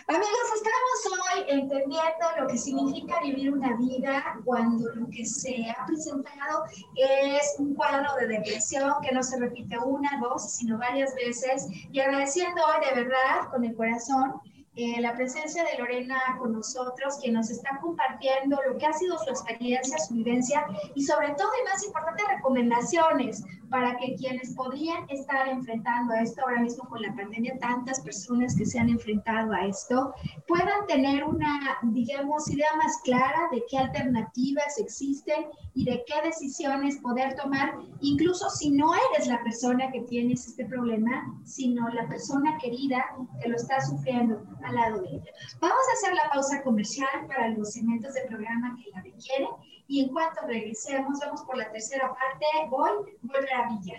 Amigos, 0.06 0.30
estamos 0.54 1.20
hoy 1.20 1.44
entendiendo 1.48 2.26
lo 2.40 2.46
que 2.46 2.56
significa 2.56 3.20
vivir 3.20 3.52
una 3.52 3.76
vida 3.76 4.40
cuando 4.42 4.88
lo 4.94 5.06
que 5.10 5.26
se 5.26 5.68
ha 5.68 5.84
presentado 5.84 6.64
es 6.96 7.56
un 7.58 7.74
cuadro 7.74 8.14
de 8.16 8.26
depresión 8.26 8.94
que 9.02 9.14
no 9.14 9.22
se 9.22 9.38
repite 9.38 9.78
una, 9.78 10.18
dos, 10.22 10.54
sino 10.54 10.78
varias 10.78 11.14
veces 11.14 11.66
y 11.92 12.00
agradeciendo 12.00 12.58
hoy 12.64 12.86
de 12.88 13.02
verdad 13.04 13.50
con 13.50 13.66
el 13.66 13.76
corazón 13.76 14.40
eh, 14.80 15.00
la 15.00 15.12
presencia 15.12 15.64
de 15.64 15.76
Lorena 15.76 16.20
con 16.38 16.52
nosotros, 16.52 17.18
quien 17.20 17.34
nos 17.34 17.50
está 17.50 17.80
compartiendo 17.80 18.56
lo 18.64 18.78
que 18.78 18.86
ha 18.86 18.92
sido 18.92 19.18
su 19.18 19.28
experiencia, 19.28 19.98
su 19.98 20.14
vivencia 20.14 20.64
y 20.94 21.02
sobre 21.02 21.30
todo 21.30 21.48
y 21.60 21.64
más 21.64 21.84
importante, 21.84 22.22
recomendaciones 22.36 23.42
para 23.70 23.96
que 23.96 24.14
quienes 24.14 24.54
podrían 24.54 25.04
estar 25.10 25.48
enfrentando 25.48 26.14
esto 26.14 26.42
ahora 26.42 26.60
mismo 26.60 26.88
con 26.88 27.02
la 27.02 27.12
pandemia, 27.14 27.58
tantas 27.58 28.00
personas 28.00 28.54
que 28.56 28.64
se 28.64 28.78
han 28.78 28.88
enfrentado 28.88 29.52
a 29.52 29.66
esto, 29.66 30.14
puedan 30.46 30.86
tener 30.86 31.24
una, 31.24 31.78
digamos, 31.82 32.48
idea 32.48 32.68
más 32.76 32.98
clara 33.02 33.48
de 33.50 33.64
qué 33.68 33.78
alternativas 33.78 34.78
existen 34.78 35.46
y 35.74 35.86
de 35.86 36.04
qué 36.06 36.22
decisiones 36.24 36.98
poder 36.98 37.34
tomar, 37.34 37.74
incluso 38.00 38.48
si 38.48 38.70
no 38.70 38.92
eres 39.12 39.26
la 39.26 39.42
persona 39.42 39.90
que 39.90 40.02
tienes 40.02 40.46
este 40.46 40.64
problema, 40.64 41.36
sino 41.44 41.88
la 41.88 42.08
persona 42.08 42.56
querida 42.58 43.04
que 43.42 43.48
lo 43.48 43.56
está 43.56 43.80
sufriendo 43.80 44.40
lado 44.72 45.02
de 45.02 45.08
ella. 45.08 45.32
Vamos 45.60 45.78
a 45.88 45.92
hacer 45.92 46.14
la 46.14 46.30
pausa 46.30 46.62
comercial 46.62 47.26
para 47.26 47.48
los 47.48 47.72
segmentos 47.72 48.14
del 48.14 48.26
programa 48.26 48.76
que 48.82 48.90
la 48.90 49.02
requieren 49.02 49.48
y 49.86 50.04
en 50.04 50.12
cuanto 50.12 50.46
regresemos, 50.46 51.18
vamos 51.20 51.42
por 51.42 51.56
la 51.56 51.70
tercera 51.70 52.08
parte, 52.08 52.46
voy, 52.68 53.16
volver 53.22 53.52
a 53.54 53.68
brillar. 53.68 53.98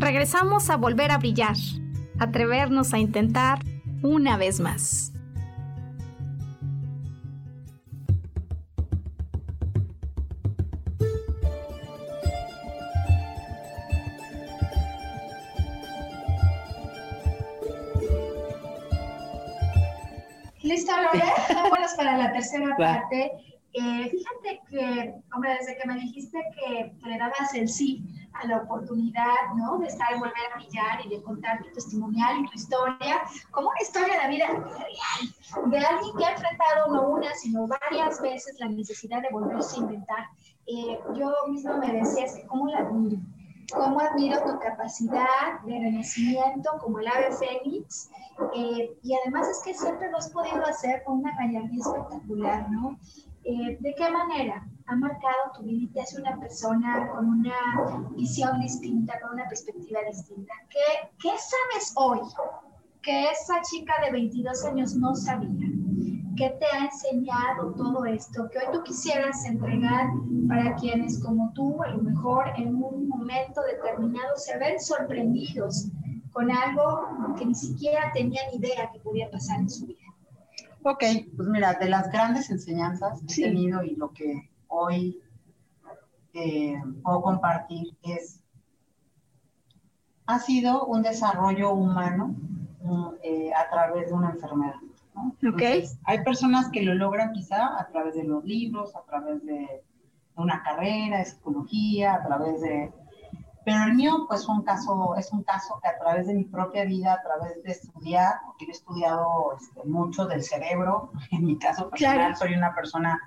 Regresamos 0.00 0.70
a 0.70 0.76
volver 0.76 1.10
a 1.10 1.18
brillar, 1.18 1.56
atrevernos 2.20 2.94
a 2.94 2.98
intentar 2.98 3.58
una 4.00 4.36
vez 4.36 4.60
más. 4.60 5.12
¿Listo, 20.62 20.92
Lore? 20.92 21.24
Vámonos 21.54 21.94
para 21.96 22.16
la 22.18 22.32
tercera 22.32 22.76
parte. 22.76 23.32
Eh, 23.80 24.10
fíjate 24.10 24.60
que, 24.68 25.14
hombre, 25.32 25.54
desde 25.60 25.78
que 25.78 25.86
me 25.86 25.94
dijiste 25.94 26.36
que, 26.54 26.92
que, 26.98 27.08
le 27.08 27.16
dabas 27.16 27.54
el 27.54 27.68
sí 27.68 28.02
a 28.32 28.46
la 28.48 28.58
oportunidad, 28.62 29.54
¿no? 29.54 29.78
De 29.78 29.86
estar 29.86 30.08
y 30.16 30.18
volver 30.18 30.34
a 30.52 30.56
brillar 30.56 31.06
y 31.06 31.08
de 31.10 31.22
contar 31.22 31.62
tu 31.62 31.70
testimonial 31.72 32.40
y 32.40 32.48
tu 32.48 32.54
historia, 32.54 33.22
como 33.52 33.68
una 33.68 33.80
historia 33.80 34.20
de 34.22 34.28
vida 34.30 34.46
real, 34.48 35.70
de 35.70 35.78
alguien 35.78 36.16
que 36.16 36.24
ha 36.24 36.32
enfrentado 36.32 36.92
no 36.92 37.08
una, 37.08 37.32
sino 37.34 37.68
varias 37.68 38.20
veces 38.20 38.58
la 38.58 38.68
necesidad 38.68 39.22
de 39.22 39.28
volverse 39.30 39.76
a 39.76 39.78
inventar. 39.78 40.28
Eh, 40.66 40.98
yo 41.14 41.32
mismo 41.48 41.78
me 41.78 41.92
decía, 41.92 42.24
cómo 42.48 42.66
la 42.66 42.78
admiro, 42.78 43.18
cómo 43.72 44.00
admiro 44.00 44.42
tu 44.42 44.58
capacidad 44.58 45.60
de 45.64 45.78
renacimiento 45.78 46.70
como 46.80 46.98
el 46.98 47.06
ave 47.06 47.30
fénix, 47.30 48.10
eh, 48.54 48.98
y 49.04 49.14
además 49.14 49.48
es 49.48 49.62
que 49.64 49.72
siempre 49.72 50.10
lo 50.10 50.18
has 50.18 50.30
podido 50.30 50.64
hacer 50.66 51.04
con 51.04 51.20
una 51.20 51.36
gallardía 51.36 51.80
espectacular, 51.80 52.68
¿no? 52.70 52.98
Eh, 53.50 53.78
¿De 53.80 53.94
qué 53.94 54.10
manera 54.10 54.62
ha 54.84 54.96
marcado 54.96 55.52
tu 55.56 55.62
vida 55.62 55.84
y 55.84 55.86
te 55.86 56.02
hace 56.02 56.20
una 56.20 56.38
persona 56.38 57.08
con 57.10 57.24
una 57.30 58.10
visión 58.10 58.60
distinta, 58.60 59.18
con 59.22 59.32
una 59.32 59.48
perspectiva 59.48 60.00
distinta? 60.06 60.52
¿Qué, 60.68 61.08
¿Qué 61.18 61.30
sabes 61.30 61.94
hoy 61.96 62.18
que 63.00 63.30
esa 63.30 63.62
chica 63.62 63.94
de 64.04 64.12
22 64.12 64.66
años 64.66 64.94
no 64.96 65.14
sabía? 65.14 65.66
¿Qué 66.36 66.50
te 66.60 66.66
ha 66.66 66.84
enseñado 66.84 67.72
todo 67.74 68.04
esto? 68.04 68.50
Que 68.50 68.58
hoy 68.58 68.64
tú 68.70 68.82
quisieras 68.82 69.42
entregar 69.46 70.10
para 70.46 70.74
quienes 70.74 71.18
como 71.24 71.50
tú, 71.54 71.82
a 71.82 71.88
lo 71.88 72.02
mejor 72.02 72.52
en 72.58 72.74
un 72.74 73.08
momento 73.08 73.62
determinado, 73.62 74.36
se 74.36 74.58
ven 74.58 74.78
sorprendidos 74.78 75.88
con 76.32 76.50
algo 76.50 77.34
que 77.38 77.46
ni 77.46 77.54
siquiera 77.54 78.12
tenían 78.12 78.44
idea 78.52 78.90
que 78.92 79.00
podía 79.00 79.30
pasar 79.30 79.60
en 79.60 79.70
su 79.70 79.86
vida. 79.86 79.97
Ok, 80.82 81.04
pues 81.36 81.48
mira, 81.48 81.74
de 81.74 81.88
las 81.88 82.10
grandes 82.10 82.50
enseñanzas 82.50 83.20
que 83.22 83.42
he 83.42 83.48
tenido 83.48 83.82
y 83.82 83.96
lo 83.96 84.12
que 84.12 84.50
hoy 84.68 85.20
eh, 86.34 86.80
puedo 87.02 87.22
compartir 87.22 87.96
es, 88.02 88.40
ha 90.26 90.38
sido 90.38 90.86
un 90.86 91.02
desarrollo 91.02 91.72
humano 91.72 92.36
eh, 93.22 93.50
a 93.54 93.68
través 93.70 94.08
de 94.08 94.14
una 94.14 94.30
enfermedad. 94.30 94.76
hay 96.04 96.22
personas 96.22 96.70
que 96.70 96.82
lo 96.82 96.94
logran 96.94 97.32
quizá 97.32 97.78
a 97.78 97.88
través 97.88 98.14
de 98.14 98.24
los 98.24 98.44
libros, 98.44 98.94
a 98.94 99.02
través 99.02 99.44
de 99.44 99.82
una 100.36 100.62
carrera 100.62 101.18
de 101.18 101.24
psicología, 101.24 102.14
a 102.14 102.22
través 102.22 102.60
de... 102.60 102.92
Pero 103.68 103.84
el 103.84 103.94
mío, 103.96 104.24
pues, 104.26 104.48
un 104.48 104.62
caso, 104.62 105.14
es 105.18 105.30
un 105.30 105.42
caso 105.42 105.78
que 105.82 105.88
a 105.88 105.98
través 105.98 106.26
de 106.26 106.32
mi 106.32 106.44
propia 106.44 106.86
vida, 106.86 107.12
a 107.12 107.22
través 107.22 107.62
de 107.62 107.72
estudiar, 107.72 108.36
porque 108.46 108.64
he 108.64 108.70
estudiado 108.70 109.54
este, 109.60 109.86
mucho 109.86 110.24
del 110.24 110.42
cerebro, 110.42 111.12
en 111.32 111.44
mi 111.44 111.58
caso 111.58 111.90
personal, 111.90 112.34
soy 112.34 112.54
una 112.54 112.74
persona, 112.74 113.20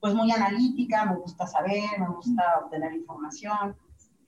pues, 0.00 0.12
muy 0.12 0.32
analítica, 0.32 1.04
me 1.04 1.14
gusta 1.14 1.46
saber, 1.46 1.84
me 2.00 2.08
gusta 2.08 2.42
obtener 2.64 2.92
información. 2.92 3.76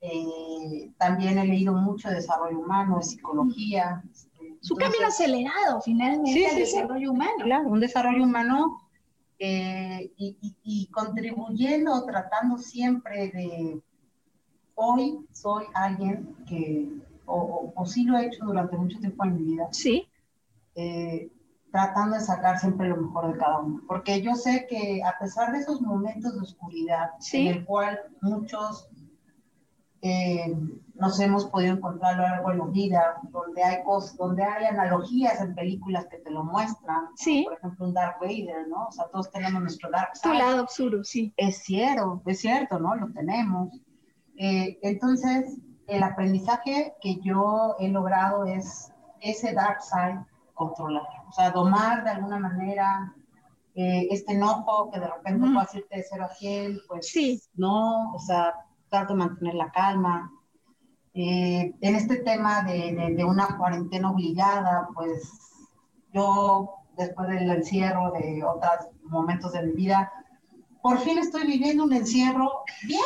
Eh, 0.00 0.92
también 0.98 1.36
he 1.36 1.44
leído 1.44 1.72
mucho 1.72 2.10
de 2.10 2.14
desarrollo 2.14 2.60
humano, 2.60 2.98
de 2.98 3.02
psicología. 3.02 4.04
Este, 4.12 4.58
Su 4.60 4.76
camino 4.76 5.08
acelerado, 5.08 5.80
finalmente, 5.80 6.48
sí, 6.48 6.60
desarrollo 6.60 7.10
humano. 7.10 7.42
Claro, 7.42 7.68
un 7.70 7.80
desarrollo 7.80 8.22
humano 8.22 8.82
eh, 9.40 10.12
y, 10.16 10.88
contribuyendo, 10.92 12.04
tratando 12.06 12.56
siempre 12.56 13.30
de, 13.30 13.82
hoy 14.76 15.26
soy 15.32 15.64
alguien 15.74 16.36
que, 16.46 16.88
o, 17.26 17.72
o, 17.74 17.86
sí 17.86 18.04
lo 18.04 18.16
he 18.16 18.26
hecho 18.26 18.44
durante 18.44 18.76
mucho 18.76 18.98
tiempo 18.98 19.24
en 19.24 19.34
mi 19.34 19.42
vida. 19.42 19.68
Sí. 19.72 20.08
Eh, 20.76 21.30
tratando 21.72 22.16
de 22.16 22.22
sacar 22.22 22.58
siempre 22.58 22.88
lo 22.88 22.96
mejor 22.96 23.32
de 23.32 23.38
cada 23.38 23.58
uno, 23.58 23.82
porque 23.86 24.22
yo 24.22 24.34
sé 24.34 24.66
que 24.68 25.02
a 25.02 25.18
pesar 25.18 25.52
de 25.52 25.58
esos 25.58 25.82
momentos 25.82 26.34
de 26.34 26.40
oscuridad, 26.40 27.10
en 27.32 27.46
el 27.48 27.64
cual 27.66 27.98
muchos 28.22 28.88
eh, 30.00 30.56
nos 30.94 31.20
hemos 31.20 31.44
podido 31.46 31.74
encontrar 31.74 32.14
a 32.14 32.16
lo 32.16 32.22
largo 32.22 32.50
de 32.50 32.56
la 32.56 32.64
vida, 32.66 33.20
donde 33.30 33.62
hay 33.62 33.82
cosas, 33.82 34.16
donde 34.16 34.42
hay 34.42 34.64
analogías 34.66 35.40
en 35.40 35.54
películas 35.54 36.06
que 36.06 36.18
te 36.18 36.30
lo 36.30 36.44
muestran. 36.44 37.08
Sí. 37.16 37.44
Por 37.44 37.58
ejemplo, 37.58 37.86
un 37.86 37.94
Dark 37.94 38.18
Vader, 38.20 38.68
¿no? 38.68 38.86
O 38.86 38.92
sea, 38.92 39.06
todos 39.08 39.30
tenemos 39.30 39.60
nuestro 39.60 39.90
Dark 39.90 40.16
Side. 40.16 40.32
Tu 40.32 40.38
lado 40.38 40.64
oscuro, 40.64 41.04
sí. 41.04 41.34
Es 41.36 41.58
cierto, 41.58 42.22
es 42.24 42.40
cierto, 42.40 42.78
¿no? 42.78 42.94
Lo 42.94 43.12
tenemos. 43.12 43.80
Eh, 44.38 44.78
entonces, 44.82 45.58
el 45.86 46.02
aprendizaje 46.02 46.94
que 47.00 47.16
yo 47.20 47.76
he 47.78 47.88
logrado 47.88 48.44
es 48.44 48.92
ese 49.20 49.52
Dark 49.52 49.82
Side 49.82 50.24
controlar, 50.54 51.06
o 51.28 51.32
sea, 51.32 51.50
domar 51.50 52.04
de 52.04 52.10
alguna 52.10 52.38
manera 52.38 53.14
eh, 53.74 54.08
este 54.10 54.32
enojo 54.32 54.90
que 54.90 54.98
de 54.98 55.06
repente 55.06 55.46
puede 55.46 55.60
hacerte 55.60 55.96
de 55.96 56.04
cero 56.08 56.24
a 56.24 56.34
cien, 56.34 56.78
pues 56.88 57.08
sí. 57.08 57.42
no, 57.54 58.14
o 58.14 58.18
sea, 58.18 58.54
trato 58.88 59.12
de 59.12 59.18
mantener 59.18 59.54
la 59.54 59.70
calma. 59.70 60.32
Eh, 61.12 61.74
en 61.80 61.94
este 61.94 62.16
tema 62.16 62.62
de, 62.62 63.14
de, 63.14 63.24
una 63.24 63.56
cuarentena 63.58 64.10
obligada, 64.10 64.88
pues 64.94 65.30
yo, 66.12 66.74
después 66.96 67.28
del 67.28 67.50
encierro 67.50 68.12
de 68.12 68.42
otros 68.44 68.88
momentos 69.04 69.52
de 69.52 69.62
mi 69.62 69.72
vida, 69.72 70.10
por 70.86 71.00
fin 71.00 71.18
estoy 71.18 71.44
viviendo 71.48 71.82
un 71.82 71.92
encierro 71.92 72.62
bien. 72.84 73.00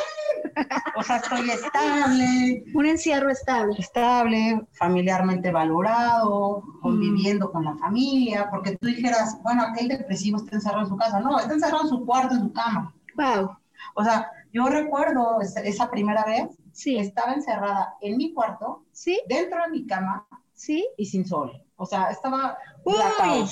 O 0.97 1.03
sea, 1.03 1.17
estoy 1.17 1.49
estable. 1.49 2.63
Un 2.75 2.85
encierro 2.85 3.31
estable. 3.31 3.75
Estable, 3.79 4.67
familiarmente 4.73 5.51
valorado, 5.51 6.63
conviviendo 6.83 7.51
con 7.51 7.65
la 7.65 7.75
familia, 7.77 8.51
porque 8.51 8.77
tú 8.77 8.89
dijeras, 8.89 9.39
bueno, 9.43 9.63
aquel 9.63 9.89
depresivo 9.89 10.37
está 10.37 10.57
encerrado 10.57 10.83
en 10.83 10.89
su 10.89 10.97
casa. 10.99 11.21
No, 11.21 11.39
está 11.39 11.55
encerrado 11.55 11.85
en 11.85 11.89
su 11.89 12.05
cuarto, 12.05 12.35
en 12.35 12.41
su 12.43 12.53
cama. 12.53 12.95
Wow. 13.15 13.57
O 13.95 14.05
sea, 14.05 14.31
yo 14.53 14.67
recuerdo 14.67 15.39
esa 15.41 15.91
primera 15.91 16.25
vez, 16.25 16.51
sí. 16.73 16.99
estaba 16.99 17.33
encerrada 17.33 17.95
en 18.03 18.19
mi 18.19 18.35
cuarto, 18.35 18.85
¿Sí? 18.93 19.23
dentro 19.27 19.59
de 19.65 19.71
mi 19.71 19.87
cama, 19.87 20.27
¿Sí? 20.53 20.87
y 20.99 21.07
sin 21.07 21.25
sol. 21.25 21.51
O 21.77 21.87
sea, 21.87 22.11
estaba 22.11 22.59
blackout. 22.85 23.49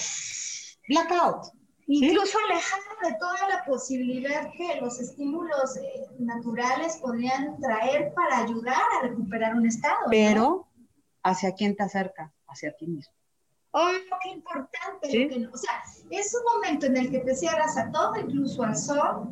Blackout. 0.86 1.57
Incluso 1.90 2.36
alejada 2.44 2.82
de 3.10 3.16
toda 3.18 3.48
la 3.48 3.64
posibilidad 3.64 4.50
que 4.52 4.78
los 4.78 5.00
estímulos 5.00 5.74
eh, 5.78 6.06
naturales 6.18 6.98
podrían 6.98 7.58
traer 7.58 8.12
para 8.12 8.44
ayudar 8.44 8.76
a 8.76 9.08
recuperar 9.08 9.54
un 9.54 9.66
estado. 9.66 9.96
Pero, 10.10 10.68
¿hacia 11.22 11.54
quién 11.54 11.74
te 11.74 11.84
acerca? 11.84 12.30
Hacia 12.46 12.76
ti 12.76 12.86
mismo. 12.86 13.14
Oh, 13.70 13.88
qué 14.22 14.30
importante. 14.30 15.48
o 15.50 15.56
sea, 15.56 15.82
es 16.10 16.34
un 16.34 16.56
momento 16.56 16.86
en 16.86 16.98
el 16.98 17.10
que 17.10 17.20
te 17.20 17.34
cierras 17.34 17.78
a 17.78 17.90
todo, 17.90 18.16
incluso 18.18 18.64
al 18.64 18.76
sol, 18.76 19.30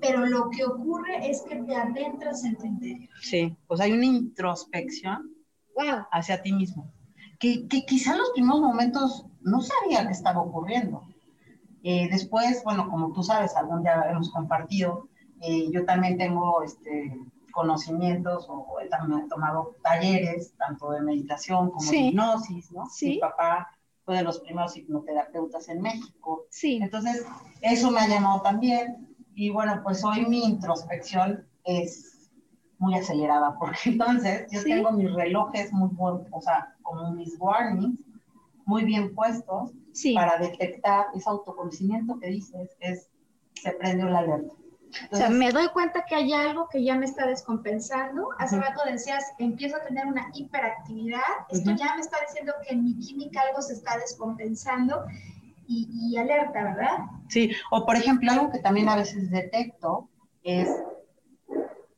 pero 0.00 0.26
lo 0.26 0.48
que 0.50 0.64
ocurre 0.64 1.28
es 1.28 1.42
que 1.42 1.56
te 1.56 1.74
adentras 1.74 2.44
en 2.44 2.56
tu 2.56 2.66
interior. 2.66 3.10
Sí, 3.20 3.56
pues 3.66 3.80
hay 3.80 3.90
una 3.92 4.04
introspección 4.04 5.34
wow. 5.74 6.06
hacia 6.12 6.40
ti 6.40 6.52
mismo, 6.52 6.92
que, 7.40 7.66
que 7.66 7.84
quizá 7.84 8.12
en 8.12 8.18
los 8.18 8.30
primeros 8.30 8.60
momentos 8.60 9.26
no 9.40 9.60
sabía 9.60 10.06
que 10.06 10.12
estaba 10.12 10.40
ocurriendo. 10.40 11.02
Eh, 11.88 12.08
después, 12.10 12.64
bueno, 12.64 12.90
como 12.90 13.12
tú 13.12 13.22
sabes, 13.22 13.54
algún 13.54 13.84
día 13.84 14.10
hemos 14.10 14.32
compartido, 14.32 15.08
eh, 15.40 15.70
yo 15.70 15.84
también 15.84 16.18
tengo 16.18 16.60
este, 16.64 17.16
conocimientos 17.52 18.44
o 18.48 18.80
he 18.80 18.88
también 18.88 19.28
tomado 19.28 19.76
talleres, 19.84 20.52
tanto 20.58 20.90
de 20.90 21.02
meditación 21.02 21.70
como 21.70 21.88
de 21.88 21.96
hipnosis, 21.96 22.72
¿no? 22.72 22.86
Sí. 22.86 23.10
Mi 23.10 23.18
papá 23.18 23.68
fue 24.04 24.16
de 24.16 24.24
los 24.24 24.40
primeros 24.40 24.76
hipnoterapeutas 24.76 25.68
en 25.68 25.80
México. 25.80 26.46
Sí. 26.50 26.80
Entonces, 26.82 27.24
eso 27.60 27.92
me 27.92 28.00
ha 28.00 28.08
llamado 28.08 28.40
también. 28.42 29.14
Y 29.36 29.50
bueno, 29.50 29.80
pues 29.84 30.02
hoy 30.02 30.26
mi 30.26 30.42
introspección 30.42 31.46
es 31.62 32.32
muy 32.78 32.96
acelerada, 32.96 33.56
porque 33.60 33.78
entonces 33.90 34.48
yo 34.50 34.60
tengo 34.64 34.90
mis 34.90 35.14
relojes 35.14 35.72
muy 35.72 35.90
o 36.00 36.40
sea, 36.40 36.74
como 36.82 37.12
mis 37.12 37.36
warnings 37.38 37.96
muy 38.64 38.82
bien 38.82 39.14
puestos 39.14 39.70
para 40.14 40.38
detectar 40.38 41.06
ese 41.14 41.28
autoconocimiento 41.28 42.18
que 42.20 42.28
dices, 42.28 42.70
es, 42.80 43.08
se 43.54 43.72
prende 43.72 44.04
la 44.04 44.18
alerta. 44.18 44.52
o 45.10 45.16
sea, 45.16 45.28
me 45.28 45.50
doy 45.50 45.68
cuenta 45.68 46.04
que 46.04 46.14
hay 46.14 46.32
algo 46.32 46.68
que 46.68 46.84
ya 46.84 46.96
me 46.96 47.06
está 47.06 47.26
descompensando. 47.26 48.28
Hace 48.38 48.60
rato 48.60 48.82
decías, 48.86 49.24
empiezo 49.38 49.76
a 49.76 49.82
tener 49.82 50.06
una 50.06 50.30
hiperactividad. 50.34 51.20
Esto 51.48 51.72
ya 51.72 51.94
me 51.94 52.00
está 52.00 52.18
diciendo 52.26 52.52
que 52.62 52.74
en 52.74 52.84
mi 52.84 52.98
química 52.98 53.40
algo 53.48 53.62
se 53.62 53.74
está 53.74 53.98
descompensando 53.98 55.04
y, 55.68 56.16
alerta, 56.16 56.62
¿verdad? 56.62 56.98
Sí, 57.28 57.50
o 57.70 57.84
por 57.84 57.96
ejemplo, 57.96 58.30
algo 58.30 58.50
que 58.50 58.60
también 58.60 58.88
a 58.88 58.96
veces 58.96 59.30
detecto 59.30 60.08
es, 60.44 60.68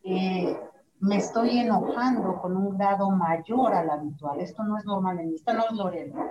eh, 0.05 0.57
me 1.01 1.17
estoy 1.17 1.59
enojando 1.59 2.41
con 2.41 2.57
un 2.57 2.77
grado 2.77 3.11
mayor 3.11 3.73
al 3.75 3.91
habitual. 3.91 4.41
Esto 4.41 4.65
no 4.65 4.79
es 4.79 4.85
normal 4.85 5.21
en 5.21 5.29
mí, 5.29 5.35
esto 5.37 5.53
no 5.53 5.65
es 5.65 5.73
Lorena. 5.73 6.29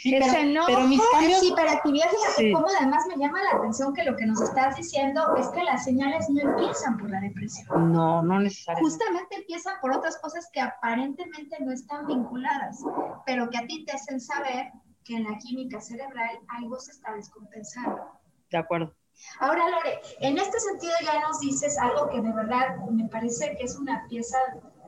Sí, 0.00 0.10
pero, 0.10 0.64
pero, 0.66 0.80
mis 0.86 1.00
cambios... 1.12 1.42
hiperactividad, 1.42 2.06
fíjate 2.08 2.52
cómo 2.52 2.66
además 2.78 3.04
me 3.08 3.16
llama 3.16 3.42
la 3.42 3.58
atención 3.58 3.94
que 3.94 4.04
lo 4.04 4.16
que 4.16 4.26
nos 4.26 4.40
estás 4.40 4.76
diciendo 4.76 5.36
es 5.36 5.48
que 5.48 5.62
las 5.62 5.84
señales 5.84 6.28
no 6.30 6.40
empiezan 6.40 6.96
por 6.98 7.10
la 7.10 7.20
depresión. 7.20 7.92
No, 7.92 8.22
no 8.22 8.40
necesariamente. 8.40 8.90
Justamente 8.90 9.36
empiezan 9.36 9.74
por 9.80 9.92
otras 9.92 10.18
cosas 10.18 10.48
que 10.52 10.60
aparentemente 10.60 11.56
no 11.60 11.72
están 11.72 12.06
vinculadas, 12.06 12.82
pero 13.26 13.48
que 13.50 13.58
a 13.58 13.66
ti 13.66 13.84
te 13.84 13.92
hacen 13.92 14.20
saber 14.20 14.72
que 15.04 15.16
en 15.16 15.24
la 15.24 15.38
química 15.38 15.80
cerebral 15.80 16.38
algo 16.48 16.78
se 16.78 16.92
está 16.92 17.14
descompensando. 17.14 18.02
De 18.50 18.58
acuerdo. 18.58 18.94
Ahora, 19.40 19.68
Lore, 19.68 20.00
en 20.20 20.38
este 20.38 20.58
sentido 20.60 20.92
ya 21.04 21.20
nos 21.20 21.40
dices 21.40 21.78
algo 21.78 22.08
que 22.08 22.20
de 22.20 22.32
verdad 22.32 22.76
me 22.90 23.08
parece 23.08 23.56
que 23.56 23.64
es 23.64 23.76
una 23.76 24.06
pieza 24.08 24.38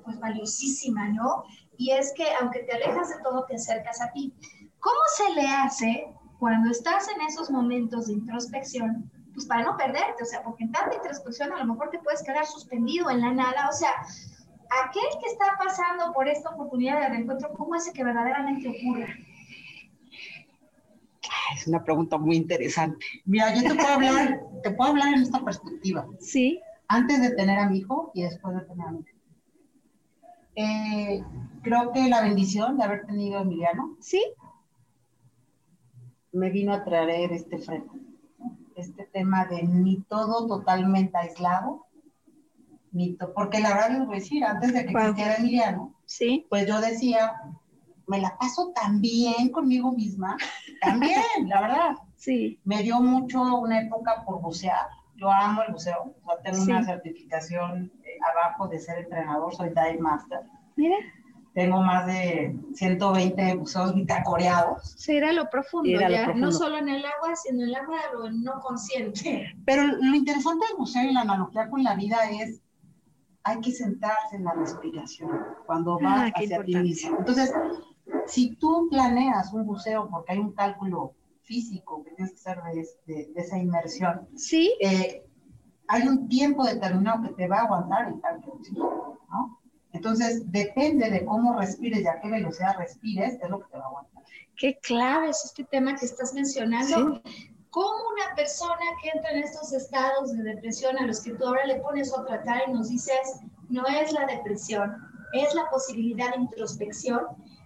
pues 0.05 0.19
valiosísima, 0.19 1.09
¿no? 1.09 1.45
Y 1.77 1.93
es 1.93 2.13
que 2.17 2.27
aunque 2.41 2.61
te 2.61 2.73
alejas 2.73 3.11
de 3.11 3.23
todo, 3.23 3.45
te 3.47 3.57
acercas 3.57 4.01
a 4.01 4.11
ti. 4.13 4.35
¿Cómo 4.81 5.01
se 5.17 5.35
le 5.35 5.47
hace 5.47 6.15
cuando 6.39 6.71
estás 6.71 7.09
en 7.09 7.21
esos 7.23 7.51
momentos 7.51 8.07
de 8.07 8.15
introspección? 8.15 9.11
Pues 9.35 9.47
para 9.47 9.63
no 9.63 9.77
perderte, 9.77 10.23
o 10.23 10.27
sea, 10.27 10.43
porque 10.43 10.65
en 10.65 10.73
tanta 10.73 10.97
introspección 10.97 11.53
a 11.53 11.59
lo 11.59 11.73
mejor 11.73 11.91
te 11.91 11.99
puedes 12.01 12.23
quedar 12.23 12.47
suspendido 12.47 13.11
en 13.11 13.21
la 13.21 13.33
nada, 13.33 13.69
o 13.69 13.73
sea, 13.73 13.93
aquel 14.85 15.21
que 15.21 15.27
está 15.27 15.57
pasando 15.59 16.13
por 16.13 16.29
esta 16.29 16.51
oportunidad 16.51 17.01
de 17.01 17.09
reencuentro, 17.09 17.53
¿cómo 17.57 17.75
es 17.75 17.91
que 17.93 18.05
verdaderamente 18.05 18.69
ocurre? 18.69 19.30
Es 21.55 21.67
una 21.67 21.83
pregunta 21.85 22.17
muy 22.19 22.37
interesante. 22.37 23.05
Mira, 23.25 23.55
yo 23.55 23.63
te 23.63 23.75
puedo 23.75 23.89
hablar, 23.89 24.41
te 24.63 24.71
puedo 24.71 24.91
hablar 24.91 25.15
en 25.15 25.23
esta 25.23 25.45
perspectiva. 25.45 26.07
Sí. 26.19 26.61
Antes 26.89 27.21
de 27.21 27.31
tener 27.35 27.59
a 27.59 27.69
mi 27.69 27.79
hijo 27.79 28.11
y 28.15 28.23
después 28.23 28.55
de 28.55 28.63
tener 28.63 28.87
a 28.87 28.93
mi 28.93 29.01
hijo. 29.01 29.21
Eh, 30.57 31.25
creo 31.63 31.93
que 31.93 32.09
la 32.09 32.23
bendición 32.23 32.77
de 32.77 32.85
haber 32.85 33.07
tenido 33.07 33.39
a 33.39 33.43
Emiliano. 33.43 33.97
Sí. 34.01 34.23
Me 36.33 36.51
vino 36.51 36.73
a 36.73 36.85
traer 36.85 37.33
este 37.33 37.59
freno. 37.59 37.93
Este 38.77 39.05
tema 39.05 39.45
de 39.45 39.63
ni 39.63 40.01
todo 40.03 40.47
totalmente 40.47 41.17
aislado, 41.19 41.87
ni 42.93 43.17
porque 43.35 43.61
la 43.61 43.75
verdad 43.75 43.91
les 43.91 44.07
voy 44.07 44.17
a 44.17 44.19
decir, 44.19 44.45
antes 44.45 44.73
de 44.73 44.87
que 44.87 44.93
existiera 44.93 45.35
Emiliano, 45.37 45.95
sí. 46.07 46.47
pues 46.49 46.67
yo 46.67 46.81
decía, 46.81 47.35
me 48.11 48.21
la 48.21 48.37
paso 48.37 48.73
tan 48.75 49.01
bien 49.01 49.51
conmigo 49.51 49.93
misma, 49.93 50.37
también, 50.83 51.23
la 51.47 51.61
verdad. 51.61 51.97
Sí. 52.17 52.61
Me 52.65 52.83
dio 52.83 53.01
mucho 53.01 53.41
una 53.41 53.83
época 53.83 54.25
por 54.27 54.43
bucear. 54.43 54.89
Yo 55.15 55.31
amo 55.31 55.63
el 55.63 55.73
buceo. 55.73 56.15
tengo 56.43 56.63
una 56.63 56.85
certificación 56.85 57.93
eh, 58.03 58.19
abajo 58.33 58.67
de 58.67 58.81
ser 58.81 58.99
entrenador, 58.99 59.55
soy 59.55 59.69
dive 59.69 59.99
master. 60.01 60.41
Mira. 60.77 60.97
tengo 61.55 61.83
más 61.83 62.07
de 62.07 62.57
120 62.75 63.55
buceos 63.57 63.95
bitácoreados. 63.95 64.95
Sí, 64.97 65.17
era 65.17 65.33
lo 65.33 65.49
profundo, 65.49 65.89
ya, 65.89 66.35
no 66.35 66.51
solo 66.51 66.79
en 66.79 66.89
el 66.89 67.05
agua, 67.05 67.37
sino 67.37 67.63
en 67.63 67.69
el 67.69 67.75
agua 67.77 67.97
de 67.97 68.19
lo 68.19 68.31
no 68.33 68.61
consciente. 68.61 69.55
Pero 69.65 69.85
lo 69.85 70.17
interesante 70.17 70.67
del 70.67 70.79
buceo 70.79 71.05
y 71.05 71.13
la 71.13 71.21
analogía 71.21 71.69
con 71.71 71.85
la 71.85 71.95
vida 71.95 72.19
es, 72.31 72.61
hay 73.45 73.61
que 73.61 73.71
sentarse 73.71 74.37
en 74.37 74.45
la 74.45 74.55
respiración 74.55 75.31
cuando 75.67 75.99
vas 76.01 76.31
ah, 76.31 76.33
hacia 76.35 76.65
ti 76.65 76.77
mismo. 76.77 77.19
Entonces, 77.19 77.53
si 78.27 78.57
tú 78.57 78.89
planeas 78.91 79.53
un 79.53 79.67
buceo 79.67 80.09
porque 80.11 80.33
hay 80.33 80.39
un 80.39 80.53
cálculo 80.53 81.15
físico 81.43 82.05
que 82.05 82.13
tienes 82.13 82.33
que 82.33 82.51
hacer 82.51 82.63
de, 83.07 83.33
esa 83.37 83.59
inmersión, 83.59 84.29
¿Sí? 84.37 84.75
Eh, 84.81 85.27
hay 85.89 86.07
un 86.07 86.29
tiempo 86.29 86.65
determinado 86.65 87.23
que 87.23 87.35
te 87.35 87.49
va 87.49 87.59
a 87.59 87.63
aguantar 87.63 88.09
el 88.09 88.21
tanque 88.21 88.49
¿no? 88.73 89.61
Entonces, 89.93 90.51
depende 90.53 91.11
de 91.11 91.25
cómo 91.25 91.59
respires 91.59 92.03
y 92.03 92.07
a 92.07 92.21
qué 92.21 92.29
velocidad 92.29 92.77
respires, 92.79 93.39
es 93.43 93.51
lo 93.51 93.59
que 93.59 93.67
te 93.73 93.79
va 93.79 93.85
a 93.85 93.89
aguantar. 93.89 94.23
Qué 94.57 94.79
clave 94.79 95.31
es 95.31 95.45
este 95.45 95.65
tema 95.65 95.97
que 95.97 96.07
estás 96.07 96.33
mencionando. 96.33 97.21
¿Cómo 97.71 97.97
una 98.15 98.35
persona 98.37 98.85
que 99.03 99.11
entra 99.11 99.31
en 99.33 99.45
estos 99.45 99.73
estados 99.73 100.37
de 100.37 100.43
depresión 100.43 100.99
a 100.99 101.07
los 101.07 101.21
que 101.21 101.33
tú 101.35 101.47
ahora 101.47 101.67
le 101.67 101.77
pones 101.77 102.17
a 102.17 102.25
tratar 102.25 102.63
y 102.69 102.73
nos 102.73 102.89
dices, 102.89 103.41
no 103.69 103.85
es 103.87 104.13
la 104.13 104.27
depresión, 104.27 104.95
es 105.33 105.55
la 105.55 105.69
posibilidad 105.71 106.31
de 106.35 106.43
introspección, 106.43 107.23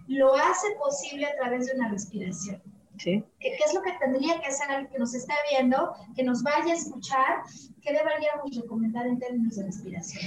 lo 0.07 0.35
hace 0.35 0.67
posible 0.77 1.25
a 1.25 1.35
través 1.35 1.67
de 1.67 1.75
una 1.75 1.89
respiración? 1.89 2.61
Sí. 2.97 3.23
¿Qué, 3.39 3.49
es 3.65 3.73
lo 3.73 3.81
que 3.81 3.91
tendría 3.99 4.39
que 4.39 4.47
hacer 4.47 4.69
alguien 4.69 4.91
que 4.91 4.99
nos 4.99 5.13
está 5.13 5.33
viendo, 5.51 5.93
que 6.15 6.23
nos 6.23 6.43
vaya 6.43 6.71
a 6.71 6.75
escuchar? 6.75 7.43
¿Qué 7.81 7.91
deberíamos 7.91 8.55
recomendar 8.55 9.05
en 9.05 9.19
términos 9.19 9.55
de 9.55 9.65
respiración? 9.65 10.23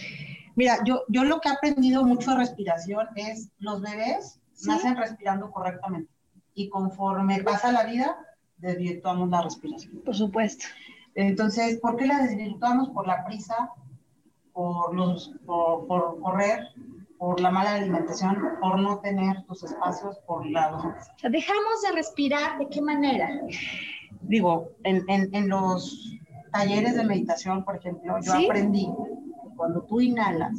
Mira, 0.54 0.78
yo, 0.84 1.04
yo 1.08 1.24
lo 1.24 1.40
que 1.40 1.48
he 1.48 1.52
aprendido 1.52 2.04
mucho 2.04 2.32
de 2.32 2.38
respiración 2.38 3.06
es 3.16 3.48
los 3.58 3.80
bebés 3.80 4.40
nacen 4.66 4.96
respirando 4.96 5.50
correctamente 5.52 6.10
y 6.54 6.68
conforme 6.68 7.42
pasa 7.44 7.70
la 7.70 7.84
vida 7.84 8.16
desvirtuamos 8.56 9.30
la 9.30 9.42
respiración. 9.42 10.02
Por 10.04 10.16
supuesto. 10.16 10.66
Entonces, 11.14 11.78
¿por 11.78 11.96
qué 11.96 12.06
la 12.06 12.22
desvirtuamos? 12.22 12.90
Por 12.90 13.06
la 13.06 13.24
prisa, 13.24 13.70
por, 14.52 14.94
los, 14.94 15.32
por, 15.46 15.86
por 15.86 16.20
correr, 16.20 16.68
por 17.18 17.40
la 17.40 17.50
mala 17.50 17.74
alimentación, 17.74 18.38
por 18.60 18.78
no 18.80 19.00
tener 19.00 19.44
tus 19.44 19.64
espacios, 19.64 20.18
por 20.26 20.48
la... 20.48 20.70
Dejamos 21.30 21.82
de 21.82 21.92
respirar, 21.94 22.58
¿de 22.58 22.68
qué 22.68 22.80
manera? 22.80 23.28
Digo, 24.22 24.70
en, 24.84 25.04
en, 25.08 25.34
en 25.34 25.48
los 25.48 26.16
talleres 26.52 26.96
de 26.96 27.04
meditación, 27.04 27.64
por 27.64 27.76
ejemplo, 27.76 28.18
yo 28.20 28.32
aprendí 28.34 28.88
cuando 29.56 29.82
tú 29.82 30.00
inhalas, 30.00 30.56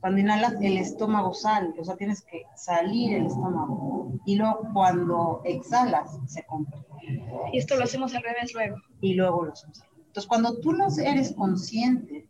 cuando 0.00 0.20
inhalas 0.20 0.54
el 0.60 0.76
estómago 0.76 1.32
sale, 1.32 1.72
o 1.80 1.84
sea, 1.84 1.96
tienes 1.96 2.22
que 2.22 2.42
salir 2.54 3.14
el 3.14 3.26
estómago. 3.26 4.12
Y 4.26 4.36
luego 4.36 4.68
cuando 4.74 5.40
exhalas, 5.44 6.18
se 6.26 6.44
comprime. 6.44 6.84
Y 7.52 7.58
esto 7.58 7.76
lo 7.76 7.84
hacemos 7.84 8.14
al 8.14 8.22
revés 8.22 8.52
luego. 8.52 8.76
Y 9.00 9.14
luego 9.14 9.44
lo 9.44 9.52
hacemos. 9.52 9.82
Entonces, 10.06 10.26
cuando 10.26 10.60
tú 10.60 10.72
no 10.72 10.88
eres 11.02 11.32
consciente 11.32 12.28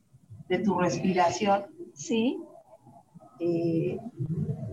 de 0.49 0.59
tu 0.61 0.79
respiración, 0.79 1.67
sí. 1.95 2.41
Eh, 3.41 3.99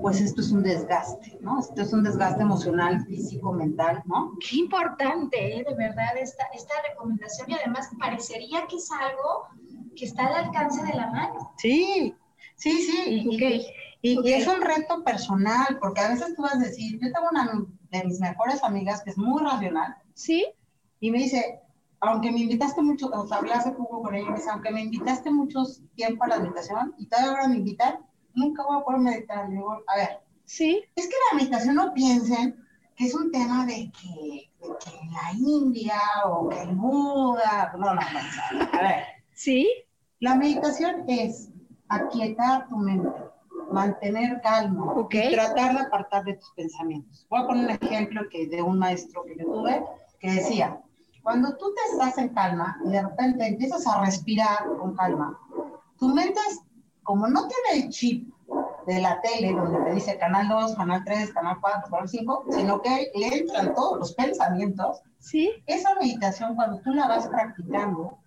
pues 0.02 0.22
esto 0.22 0.42
es 0.42 0.52
un 0.52 0.64
desgaste, 0.64 1.38
¿no? 1.42 1.60
Esto 1.60 1.82
es 1.82 1.94
un 1.94 2.04
desgaste 2.04 2.42
emocional, 2.42 3.06
físico, 3.06 3.52
mental, 3.54 4.04
¿no? 4.06 4.34
Qué 4.40 4.58
importante, 4.58 5.58
¿eh? 5.58 5.66
de 5.68 5.76
verdad, 5.76 6.18
esta, 6.20 6.46
esta 6.54 6.74
recomendación 6.90 7.50
y 7.50 7.54
además 7.56 7.90
parecería 8.00 8.68
que 8.68 8.78
es 8.78 8.90
algo 8.92 9.48
que 9.96 10.06
está 10.06 10.28
al 10.28 10.46
alcance 10.46 10.84
de 10.84 10.94
la 10.94 11.08
mano. 11.12 11.54
Sí, 11.58 12.16
sí, 12.56 12.72
sí. 12.82 13.28
Y, 14.02 14.34
es 14.34 14.48
un 14.48 14.62
reto 14.62 15.04
personal, 15.04 15.80
porque 15.82 16.02
a 16.02 16.10
veces 16.10 16.36
tú 16.36 16.44
vas 16.44 16.56
a 16.56 16.60
decir, 16.60 17.00
yo 17.02 17.12
tengo 17.12 17.28
una 17.32 17.66
de 17.90 18.04
mis 18.04 18.20
mejores 18.20 18.64
amigas 18.64 19.02
que 19.04 19.10
es 19.10 19.18
muy 19.18 19.42
racional. 19.42 19.96
Sí. 20.14 20.46
Y 21.00 21.10
me 21.10 21.20
dice, 21.20 21.60
aunque 22.02 22.32
me 22.32 22.42
invitaste 22.42 22.82
mucho, 22.84 23.08
o 23.08 23.28
sea, 23.28 23.38
hablé 23.38 23.54
hace 23.54 23.72
poco 23.72 24.04
con 24.04 24.14
ella, 24.14 24.30
me 24.30 24.38
dice, 24.38 24.50
aunque 24.52 24.72
me 24.72 24.84
invitaste 24.84 25.32
mucho 25.32 25.64
tiempo 25.96 26.24
a 26.24 26.28
la 26.28 26.40
meditación 26.40 26.94
y 27.00 27.08
todavía 27.08 27.32
ahora 27.32 27.48
me 27.48 27.58
invitan, 27.58 27.98
nunca 28.36 28.64
voy 28.64 28.78
a 28.78 28.84
poder 28.84 29.00
meditar. 29.00 29.50
Le 29.50 29.56
digo, 29.56 29.84
a 29.88 29.96
ver, 29.96 30.20
sí. 30.46 30.84
Es 30.96 31.08
que 31.08 31.16
la 31.32 31.38
meditación 31.38 31.76
no 31.76 31.94
piensen 31.94 32.56
que 32.96 33.06
es 33.06 33.14
un 33.14 33.32
tema 33.32 33.66
de 33.66 33.92
que, 33.92 34.52
de 34.62 34.68
que 34.68 34.92
la 35.12 35.32
India 35.38 36.00
o 36.26 36.48
que 36.50 36.62
el 36.62 36.76
Buda, 36.76 37.74
no, 37.78 37.94
no, 37.94 37.96
no, 37.96 38.70
a 38.72 38.82
ver. 38.82 39.04
Sí. 39.34 39.70
La 40.20 40.36
meditación 40.36 41.04
es 41.08 41.50
aquietar 41.90 42.68
tu 42.70 42.78
mente, 42.78 43.10
mantener 43.72 44.42
calma 44.42 44.94
y 45.12 45.32
tratar 45.32 45.74
de 45.74 45.82
apartar 45.82 46.24
de 46.24 46.36
tus 46.36 46.52
pensamientos. 46.52 47.28
Voy 47.30 47.42
a 47.42 47.48
poner 47.48 47.66
un 47.66 47.72
ejemplo 47.72 48.22
que 48.32 48.48
de 48.48 48.62
un 48.62 48.80
maestro 48.80 49.24
que 49.26 49.36
yo 49.38 49.46
tuve 49.46 49.84
que 50.20 50.32
decía, 50.32 50.82
cuando 51.22 51.56
tú 51.58 51.74
te 51.74 51.92
estás 51.92 52.18
en 52.18 52.30
calma 52.30 52.78
y 52.86 52.92
de 52.92 53.02
repente 53.02 53.48
empiezas 53.48 53.86
a 53.88 54.06
respirar 54.06 54.66
con 54.80 54.96
calma, 54.96 55.38
tu 56.00 56.10
mente 56.10 56.40
como 57.06 57.28
no 57.28 57.48
tiene 57.48 57.86
el 57.86 57.90
chip 57.90 58.28
de 58.86 59.00
la 59.00 59.22
tele 59.22 59.54
donde 59.54 59.80
te 59.86 59.94
dice 59.94 60.18
canal 60.18 60.50
2, 60.50 60.76
canal 60.76 61.04
3, 61.06 61.34
canal 61.34 61.58
4, 61.62 61.90
canal 61.90 62.10
5, 62.10 62.46
sino 62.50 62.82
que 62.82 63.12
le 63.16 63.28
entran 63.28 63.74
todos 63.74 63.98
los 64.00 64.14
pensamientos. 64.14 65.02
¿Sí? 65.20 65.52
Esa 65.66 65.96
meditación 65.96 66.56
cuando 66.56 66.80
tú 66.82 66.94
la 66.94 67.08
vas 67.08 67.28
practicando, 67.28 68.18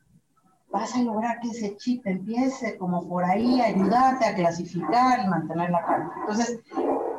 vas 0.71 0.95
a 0.95 1.03
lograr 1.03 1.41
que 1.41 1.49
ese 1.49 1.77
chip 1.77 2.07
empiece 2.07 2.77
como 2.79 3.07
por 3.09 3.25
ahí 3.25 3.61
a 3.61 3.67
ayudarte 3.67 4.25
a 4.25 4.35
clasificar 4.35 5.25
y 5.25 5.29
mantener 5.29 5.71
la 5.71 5.85
calma. 5.85 6.13
Entonces, 6.21 6.61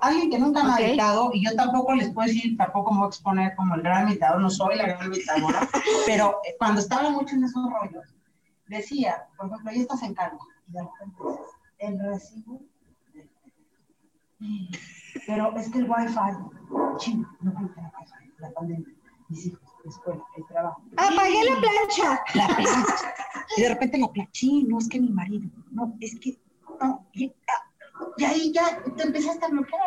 alguien 0.02 0.30
que 0.30 0.40
nunca 0.40 0.64
me 0.64 0.72
ha 0.72 0.76
meditado, 0.76 1.32
y 1.34 1.44
yo 1.44 1.56
tampoco 1.56 1.96
les 1.96 2.12
puedo 2.14 2.28
decir, 2.28 2.58
tampoco 2.58 2.92
me 2.92 3.00
voy 3.00 3.06
a 3.06 3.10
exponer 3.10 3.56
como 3.56 3.76
el 3.76 3.82
gran 3.82 4.06
meditador, 4.06 4.42
no 4.42 4.50
soy 4.50 4.76
la 4.78 4.88
gran 4.88 5.10
meditadora, 5.10 5.68
pero 6.06 6.40
eh, 6.46 6.56
cuando 6.58 6.80
estaba 6.80 7.10
mucho 7.10 7.36
en 7.36 7.44
esos 7.44 7.64
rollos, 7.70 8.16
decía, 8.68 9.28
por 9.38 9.48
ejemplo, 9.48 9.72
ya 9.72 9.82
estás 9.82 10.04
en 10.04 10.14
calma, 10.14 10.40
el 11.80 12.00
recibo, 12.00 12.62
pero 15.28 15.56
es 15.58 15.70
que 15.70 15.80
el 15.80 15.90
wifi, 15.90 16.16
chino, 16.98 17.30
no 17.42 17.54
puedo 17.54 17.70
tener 17.70 17.92
la 18.38 18.52
pandemia, 18.52 18.88
mis 19.30 19.48
hijos 19.48 19.70
escuela, 19.86 20.24
el 20.36 20.46
trabajo. 20.46 20.82
Apagué 20.98 21.44
la 21.46 21.62
plancha. 21.62 22.24
La 22.36 22.48
plancha. 22.48 23.14
Y 23.58 23.62
de 23.62 23.70
repente 23.70 23.98
la 23.98 24.12
plancha, 24.12 24.48
no, 24.68 24.78
es 24.78 24.90
que 24.90 25.00
mi 25.00 25.10
marido, 25.10 25.50
no, 25.72 25.96
es 26.00 26.20
que, 26.20 26.38
no, 26.82 27.06
y, 27.14 27.34
ahí 28.26 28.52
ya 28.54 28.84
te 28.96 29.04
empezaste 29.04 29.46
a 29.46 29.50
bloquear. 29.50 29.82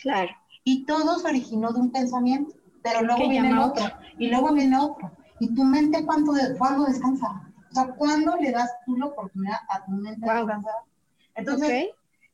Claro. 0.00 0.30
Y 0.64 0.84
todo 0.84 1.18
se 1.18 1.28
originó 1.28 1.72
de 1.72 1.80
un 1.80 1.90
pensamiento, 1.90 2.54
pero 2.82 3.02
luego 3.02 3.28
viene 3.28 3.50
el 3.50 3.58
otro, 3.58 3.84
y 4.18 4.28
luego 4.28 4.52
viene 4.52 4.78
otro. 4.78 5.10
¿Y 5.40 5.54
tu 5.54 5.64
mente 5.64 6.04
cuándo, 6.04 6.32
cuándo 6.58 6.84
descansa? 6.84 7.49
O 7.70 7.74
sea, 7.74 7.86
¿cuándo 7.94 8.36
le 8.36 8.50
das 8.50 8.70
tú 8.84 8.96
la 8.96 9.06
oportunidad 9.06 9.58
a 9.68 9.84
tu 9.84 9.92
mente 9.92 10.26
de 10.26 10.34
descansar? 10.34 10.74
Entonces, 11.34 11.90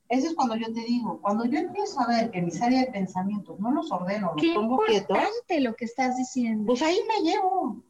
eso 0.09 0.29
es 0.29 0.35
cuando 0.35 0.57
yo 0.57 0.73
te 0.73 0.81
digo, 0.81 1.21
cuando 1.21 1.45
yo 1.45 1.59
empiezo 1.59 2.01
a 2.01 2.07
ver 2.07 2.31
que 2.31 2.41
mi 2.41 2.51
serie 2.51 2.81
de 2.81 2.93
pensamientos 2.93 3.59
no 3.59 3.73
los 3.73 3.91
ordeno, 3.91 4.33
los 4.37 4.55
pongo 4.55 4.79
quietos. 4.87 5.19
Qué 5.47 5.61
lo 5.61 5.75
que 5.75 5.85
estás 5.85 6.17
diciendo. 6.17 6.67
Pues 6.67 6.83
ahí 6.83 6.99
me 7.09 7.29
llevo. 7.29 7.83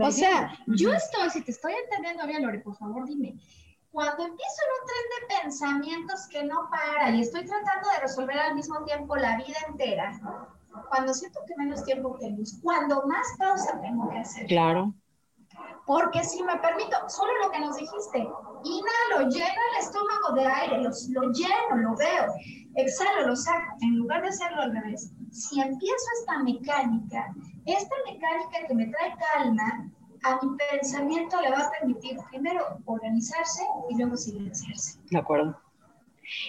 o 0.00 0.10
sea, 0.10 0.56
yo 0.66 0.92
estoy, 0.94 1.30
si 1.30 1.42
te 1.42 1.50
estoy 1.50 1.72
entendiendo 1.84 2.26
bien, 2.26 2.42
Lore, 2.42 2.60
por 2.60 2.76
favor 2.76 3.06
dime. 3.06 3.36
Cuando 3.90 4.24
empiezo 4.24 4.56
en 4.62 4.72
un 4.72 4.86
tren 4.86 5.28
de 5.28 5.42
pensamientos 5.42 6.26
que 6.28 6.42
no 6.42 6.68
para 6.68 7.10
y 7.10 7.20
estoy 7.20 7.44
tratando 7.44 7.88
de 7.90 8.00
resolver 8.00 8.38
al 8.38 8.56
mismo 8.56 8.82
tiempo 8.84 9.14
la 9.14 9.36
vida 9.36 9.56
entera, 9.68 10.20
cuando 10.88 11.14
siento 11.14 11.40
que 11.46 11.54
menos 11.56 11.84
tiempo 11.84 12.16
tengo, 12.18 12.42
cuando 12.62 13.06
más 13.06 13.26
pausa 13.38 13.80
tengo 13.80 14.08
que 14.10 14.18
hacer. 14.18 14.46
Claro. 14.46 14.94
Porque 15.86 16.24
si 16.24 16.42
me 16.42 16.56
permito, 16.56 16.96
solo 17.08 17.30
lo 17.42 17.50
que 17.50 17.60
nos 17.60 17.76
dijiste, 17.76 18.18
inhalo, 18.18 19.28
lleno 19.28 19.60
el 19.72 19.80
estómago 19.80 20.34
de 20.34 20.46
aire, 20.46 20.82
lo, 20.82 20.90
lo 20.90 21.32
lleno, 21.32 21.76
lo 21.76 21.96
veo, 21.96 22.32
exhalo, 22.76 23.26
lo 23.26 23.36
saco, 23.36 23.76
en 23.82 23.98
lugar 23.98 24.22
de 24.22 24.28
hacerlo 24.28 24.62
al 24.62 24.72
revés. 24.74 25.12
Si 25.30 25.60
empiezo 25.60 26.04
esta 26.20 26.42
mecánica, 26.42 27.34
esta 27.66 27.94
mecánica 28.06 28.66
que 28.66 28.74
me 28.74 28.86
trae 28.86 29.14
calma, 29.34 29.90
a 30.24 30.38
mi 30.42 30.56
pensamiento 30.70 31.40
le 31.40 31.50
va 31.50 31.58
a 31.58 31.70
permitir 31.70 32.16
primero 32.30 32.78
organizarse 32.86 33.62
y 33.90 33.96
luego 33.96 34.16
silenciarse. 34.16 34.98
De 35.10 35.18
acuerdo. 35.18 35.54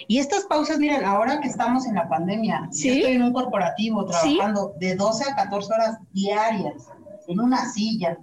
Y 0.08 0.18
estas 0.18 0.44
pausas, 0.44 0.78
miren, 0.78 1.04
ahora 1.04 1.38
que 1.40 1.48
estamos 1.48 1.86
en 1.86 1.96
la 1.96 2.08
pandemia, 2.08 2.68
¿Sí? 2.72 2.88
estoy 2.88 3.12
en 3.12 3.22
un 3.22 3.32
corporativo 3.34 4.06
trabajando 4.06 4.72
de 4.78 4.96
12 4.96 5.30
a 5.30 5.34
14 5.36 5.72
horas 5.74 5.98
diarias 6.12 6.88
en 7.28 7.40
una 7.40 7.66
silla, 7.70 8.18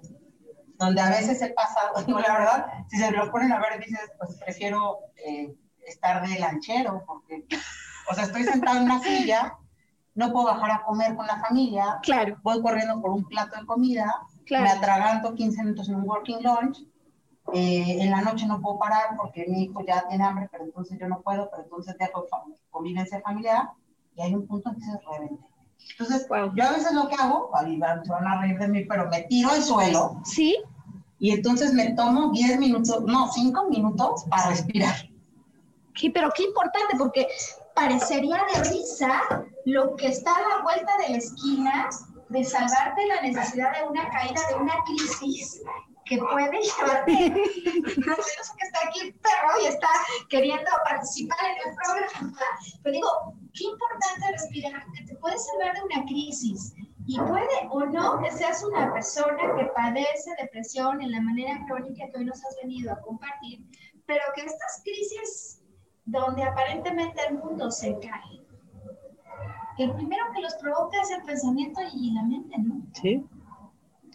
donde 0.86 1.02
a 1.02 1.10
veces 1.10 1.42
he 1.42 1.50
pasado, 1.50 2.02
digo, 2.06 2.20
la 2.20 2.34
verdad, 2.34 2.66
si 2.90 2.98
se 2.98 3.12
lo 3.12 3.32
ponen 3.32 3.52
a 3.52 3.60
ver, 3.60 3.80
dices, 3.80 4.12
pues 4.18 4.38
prefiero 4.38 5.00
eh, 5.26 5.54
estar 5.88 6.28
de 6.28 6.40
lanchero, 6.40 7.04
porque, 7.06 7.46
o 8.10 8.14
sea, 8.14 8.26
estoy 8.26 8.44
sentado 8.44 8.78
en 8.78 8.84
una 8.84 9.00
silla, 9.00 9.58
no 10.16 10.32
puedo 10.32 10.48
bajar 10.48 10.72
a 10.72 10.84
comer 10.84 11.16
con 11.16 11.26
la 11.26 11.40
familia, 11.40 12.00
claro. 12.04 12.38
voy 12.44 12.62
corriendo 12.62 13.02
por 13.02 13.12
un 13.12 13.26
plato 13.26 13.60
de 13.60 13.66
comida, 13.66 14.14
me 14.50 14.70
atraganto 14.70 15.34
15 15.34 15.64
minutos 15.64 15.90
en 15.90 15.96
un 15.96 16.08
working 16.08 16.44
lunch, 16.44 16.80
eh, 17.54 17.98
en 18.00 18.12
la 18.12 18.22
noche 18.22 18.46
no 18.46 18.62
puedo 18.62 18.80
parar 18.80 19.18
porque 19.18 19.46
mi 19.48 19.64
hijo 19.64 19.84
ya 19.86 20.08
tiene 20.08 20.24
hambre, 20.24 20.48
pero 20.52 20.64
entonces 20.64 20.98
yo 21.00 21.08
no 21.08 21.22
puedo, 21.22 21.50
pero 21.50 21.64
entonces 21.64 21.98
dejo 21.98 22.26
convivencia 22.70 23.22
familiar 23.22 23.70
y 24.16 24.22
hay 24.22 24.34
un 24.34 24.48
punto 24.48 24.70
en 24.70 24.76
que 24.76 24.82
se 24.82 25.00
revente. 25.12 25.44
Entonces, 25.92 26.28
yo 26.56 26.64
a 26.64 26.72
veces 26.72 26.94
lo 26.94 27.08
que 27.10 27.16
hago, 27.16 27.52
se 28.04 28.12
van 28.12 28.28
a 28.28 28.42
reír 28.42 28.58
de 28.58 28.68
mí, 28.68 28.86
pero 28.86 29.10
me 29.10 29.24
tiro 29.24 29.50
al 29.50 29.62
suelo. 29.62 30.22
Sí. 30.24 30.56
Y 31.24 31.32
entonces 31.32 31.71
me 31.71 31.91
tomo 31.91 32.34
10 32.34 32.59
minutos, 32.59 33.01
no, 33.05 33.32
5 33.32 33.69
minutos 33.69 34.26
para 34.30 34.49
respirar. 34.49 34.93
Sí, 35.95 36.09
pero 36.09 36.30
qué 36.36 36.43
importante, 36.43 36.97
porque 36.97 37.30
parecería 37.74 38.41
de 38.53 38.69
risa 38.69 39.45
lo 39.63 39.95
que 39.95 40.07
está 40.07 40.36
a 40.36 40.49
la 40.49 40.63
vuelta 40.63 40.91
de 40.97 41.11
la 41.11 41.17
esquina 41.19 41.89
de 42.28 42.43
salvarte 42.43 43.07
la 43.07 43.21
necesidad 43.21 43.71
de 43.71 43.88
una 43.88 44.09
caída, 44.09 44.41
de 44.49 44.55
una 44.55 44.74
crisis 44.86 45.61
que 46.03 46.17
puede 46.17 46.59
llevarte. 46.61 47.30
no 48.05 48.15
sé 48.15 48.32
que 48.57 48.65
está 48.65 48.80
aquí 48.86 48.99
el 49.03 49.13
perro 49.13 49.61
y 49.63 49.67
está 49.67 49.88
queriendo 50.28 50.69
participar 50.84 51.38
en 51.45 51.69
el 51.69 51.76
programa. 51.76 52.38
Pero 52.84 52.93
digo, 52.93 53.34
qué 53.53 53.63
importante 53.63 54.30
respirar, 54.30 54.86
que 54.93 55.05
te 55.05 55.15
puede 55.15 55.38
salvar 55.39 55.74
de 55.74 55.84
una 55.84 56.05
crisis. 56.05 56.74
Y 57.06 57.20
puede 57.20 57.68
o 57.70 57.86
no 57.86 58.20
que 58.22 58.32
seas 58.32 58.64
una 58.64 58.93
persona 58.93 59.56
que 59.58 59.66
padece 59.76 60.32
depresión 60.41 61.01
en 61.01 61.12
la 61.12 61.22
manera 61.22 61.66
crónica 61.68 62.06
que 62.10 62.20
hoy 62.20 62.26
nos 62.26 62.43
has 62.45 62.56
venido 62.62 62.93
a 62.93 63.01
compartir, 63.01 63.66
pero 64.06 64.22
que 64.36 64.41
estas 64.41 64.82
crisis 64.84 65.62
donde 66.06 66.43
aparentemente 66.43 67.22
el 67.30 67.38
mundo 67.39 67.72
se 67.72 67.97
cae, 67.99 68.43
el 69.78 69.91
primero 69.93 70.24
que 70.34 70.41
los 70.41 70.54
provoca 70.56 71.01
es 71.01 71.12
el 71.12 71.24
pensamiento 71.24 71.82
y 71.93 72.12
la 72.12 72.24
mente, 72.24 72.56
¿no? 72.60 72.82
Sí, 72.93 73.26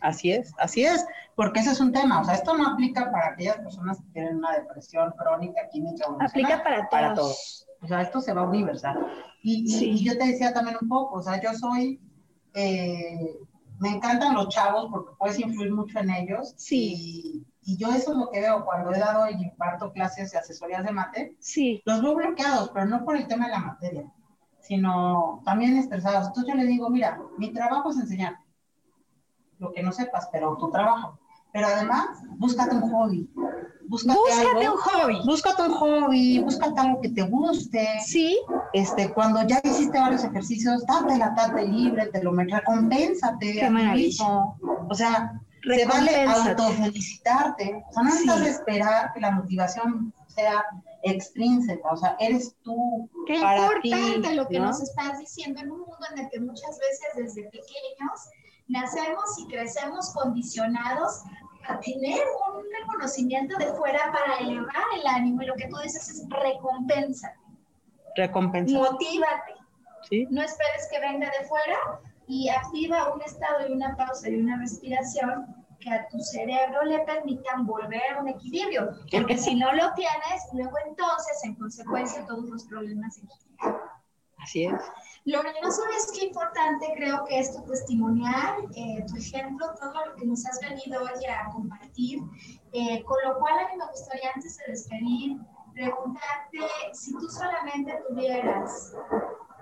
así 0.00 0.32
es, 0.32 0.52
así 0.58 0.84
es, 0.84 1.04
porque 1.34 1.60
ese 1.60 1.72
es 1.72 1.80
un 1.80 1.92
tema, 1.92 2.20
o 2.20 2.24
sea, 2.24 2.34
esto 2.34 2.56
no 2.56 2.68
aplica 2.68 3.10
para 3.10 3.28
aquellas 3.28 3.58
personas 3.58 3.98
que 4.00 4.12
tienen 4.12 4.36
una 4.36 4.52
depresión 4.52 5.12
crónica, 5.18 5.68
química 5.70 6.06
o 6.08 6.16
Aplica 6.20 6.62
para 6.62 6.76
todos. 6.76 6.90
Para 6.90 7.14
todos. 7.14 7.66
O 7.80 7.86
sea, 7.86 8.02
esto 8.02 8.20
se 8.20 8.32
va 8.32 8.42
universal. 8.42 9.06
Y, 9.42 9.64
y, 9.68 10.04
yo 10.04 10.18
te 10.18 10.26
decía 10.26 10.52
también 10.52 10.76
un 10.80 10.88
poco, 10.88 11.16
o 11.16 11.22
sea, 11.22 11.40
yo 11.40 11.52
soy, 11.54 12.00
eh, 12.54 13.38
me 13.78 13.90
encantan 13.90 14.34
los 14.34 14.48
chavos 14.48 14.88
porque 14.90 15.14
puedes 15.18 15.38
influir 15.38 15.72
mucho 15.72 15.98
en 16.00 16.10
ellos. 16.10 16.54
Sí. 16.56 17.44
Y, 17.62 17.72
y, 17.72 17.76
yo 17.76 17.88
eso 17.88 18.12
es 18.12 18.18
lo 18.18 18.30
que 18.30 18.40
veo 18.40 18.64
cuando 18.64 18.92
he 18.92 18.98
dado 18.98 19.28
y 19.28 19.42
imparto 19.42 19.92
clases 19.92 20.32
de 20.32 20.38
asesorías 20.38 20.84
de 20.84 20.92
mate. 20.92 21.36
Sí. 21.38 21.82
Los 21.84 22.02
veo 22.02 22.14
bloqueados, 22.14 22.70
pero 22.70 22.86
no 22.86 23.04
por 23.04 23.16
el 23.16 23.26
tema 23.28 23.46
de 23.46 23.52
la 23.52 23.60
materia 23.60 24.12
sino 24.68 25.40
también 25.46 25.78
estresados. 25.78 26.26
Entonces 26.26 26.52
yo 26.52 26.60
le 26.60 26.66
digo, 26.66 26.90
mira, 26.90 27.18
mi 27.38 27.52
trabajo 27.54 27.90
es 27.90 27.96
enseñar 27.96 28.36
lo 29.58 29.72
que 29.72 29.82
no 29.82 29.92
sepas, 29.92 30.28
pero 30.30 30.56
tu 30.58 30.70
trabajo. 30.70 31.18
Pero 31.54 31.68
además, 31.68 32.22
búscate 32.36 32.76
un 32.76 32.90
hobby. 32.90 33.30
Búscate, 33.88 34.68
un 34.68 34.76
hobby. 34.76 35.20
Búscate 35.24 35.62
un 35.62 35.72
hobby, 35.72 36.38
búscate 36.40 36.80
algo 36.80 37.00
que 37.00 37.08
te 37.08 37.22
guste. 37.22 37.88
Sí. 38.04 38.38
Este, 38.74 39.12
cuando 39.12 39.42
ya 39.46 39.60
hiciste 39.64 39.98
varios 39.98 40.24
ejercicios, 40.24 40.84
date 40.86 41.16
la 41.16 41.34
tarde 41.34 41.66
libre, 41.66 42.06
te 42.06 42.22
lo 42.22 42.32
recompénsate. 42.32 43.54
Qué 43.54 43.70
maravilla. 43.70 44.26
O 44.88 44.94
sea, 44.94 45.40
te 45.62 45.86
vale 45.86 46.24
autofelicitarte. 46.24 47.82
O 47.88 47.92
sea, 47.92 48.02
no 48.02 48.10
necesitas 48.10 48.46
esperar 48.46 49.12
que 49.14 49.20
la 49.20 49.30
motivación 49.30 50.12
sea 50.28 50.64
extrínseca, 51.02 51.88
o 51.90 51.96
sea, 51.96 52.16
eres 52.20 52.54
tú. 52.62 53.08
Qué 53.26 53.36
importante 53.36 54.34
lo 54.34 54.46
que 54.48 54.60
nos 54.60 54.80
estás 54.82 55.18
diciendo 55.18 55.60
en 55.60 55.70
un 55.70 55.80
mundo 55.80 56.06
en 56.12 56.24
el 56.24 56.30
que 56.30 56.40
muchas 56.40 56.78
veces 56.78 57.34
desde 57.34 57.44
pequeños 57.44 58.30
nacemos 58.68 59.38
y 59.38 59.46
crecemos 59.46 60.12
condicionados 60.12 61.22
a 61.68 61.78
tener 61.80 62.20
un 62.52 62.64
reconocimiento 62.80 63.56
de 63.58 63.66
fuera 63.74 64.12
para 64.12 64.38
elevar 64.38 64.84
el 64.96 65.06
ánimo 65.06 65.42
y 65.42 65.46
lo 65.46 65.54
que 65.54 65.68
tú 65.68 65.76
dices 65.82 66.08
es 66.08 66.26
recompensa. 66.28 67.32
Recompensa. 68.16 68.76
Motívate. 68.76 69.54
¿Sí? 70.08 70.26
No 70.30 70.42
esperes 70.42 70.88
que 70.90 71.00
venga 71.00 71.30
de 71.38 71.46
fuera 71.46 72.00
y 72.26 72.48
activa 72.48 73.12
un 73.12 73.22
estado 73.22 73.68
y 73.68 73.72
una 73.72 73.96
pausa 73.96 74.28
y 74.28 74.36
una 74.36 74.58
respiración 74.58 75.46
que 75.80 75.90
a 75.90 76.08
tu 76.08 76.18
cerebro 76.18 76.84
le 76.84 77.00
permitan 77.00 77.66
volver 77.66 78.02
a 78.16 78.20
un 78.20 78.28
equilibrio. 78.28 78.90
Porque 79.10 79.36
si 79.38 79.54
no 79.54 79.72
lo 79.72 79.92
tienes, 79.94 80.42
luego 80.52 80.76
entonces, 80.86 81.44
en 81.44 81.54
consecuencia, 81.54 82.24
todos 82.26 82.48
los 82.48 82.64
problemas 82.64 83.20
Así 84.38 84.64
es. 84.64 84.80
Lorena, 85.24 85.58
¿no 85.62 85.70
sabes 85.70 86.10
qué 86.14 86.26
importante 86.26 86.86
creo 86.96 87.24
que 87.26 87.38
es 87.38 87.52
tu 87.54 87.62
testimonial, 87.64 88.66
eh, 88.74 89.04
tu 89.06 89.16
ejemplo, 89.16 89.66
todo 89.78 90.06
lo 90.06 90.14
que 90.16 90.24
nos 90.24 90.46
has 90.46 90.58
venido 90.60 91.02
hoy 91.02 91.26
a 91.26 91.50
compartir? 91.50 92.20
Eh, 92.72 93.02
con 93.04 93.18
lo 93.24 93.38
cual 93.38 93.58
a 93.58 93.68
mí 93.68 93.76
me 93.76 93.86
gustaría 93.86 94.30
antes 94.34 94.56
de 94.58 94.64
despedir, 94.68 95.36
preguntarte 95.74 96.58
si 96.92 97.12
tú 97.12 97.28
solamente 97.28 97.98
tuvieras 98.08 98.94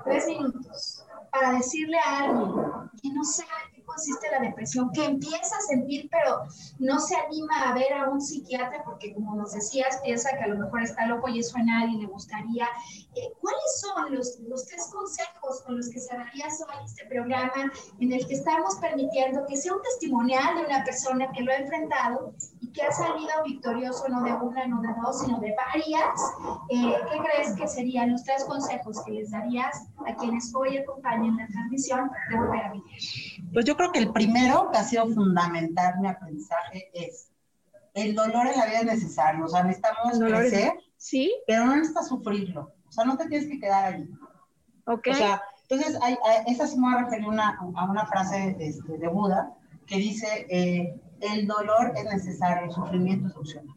tres 0.05 0.27
minutos 0.27 1.05
para 1.33 1.53
decirle 1.53 1.99
a 1.99 2.19
alguien 2.21 2.91
que 3.03 3.11
no 3.13 3.25
sabe 3.25 3.76
consiste 3.87 4.31
la 4.31 4.41
depresión, 4.41 4.91
que 4.93 5.05
empieza 5.05 5.57
a 5.57 5.61
sentir, 5.61 6.09
pero 6.11 6.43
no 6.79 6.99
se 6.99 7.17
anima 7.17 7.71
a 7.71 7.75
ver 7.75 7.93
a 7.93 8.09
un 8.11 8.21
psiquiatra 8.21 8.83
porque, 8.85 9.15
como 9.15 9.35
nos 9.37 9.53
decías, 9.53 10.01
piensa 10.05 10.31
que 10.37 10.45
a 10.45 10.49
lo 10.49 10.59
mejor 10.59 10.83
está 10.83 11.07
loco 11.07 11.29
y 11.29 11.41
eso 11.41 11.57
a 11.57 11.63
nadie 11.63 11.99
le 11.99 12.07
gustaría. 12.07 12.69
Eh, 13.15 13.33
¿Cuáles 13.41 13.81
son 13.81 14.15
los, 14.15 14.39
los 14.41 14.67
tres 14.67 14.89
consejos 14.93 15.63
con 15.65 15.77
los 15.77 15.89
que 15.89 16.01
cerrarías 16.01 16.61
hoy 16.61 16.85
este 16.85 17.07
programa 17.07 17.73
en 18.01 18.13
el 18.13 18.27
que 18.27 18.35
estamos 18.35 18.77
permitiendo 18.77 19.47
que 19.47 19.57
sea 19.57 19.75
un 19.75 19.83
testimonial 19.83 20.57
de 20.57 20.67
una 20.67 20.85
persona 20.85 21.31
que 21.33 21.43
lo 21.43 21.53
ha 21.53 21.57
enfrentado 21.57 22.35
y 22.61 22.73
que 22.73 22.83
ha 22.83 22.93
salido 22.93 23.31
victorioso 23.45 24.09
no 24.09 24.23
de 24.23 24.33
una, 24.33 24.67
no 24.67 24.81
de 24.81 24.89
dos, 25.03 25.21
sino 25.21 25.39
de 25.41 25.55
varias? 25.57 26.21
Eh, 26.71 26.95
¿Qué 27.11 27.19
crees 27.19 27.57
que 27.57 27.69
serían 27.69 28.13
los 28.13 28.25
tres 28.25 28.45
consejos 28.45 29.03
que 29.05 29.13
les 29.13 29.31
darías 29.31 29.89
a 30.07 30.15
quienes 30.15 30.55
hoy 30.55 30.79
acompañan 30.79 31.37
la 31.37 31.47
transmisión 31.47 32.11
de 32.31 32.37
Volver 32.37 32.65
a 32.65 32.73
Vivir? 32.73 32.87
Pues 33.53 33.65
yo 33.65 33.76
creo 33.77 33.93
que 33.93 33.99
el 34.01 34.13
primero 34.13 34.71
que 34.71 34.79
ha 34.79 34.85
sido 34.85 35.07
fundamental 35.09 35.95
mi 36.01 36.09
aprendizaje 36.09 36.91
es 36.93 37.31
el 37.95 38.15
dolor 38.15 38.47
en 38.47 38.59
la 38.59 38.67
vida 38.67 38.81
es 38.81 38.85
necesario, 38.85 39.47
o 39.47 39.49
sea, 39.49 39.63
necesitamos 39.63 40.19
crecer, 40.19 40.75
¿Sí? 40.99 41.33
pero 41.47 41.65
no 41.65 41.77
necesitas 41.77 42.09
sufrirlo, 42.09 42.73
o 42.87 42.93
sea, 42.93 43.05
no 43.05 43.17
te 43.17 43.27
tienes 43.27 43.49
que 43.49 43.59
quedar 43.59 43.95
allí. 43.95 44.11
Ok. 44.87 45.09
O 45.11 45.15
sea, 45.15 45.43
entonces, 45.69 45.99
hay, 46.03 46.17
esta 46.47 46.67
sí 46.67 46.77
me 46.77 46.89
voy 46.89 46.95
a 46.95 47.05
referir 47.05 47.27
una, 47.27 47.59
a 47.59 47.85
una 47.91 48.07
frase 48.07 48.55
de, 48.55 48.69
este, 48.69 48.99
de 48.99 49.09
Buda 49.09 49.53
que 49.87 49.97
dice, 49.97 50.47
eh, 50.51 51.01
el 51.21 51.47
dolor 51.47 51.93
es 51.97 52.05
necesario, 52.05 52.67
el 52.67 52.73
sufrimiento 52.73 53.29
es 53.29 53.37
opcional. 53.37 53.75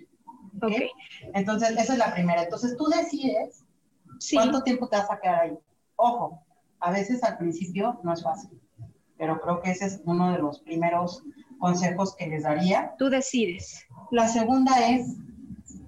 ¿Okay? 0.62 0.90
Entonces, 1.34 1.72
esa 1.72 1.94
es 1.94 2.00
la 2.00 2.14
primera. 2.14 2.44
Entonces, 2.44 2.76
tú 2.78 2.86
decides 2.88 3.64
sí. 4.20 4.36
cuánto 4.36 4.62
tiempo 4.62 4.88
te 4.88 4.98
vas 4.98 5.10
a 5.10 5.20
quedar 5.20 5.42
ahí. 5.42 5.58
Ojo, 5.96 6.44
a 6.80 6.92
veces 6.92 7.24
al 7.24 7.38
principio 7.38 8.00
no 8.04 8.14
es 8.14 8.22
fácil 8.22 8.60
pero 9.20 9.40
creo 9.42 9.62
que 9.62 9.72
ese 9.72 9.86
es 9.86 10.02
uno 10.06 10.32
de 10.32 10.40
los 10.40 10.62
primeros 10.62 11.22
consejos 11.60 12.16
que 12.16 12.28
les 12.28 12.44
daría. 12.44 12.96
Tú 12.98 13.10
decides. 13.10 13.86
La 14.12 14.28
segunda 14.30 14.90
es, 14.90 15.18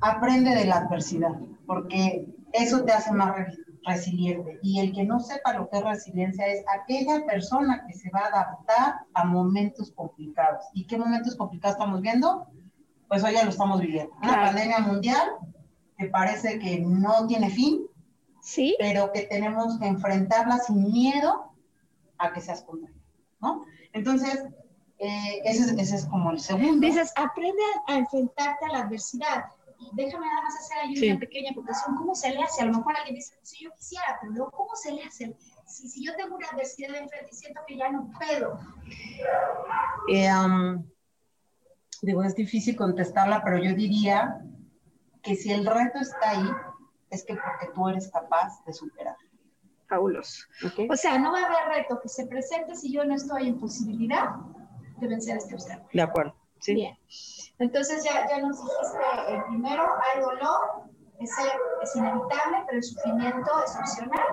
aprende 0.02 0.54
de 0.54 0.66
la 0.66 0.80
adversidad, 0.80 1.32
porque 1.66 2.28
eso 2.52 2.84
te 2.84 2.92
hace 2.92 3.14
más 3.14 3.34
resiliente. 3.86 4.60
Y 4.62 4.82
el 4.82 4.92
que 4.94 5.06
no 5.06 5.22
sepa 5.22 5.54
lo 5.54 5.70
que 5.70 5.78
es 5.78 5.84
resiliencia 5.84 6.46
es 6.46 6.64
aquella 6.78 7.26
persona 7.26 7.86
que 7.88 7.94
se 7.94 8.10
va 8.12 8.20
a 8.20 8.28
adaptar 8.28 8.96
a 9.14 9.24
momentos 9.24 9.92
complicados. 9.94 10.66
¿Y 10.74 10.86
qué 10.86 10.98
momentos 10.98 11.36
complicados 11.36 11.76
estamos 11.78 12.02
viendo? 12.02 12.48
Pues 13.08 13.24
hoy 13.24 13.34
ya 13.34 13.46
lo 13.46 13.50
estamos 13.50 13.80
viviendo. 13.80 14.14
Una 14.22 14.42
pandemia 14.42 14.80
mundial 14.80 15.26
que 15.98 16.08
parece 16.08 16.60
que 16.60 16.82
no 16.82 17.28
tiene 17.28 17.50
fin, 17.50 17.82
¿Sí? 18.42 18.76
pero 18.78 19.12
que 19.14 19.22
tenemos 19.22 19.80
que 19.80 19.88
enfrentarla 19.88 20.58
sin 20.58 20.92
miedo 20.92 21.54
a 22.18 22.34
que 22.34 22.42
seas 22.42 22.62
contagiado. 22.64 22.91
¿No? 23.42 23.66
Entonces, 23.94 24.44
eh, 25.00 25.42
ese, 25.46 25.82
ese, 25.82 25.96
es 25.96 26.06
como 26.06 26.32
el 26.32 26.40
segundo. 26.40 26.86
Dices, 26.86 27.12
aprende 27.16 27.62
a, 27.88 27.98
enfrentarte 27.98 28.66
a 28.66 28.72
la 28.72 28.80
adversidad. 28.82 29.46
Y 29.80 29.90
déjame 29.96 30.28
nada 30.28 30.44
más 30.44 30.56
hacer 30.56 30.78
ahí 30.78 30.92
una 30.92 31.00
sí. 31.00 31.14
pequeña 31.16 31.52
aportación. 31.52 31.96
¿Cómo 31.96 32.14
se 32.14 32.30
le 32.30 32.44
hace? 32.44 32.62
A 32.62 32.66
lo 32.66 32.78
mejor 32.78 32.96
alguien 32.96 33.16
dice, 33.16 33.34
si 33.42 33.64
yo 33.64 33.72
quisiera, 33.72 34.20
pero 34.22 34.52
¿cómo 34.52 34.76
se 34.76 34.92
le 34.92 35.04
hace? 35.04 35.36
Si, 35.66 35.90
si 35.90 36.06
yo 36.06 36.16
tengo 36.16 36.36
una 36.36 36.48
adversidad 36.50 36.96
enfrente 36.96 37.30
y 37.32 37.36
siento 37.36 37.62
que 37.68 37.78
ya 37.78 37.90
no 37.90 38.12
puedo. 38.12 38.60
Eh, 40.08 40.30
um, 40.32 40.86
digo, 42.04 42.24
es 42.24 42.36
difícil 42.36 42.76
contestarla, 42.76 43.44
pero 43.44 43.58
yo 43.58 43.74
diría 43.74 44.40
que 45.24 45.36
si 45.36 45.52
el 45.52 45.66
reto 45.66 45.98
está 46.00 46.30
ahí, 46.30 46.50
es 47.10 47.24
que 47.24 47.34
porque 47.34 47.74
tú 47.74 47.90
eres 47.90 48.12
capaz 48.12 48.64
de 48.66 48.74
superar 48.74 49.16
fabuloso. 49.92 50.46
Okay. 50.66 50.88
O 50.90 50.96
sea, 50.96 51.20
no 51.20 51.32
va 51.32 51.42
a 51.42 51.46
haber 51.46 51.78
reto 51.78 52.00
que 52.02 52.10
se 52.10 52.26
presente 52.26 52.76
si 52.76 52.92
yo 52.92 53.04
no 53.06 53.14
estoy 53.16 53.50
en 53.50 53.60
posibilidad 53.60 54.30
de 54.98 55.08
vencer 55.08 55.38
este 55.38 55.54
obstáculo. 55.54 55.90
De 55.92 56.02
acuerdo. 56.02 56.36
Sí. 56.60 56.74
Bien. 56.76 56.98
Entonces 57.60 58.04
ya, 58.04 58.28
ya 58.30 58.40
nos 58.40 58.58
dijiste, 58.58 58.98
el 59.30 59.44
primero, 59.46 59.84
hay 59.84 60.22
dolor, 60.22 60.60
es, 61.20 61.32
es 61.84 61.96
inevitable, 61.96 62.58
pero 62.66 62.78
el 62.78 62.84
sufrimiento 62.84 63.52
es 63.66 63.76
opcional. 63.76 64.28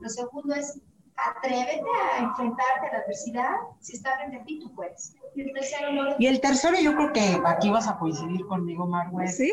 Lo 0.00 0.08
segundo 0.08 0.54
es 0.54 0.80
Atrévete 1.18 1.82
a 2.14 2.22
enfrentarte 2.22 2.86
a 2.86 2.92
la 2.92 2.98
adversidad. 2.98 3.50
Si 3.80 3.96
está 3.96 4.16
frente 4.18 4.36
a 4.36 4.44
ti, 4.44 4.60
tú 4.60 4.72
puedes. 4.74 5.14
Y 5.34 5.42
el 5.42 5.52
tercero, 5.52 5.92
no 5.92 6.14
Y 6.16 6.26
el 6.28 6.40
tercero, 6.40 6.76
yo 6.80 6.94
creo 6.94 7.12
que 7.12 7.42
aquí 7.44 7.70
vas 7.70 7.88
a 7.88 7.98
coincidir 7.98 8.46
conmigo, 8.46 8.86
Margaret. 8.86 9.28
¿Sí? 9.28 9.52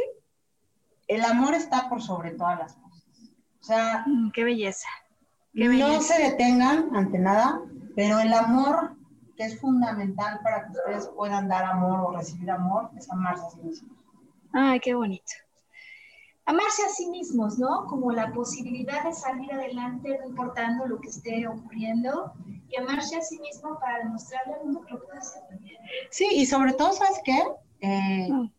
El 1.07 1.23
amor 1.23 1.55
está 1.55 1.89
por 1.89 2.03
sobre 2.03 2.31
todas 2.31 2.59
las 2.59 2.75
cosas. 2.75 3.03
O 3.61 3.63
sea, 3.63 4.03
Mm, 4.05 4.29
qué 4.31 4.43
belleza. 4.43 4.87
Qué 5.55 5.69
no 5.69 6.01
se 6.01 6.21
detengan 6.21 6.95
ante 6.95 7.17
nada, 7.17 7.61
pero 7.95 8.19
el 8.19 8.33
amor 8.33 8.95
que 9.37 9.45
es 9.45 9.59
fundamental 9.59 10.39
para 10.43 10.65
que 10.65 10.71
ustedes 10.71 11.07
puedan 11.15 11.47
dar 11.47 11.63
amor 11.65 12.01
o 12.01 12.11
recibir 12.17 12.51
amor 12.51 12.89
es 12.97 13.09
amarse 13.09 13.45
a 13.45 13.49
sí 13.49 13.61
mismos. 13.61 13.97
Ay, 14.51 14.79
qué 14.79 14.93
bonito. 14.93 15.33
Amarse 16.45 16.83
a 16.83 16.89
sí 16.89 17.09
mismos, 17.09 17.57
¿no? 17.57 17.85
Como 17.87 18.11
la 18.11 18.31
posibilidad 18.31 19.03
de 19.03 19.13
salir 19.13 19.51
adelante, 19.51 20.17
no 20.21 20.29
importando 20.29 20.85
lo 20.87 20.99
que 20.99 21.09
esté 21.09 21.47
ocurriendo, 21.47 22.33
y 22.69 22.75
amarse 22.77 23.17
a 23.17 23.21
sí 23.21 23.39
mismo 23.39 23.79
para 23.79 23.99
demostrarle 23.99 24.53
al 24.53 24.65
mundo 24.65 24.81
que 24.85 24.93
lo 24.93 25.03
puede 25.03 25.19
hacer 25.19 25.41
también. 25.49 25.77
Sí, 26.11 26.27
y 26.31 26.45
sobre 26.45 26.73
todo, 26.73 26.93
¿sabes 26.93 27.19
qué? 27.23 27.43
Eh, 27.81 28.27
Mm. 28.29 28.49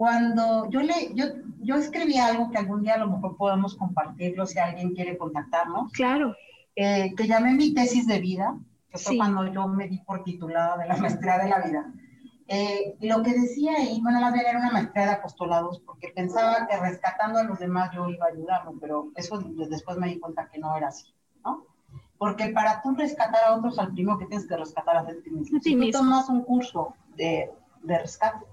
Cuando 0.00 0.70
yo 0.70 0.80
le, 0.80 1.12
yo, 1.14 1.26
yo 1.60 1.74
escribí 1.76 2.16
algo 2.16 2.50
que 2.50 2.56
algún 2.56 2.80
día 2.82 2.94
a 2.94 2.98
lo 3.04 3.08
mejor 3.10 3.36
podemos 3.36 3.76
compartirlo 3.76 4.46
si 4.46 4.58
alguien 4.58 4.94
quiere 4.94 5.18
contactarnos, 5.18 5.92
Claro. 5.92 6.34
eh, 6.74 7.14
que 7.14 7.26
llamé 7.26 7.52
mi 7.52 7.74
tesis 7.74 8.06
de 8.06 8.18
vida, 8.18 8.56
que 8.90 8.96
fue 8.96 9.12
Sí. 9.12 9.18
cuando 9.18 9.44
yo 9.52 9.68
me 9.68 9.88
di 9.88 9.98
por 9.98 10.24
titulada 10.24 10.78
de 10.78 10.88
la 10.88 10.96
maestría 10.96 11.36
de 11.36 11.50
la 11.50 11.58
vida. 11.60 11.92
Eh, 12.48 12.96
lo 13.02 13.22
que 13.22 13.34
decía 13.34 13.72
ahí, 13.76 14.00
bueno, 14.00 14.20
la 14.20 14.30
verdad 14.30 14.48
era 14.48 14.58
una 14.60 14.70
maestría 14.70 15.04
de 15.04 15.12
apostolados, 15.12 15.80
porque 15.84 16.08
pensaba 16.16 16.66
que 16.66 16.78
rescatando 16.78 17.38
a 17.38 17.44
los 17.44 17.58
demás 17.58 17.90
yo 17.94 18.08
iba 18.08 18.24
a 18.24 18.30
ayudarlo, 18.30 18.72
pero 18.80 19.10
eso 19.16 19.38
después 19.68 19.98
me 19.98 20.08
di 20.08 20.18
cuenta 20.18 20.48
que 20.50 20.58
no 20.58 20.74
era 20.78 20.88
así, 20.88 21.12
¿no? 21.44 21.66
Porque 22.16 22.48
para 22.48 22.80
tú 22.80 22.94
rescatar 22.94 23.44
a 23.46 23.54
otros, 23.54 23.78
al 23.78 23.92
primero 23.92 24.16
que 24.16 24.24
tienes 24.24 24.48
que 24.48 24.56
rescatar 24.56 24.96
a 24.96 25.06
ti 25.06 25.30
mismo. 25.30 25.58
Ti 25.60 25.64
si 25.68 25.72
tú 25.72 25.78
mismo. 25.78 26.00
tomas 26.00 26.30
un 26.30 26.40
curso 26.42 26.94
de, 27.16 27.50
de 27.82 27.98
rescate, 27.98 28.46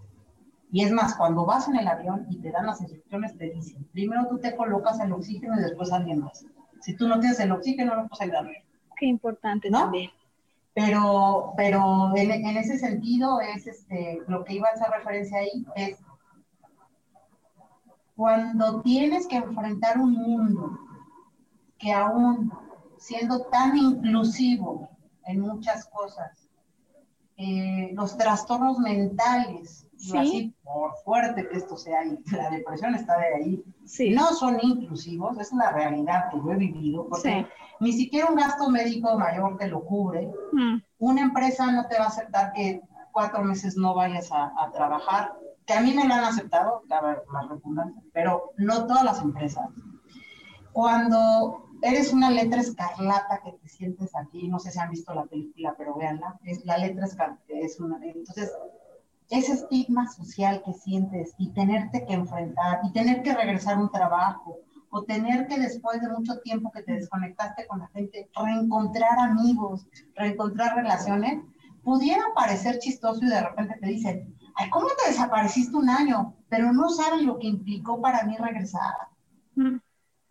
y 0.71 0.83
es 0.83 0.91
más, 0.91 1.15
cuando 1.15 1.45
vas 1.45 1.67
en 1.67 1.77
el 1.77 1.87
avión 1.87 2.25
y 2.29 2.37
te 2.37 2.51
dan 2.51 2.65
las 2.65 2.81
instrucciones, 2.81 3.37
te 3.37 3.49
dicen, 3.51 3.87
primero 3.93 4.27
tú 4.27 4.39
te 4.39 4.55
colocas 4.55 4.99
el 4.99 5.13
oxígeno 5.13 5.57
y 5.57 5.63
después 5.63 5.91
alguien 5.91 6.19
más. 6.19 6.45
Si 6.81 6.95
tú 6.95 7.07
no 7.07 7.19
tienes 7.19 7.39
el 7.39 7.51
oxígeno, 7.51 7.95
no 7.95 8.07
puedes 8.07 8.21
ayudar. 8.21 8.49
Qué 8.97 9.05
importante 9.05 9.69
¿No? 9.69 9.79
también. 9.79 10.11
Pero, 10.73 11.53
pero 11.55 12.15
en, 12.15 12.31
en 12.31 12.57
ese 12.57 12.77
sentido 12.77 13.39
es 13.41 13.65
este, 13.65 14.21
lo 14.27 14.43
que 14.43 14.55
iba 14.55 14.67
a 14.67 14.71
hacer 14.71 14.89
referencia 14.91 15.39
ahí 15.39 15.65
es 15.75 15.97
cuando 18.15 18.81
tienes 18.81 19.27
que 19.27 19.37
enfrentar 19.37 19.99
un 19.99 20.13
mundo 20.13 20.79
que 21.77 21.93
aún 21.93 22.51
siendo 22.97 23.41
tan 23.45 23.77
inclusivo 23.77 24.89
en 25.25 25.39
muchas 25.39 25.85
cosas, 25.85 26.49
eh, 27.37 27.91
los 27.93 28.17
trastornos 28.17 28.79
mentales, 28.79 29.86
Sí. 29.97 30.17
así 30.17 30.55
por 30.63 30.95
fuerte 31.03 31.47
que 31.47 31.57
esto 31.57 31.75
sea, 31.75 32.05
y 32.05 32.19
la 32.31 32.49
depresión 32.49 32.93
está 32.95 33.17
de 33.17 33.35
ahí, 33.35 33.63
Sí. 33.85 34.11
no 34.11 34.27
son 34.33 34.59
inclusivos, 34.61 35.37
es 35.39 35.51
una 35.51 35.71
realidad 35.71 36.29
que 36.29 36.37
yo 36.37 36.51
he 36.51 36.55
vivido, 36.55 37.07
porque 37.07 37.29
Sí. 37.41 37.45
ni 37.79 37.93
siquiera 37.93 38.27
un 38.29 38.35
gasto 38.35 38.69
médico 38.69 39.17
mayor 39.17 39.57
te 39.57 39.67
lo 39.67 39.83
cubre, 39.83 40.31
Mm, 40.53 40.77
una 40.99 41.21
empresa 41.21 41.71
no 41.71 41.87
te 41.87 41.97
va 41.97 42.05
a 42.05 42.09
aceptar 42.09 42.53
que 42.53 42.81
cuatro 43.11 43.43
meses 43.43 43.75
no 43.77 43.95
vayas 43.95 44.31
a, 44.31 44.53
a 44.63 44.71
trabajar, 44.71 45.33
que 45.65 45.73
a 45.73 45.81
mí 45.81 45.93
me 45.93 46.07
lo 46.07 46.13
han 46.13 46.23
aceptado, 46.23 46.83
la, 46.87 47.01
la 47.01 47.41
redundancia, 47.49 48.01
pero 48.13 48.51
no 48.57 48.85
todas 48.87 49.03
las 49.03 49.21
empresas. 49.21 49.67
Cuando 50.73 51.63
eres 51.81 52.13
una 52.13 52.29
letra 52.29 52.61
escarlata 52.61 53.41
que 53.43 53.51
te 53.53 53.67
sientes 53.67 54.15
aquí, 54.15 54.47
no 54.47 54.59
sé 54.59 54.71
si 54.71 54.79
han 54.79 54.89
visto 54.91 55.13
la 55.13 55.25
película, 55.25 55.75
pero 55.77 55.95
véanla, 55.95 56.39
es 56.43 56.63
la 56.65 56.77
letra 56.77 57.05
escarlata, 57.05 57.41
es 57.49 57.79
una, 57.79 57.97
entonces, 58.03 58.51
ese 59.29 59.53
estigma 59.53 60.07
social 60.07 60.61
que 60.63 60.73
sientes 60.73 61.33
y 61.37 61.49
tenerte 61.49 62.05
que 62.05 62.13
enfrentar 62.13 62.79
y 62.83 62.91
tener 62.93 63.23
que 63.23 63.33
regresar 63.33 63.75
a 63.75 63.81
un 63.81 63.91
trabajo 63.91 64.59
o 64.89 65.03
tener 65.03 65.47
que 65.47 65.59
después 65.59 66.01
de 66.01 66.09
mucho 66.09 66.39
tiempo 66.39 66.71
que 66.71 66.83
te 66.83 66.93
desconectaste 66.93 67.67
con 67.67 67.79
la 67.79 67.87
gente, 67.89 68.29
reencontrar 68.33 69.19
amigos, 69.19 69.85
reencontrar 70.15 70.75
relaciones, 70.77 71.43
pudiera 71.83 72.23
parecer 72.35 72.79
chistoso 72.79 73.23
y 73.23 73.29
de 73.29 73.41
repente 73.41 73.77
te 73.81 73.87
dicen, 73.87 74.35
ay, 74.55 74.69
¿cómo 74.69 74.87
te 74.87 75.09
desapareciste 75.09 75.75
un 75.75 75.89
año? 75.89 76.33
Pero 76.49 76.71
no 76.71 76.89
saben 76.89 77.25
lo 77.25 77.37
que 77.37 77.47
implicó 77.47 78.01
para 78.01 78.23
mí 78.23 78.37
regresar. 78.37 78.93
mm, 79.55 79.77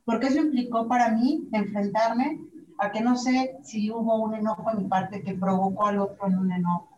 Porque 0.04 0.28
eso 0.28 0.38
implicó 0.38 0.88
para 0.88 1.10
mí 1.10 1.48
enfrentarme 1.52 2.40
a 2.78 2.90
que 2.90 3.00
no 3.00 3.16
sé 3.16 3.56
si 3.62 3.90
hubo 3.90 4.16
un 4.22 4.34
enojo 4.34 4.70
en 4.70 4.78
mi 4.78 4.84
parte 4.88 5.22
que 5.22 5.34
provocó 5.34 5.86
al 5.86 5.98
otro 5.98 6.26
en 6.26 6.38
un 6.38 6.52
enojo. 6.52 6.95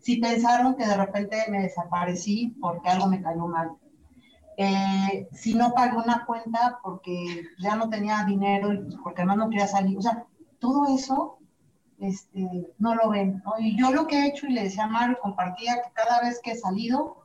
Si 0.00 0.16
pensaron 0.16 0.76
que 0.76 0.86
de 0.86 0.96
repente 0.96 1.44
me 1.50 1.62
desaparecí 1.62 2.56
porque 2.60 2.88
algo 2.88 3.06
me 3.06 3.22
cayó 3.22 3.46
mal. 3.46 3.72
Eh, 4.56 5.28
si 5.32 5.54
no 5.54 5.72
pagué 5.72 5.96
una 5.96 6.24
cuenta 6.26 6.80
porque 6.82 7.44
ya 7.58 7.76
no 7.76 7.88
tenía 7.88 8.24
dinero 8.24 8.72
y 8.72 8.96
porque 9.02 9.22
además 9.22 9.36
no 9.38 9.50
quería 9.50 9.66
salir. 9.66 9.96
O 9.98 10.02
sea, 10.02 10.24
todo 10.58 10.94
eso 10.94 11.38
este, 11.98 12.72
no 12.78 12.94
lo 12.94 13.10
ven. 13.10 13.42
Y 13.58 13.78
yo 13.78 13.90
lo 13.90 14.06
que 14.06 14.18
he 14.18 14.28
hecho, 14.28 14.46
y 14.46 14.52
le 14.52 14.64
decía 14.64 14.84
a 14.84 14.88
Mario, 14.88 15.18
compartía 15.20 15.82
que 15.82 15.92
cada 15.92 16.20
vez 16.20 16.40
que 16.42 16.52
he 16.52 16.56
salido, 16.56 17.22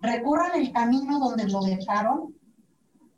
recorran 0.00 0.52
el 0.54 0.72
camino 0.72 1.18
donde 1.18 1.48
lo 1.48 1.60
dejaron 1.60 2.34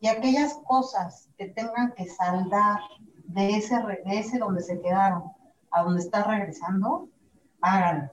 y 0.01 0.09
aquellas 0.09 0.55
cosas 0.67 1.29
que 1.39 1.49
tengan 1.49 1.93
que 1.93 2.07
saldar 2.07 2.81
de 3.25 3.57
ese, 3.57 3.77
de 3.77 4.19
ese 4.19 4.39
donde 4.39 4.63
se 4.63 4.81
quedaron 4.81 5.25
a 5.71 5.83
donde 5.83 6.03
estás 6.03 6.27
regresando, 6.27 7.09
háganlo, 7.61 8.11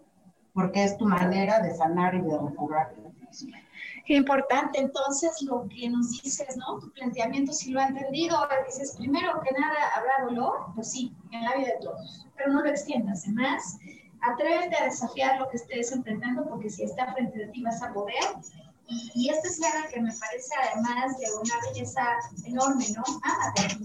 porque 0.54 0.84
es 0.84 0.98
tu 0.98 1.06
manera 1.06 1.60
de 1.60 1.74
sanar 1.76 2.16
y 2.16 2.22
de 2.22 2.38
recobrar. 2.38 2.94
Qué 4.06 4.16
importante 4.16 4.80
entonces 4.80 5.42
lo 5.44 5.68
que 5.70 5.90
nos 5.90 6.12
dices, 6.22 6.58
¿no? 6.58 6.80
Tu 6.80 6.92
planteamiento, 6.92 7.54
si 7.54 7.72
lo 7.72 7.80
ha 7.80 7.88
entendido, 7.88 8.38
dices, 8.68 8.96
primero 8.98 9.42
que 9.42 9.52
nada, 9.60 9.76
¿habrá 9.96 10.26
dolor? 10.26 10.68
Pues 10.76 10.92
sí, 10.92 11.16
en 11.32 11.44
la 11.44 11.56
vida 11.56 11.68
de 11.68 11.78
todos, 11.82 12.28
pero 12.36 12.52
no 12.52 12.62
lo 12.62 12.70
extiendas. 12.70 13.24
Además, 13.24 13.78
atrévete 14.22 14.76
a 14.76 14.86
desafiar 14.86 15.40
lo 15.40 15.50
que 15.50 15.58
estés 15.58 15.92
enfrentando, 15.92 16.48
porque 16.48 16.70
si 16.70 16.84
está 16.84 17.14
frente 17.14 17.46
a 17.46 17.52
ti 17.52 17.64
vas 17.64 17.82
a 17.82 17.94
poder. 17.94 18.24
Y, 18.88 19.12
y 19.16 19.30
esta 19.30 19.48
es 19.48 19.64
algo 19.64 19.88
que 19.90 20.02
me 20.02 20.12
parece 20.12 20.54
además 20.70 21.18
de 21.18 21.26
una 21.42 21.56
belleza 21.68 22.06
enorme, 22.46 22.86
¿no? 22.96 23.04
Ámate. 23.24 23.76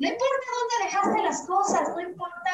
No 0.00 0.08
importa 0.08 0.46
dónde 0.58 0.84
dejaste 0.84 1.22
las 1.22 1.46
cosas, 1.46 1.88
no 1.88 2.00
importa 2.00 2.50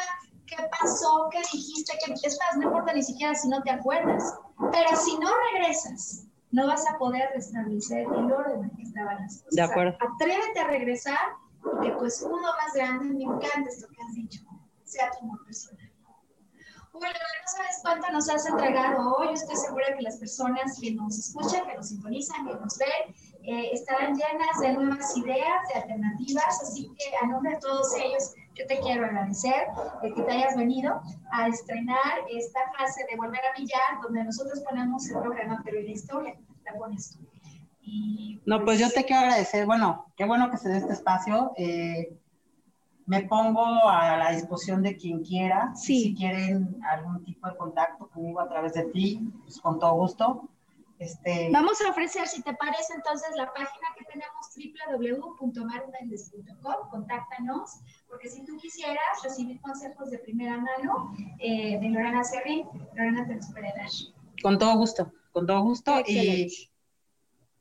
qué 0.50 0.68
pasó, 0.80 1.28
qué 1.30 1.38
dijiste, 1.52 1.98
qué 2.04 2.12
es 2.12 2.38
más, 2.38 2.56
no 2.56 2.64
importa 2.64 2.92
ni 2.92 3.02
siquiera 3.02 3.34
si 3.34 3.48
no 3.48 3.62
te 3.62 3.70
acuerdas. 3.70 4.34
Pero 4.72 4.96
si 4.96 5.16
no 5.18 5.30
regresas, 5.52 6.26
no 6.50 6.66
vas 6.66 6.84
a 6.88 6.98
poder 6.98 7.30
restablecer 7.34 8.00
el 8.00 8.32
orden 8.32 8.64
en 8.64 8.70
que 8.70 8.82
estaban 8.82 9.16
las 9.18 9.38
cosas. 9.38 9.54
De 9.54 9.62
acuerdo. 9.62 9.96
Atrévete 10.00 10.60
a 10.60 10.66
regresar 10.66 11.18
y 11.64 11.86
que 11.86 11.92
tu 11.92 12.04
escudo 12.04 12.40
más 12.40 12.74
grande, 12.74 13.14
me 13.14 13.24
encanta 13.24 13.68
esto 13.68 13.86
que 13.88 14.02
has 14.02 14.14
dicho, 14.14 14.40
sea 14.84 15.10
tu 15.10 15.24
amor 15.24 15.44
personal. 15.44 15.90
Bueno, 16.92 17.14
no 17.14 17.52
sabes 17.52 17.78
cuánto 17.82 18.10
nos 18.10 18.28
has 18.28 18.46
entregado 18.46 19.16
hoy. 19.16 19.32
Estoy 19.32 19.56
segura 19.56 19.86
que 19.96 20.02
las 20.02 20.18
personas 20.18 20.78
que 20.80 20.92
nos 20.92 21.18
escuchan, 21.18 21.66
que 21.66 21.76
nos 21.76 21.88
sintonizan, 21.88 22.46
que 22.46 22.54
nos 22.54 22.76
ven, 22.76 23.14
eh, 23.42 23.70
estarán 23.72 24.14
llenas 24.14 24.60
de 24.60 24.72
nuevas 24.74 25.16
ideas, 25.16 25.68
de 25.72 25.80
alternativas. 25.80 26.60
Así 26.60 26.92
que 26.98 27.16
a 27.16 27.26
nombre 27.28 27.52
de 27.52 27.60
todos 27.60 27.94
ellos, 27.94 28.34
yo 28.60 28.66
te 28.66 28.80
quiero 28.80 29.06
agradecer 29.06 29.66
de 30.02 30.12
que 30.12 30.22
te 30.22 30.32
hayas 30.32 30.56
venido 30.56 31.00
a 31.32 31.48
estrenar 31.48 31.98
esta 32.30 32.60
fase 32.78 33.04
de 33.10 33.16
Volver 33.16 33.40
a 33.40 33.58
Millar, 33.58 34.00
donde 34.02 34.24
nosotros 34.24 34.60
ponemos 34.60 35.08
el 35.08 35.18
programa, 35.18 35.62
pero 35.64 35.80
la 35.80 35.90
historia 35.90 36.36
la 36.64 36.78
pones 36.78 37.12
tú. 37.12 37.18
Y, 37.82 38.40
No, 38.44 38.64
pues 38.64 38.78
yo 38.78 38.90
te 38.90 39.04
quiero 39.04 39.22
agradecer, 39.22 39.66
bueno, 39.66 40.06
qué 40.16 40.24
bueno 40.26 40.50
que 40.50 40.58
se 40.58 40.68
dé 40.68 40.78
este 40.78 40.92
espacio. 40.92 41.52
eh, 41.56 42.16
me 43.06 43.22
pongo 43.22 43.88
a 43.88 44.16
la 44.16 44.30
disposición 44.30 44.82
de 44.82 44.96
quien 44.96 45.24
quiera. 45.24 45.72
Sí. 45.74 46.00
Si 46.00 46.14
quieren 46.14 46.80
algún 46.88 47.24
tipo 47.24 47.48
de 47.48 47.56
contacto 47.56 48.08
conmigo 48.08 48.40
a 48.40 48.48
través 48.48 48.74
de 48.74 48.84
ti, 48.84 49.28
pues 49.42 49.60
con 49.60 49.80
todo 49.80 49.94
gusto. 49.94 50.48
Este, 51.00 51.48
Vamos 51.50 51.80
a 51.80 51.88
ofrecer, 51.90 52.28
si 52.28 52.42
te 52.42 52.52
parece, 52.52 52.92
entonces 52.94 53.30
la 53.34 53.50
página 53.54 53.88
que 53.98 54.04
tenemos 54.04 54.30
www.marumendes.com, 55.40 56.90
contáctanos, 56.90 57.80
porque 58.06 58.28
si 58.28 58.44
tú 58.44 58.58
quisieras 58.58 59.22
recibir 59.24 59.58
consejos 59.62 60.10
de 60.10 60.18
primera 60.18 60.58
mano 60.58 61.14
eh, 61.38 61.80
de 61.80 61.88
Lorena 61.88 62.22
Serrín, 62.22 62.66
Lorena 62.94 63.26
te 63.26 63.36
los 63.36 63.46
puede 63.50 63.72
dar. 63.74 63.88
con 64.42 64.58
todo 64.58 64.76
gusto, 64.76 65.10
con 65.32 65.46
todo 65.46 65.62
gusto. 65.62 66.02
Y, 66.06 66.68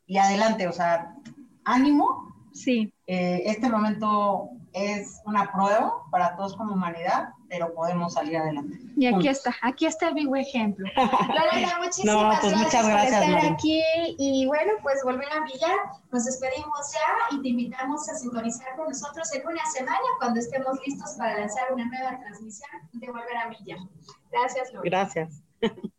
y 0.05 0.17
adelante, 0.17 0.67
o 0.67 0.73
sea, 0.73 1.15
ánimo. 1.63 2.27
Sí, 2.51 2.93
Eh, 3.07 3.43
este 3.45 3.69
momento 3.69 4.49
es 4.73 5.21
una 5.25 5.49
prueba 5.51 5.93
para 6.11 6.35
todos 6.35 6.57
como 6.57 6.73
humanidad 6.73 7.29
pero 7.49 7.73
podemos 7.73 8.13
salir 8.13 8.37
adelante. 8.37 8.79
Y 8.95 9.07
aquí 9.07 9.27
está, 9.27 9.55
aquí 9.61 9.85
está 9.85 10.09
el 10.09 10.13
vivo 10.13 10.35
ejemplo. 10.35 10.87
Lorena, 10.95 11.79
muchísimas 11.79 12.39
pues 12.41 12.53
gracias, 12.53 12.63
muchas 12.63 12.87
gracias, 12.87 13.25
por 13.25 13.35
estar 13.35 13.53
aquí 13.53 13.81
y 14.17 14.45
bueno, 14.45 14.73
pues 14.83 15.03
volver 15.03 15.27
a 15.31 15.41
brillar. 15.41 15.77
Nos 16.11 16.25
despedimos 16.25 16.93
ya 16.93 17.35
y 17.35 17.41
te 17.41 17.49
invitamos 17.49 18.07
a 18.09 18.15
sintonizar 18.15 18.75
con 18.75 18.87
nosotros 18.87 19.33
en 19.33 19.45
una 19.45 19.65
semana 19.65 19.99
cuando 20.19 20.39
estemos 20.39 20.77
listos 20.85 21.15
para 21.17 21.39
lanzar 21.39 21.73
una 21.73 21.85
nueva 21.85 22.19
transmisión 22.19 22.69
de 22.93 23.07
Volver 23.07 23.37
a 23.37 23.47
Brillar. 23.47 23.79
Gracias, 24.31 24.73
Lorena. 24.73 24.97
Gracias. 24.97 25.41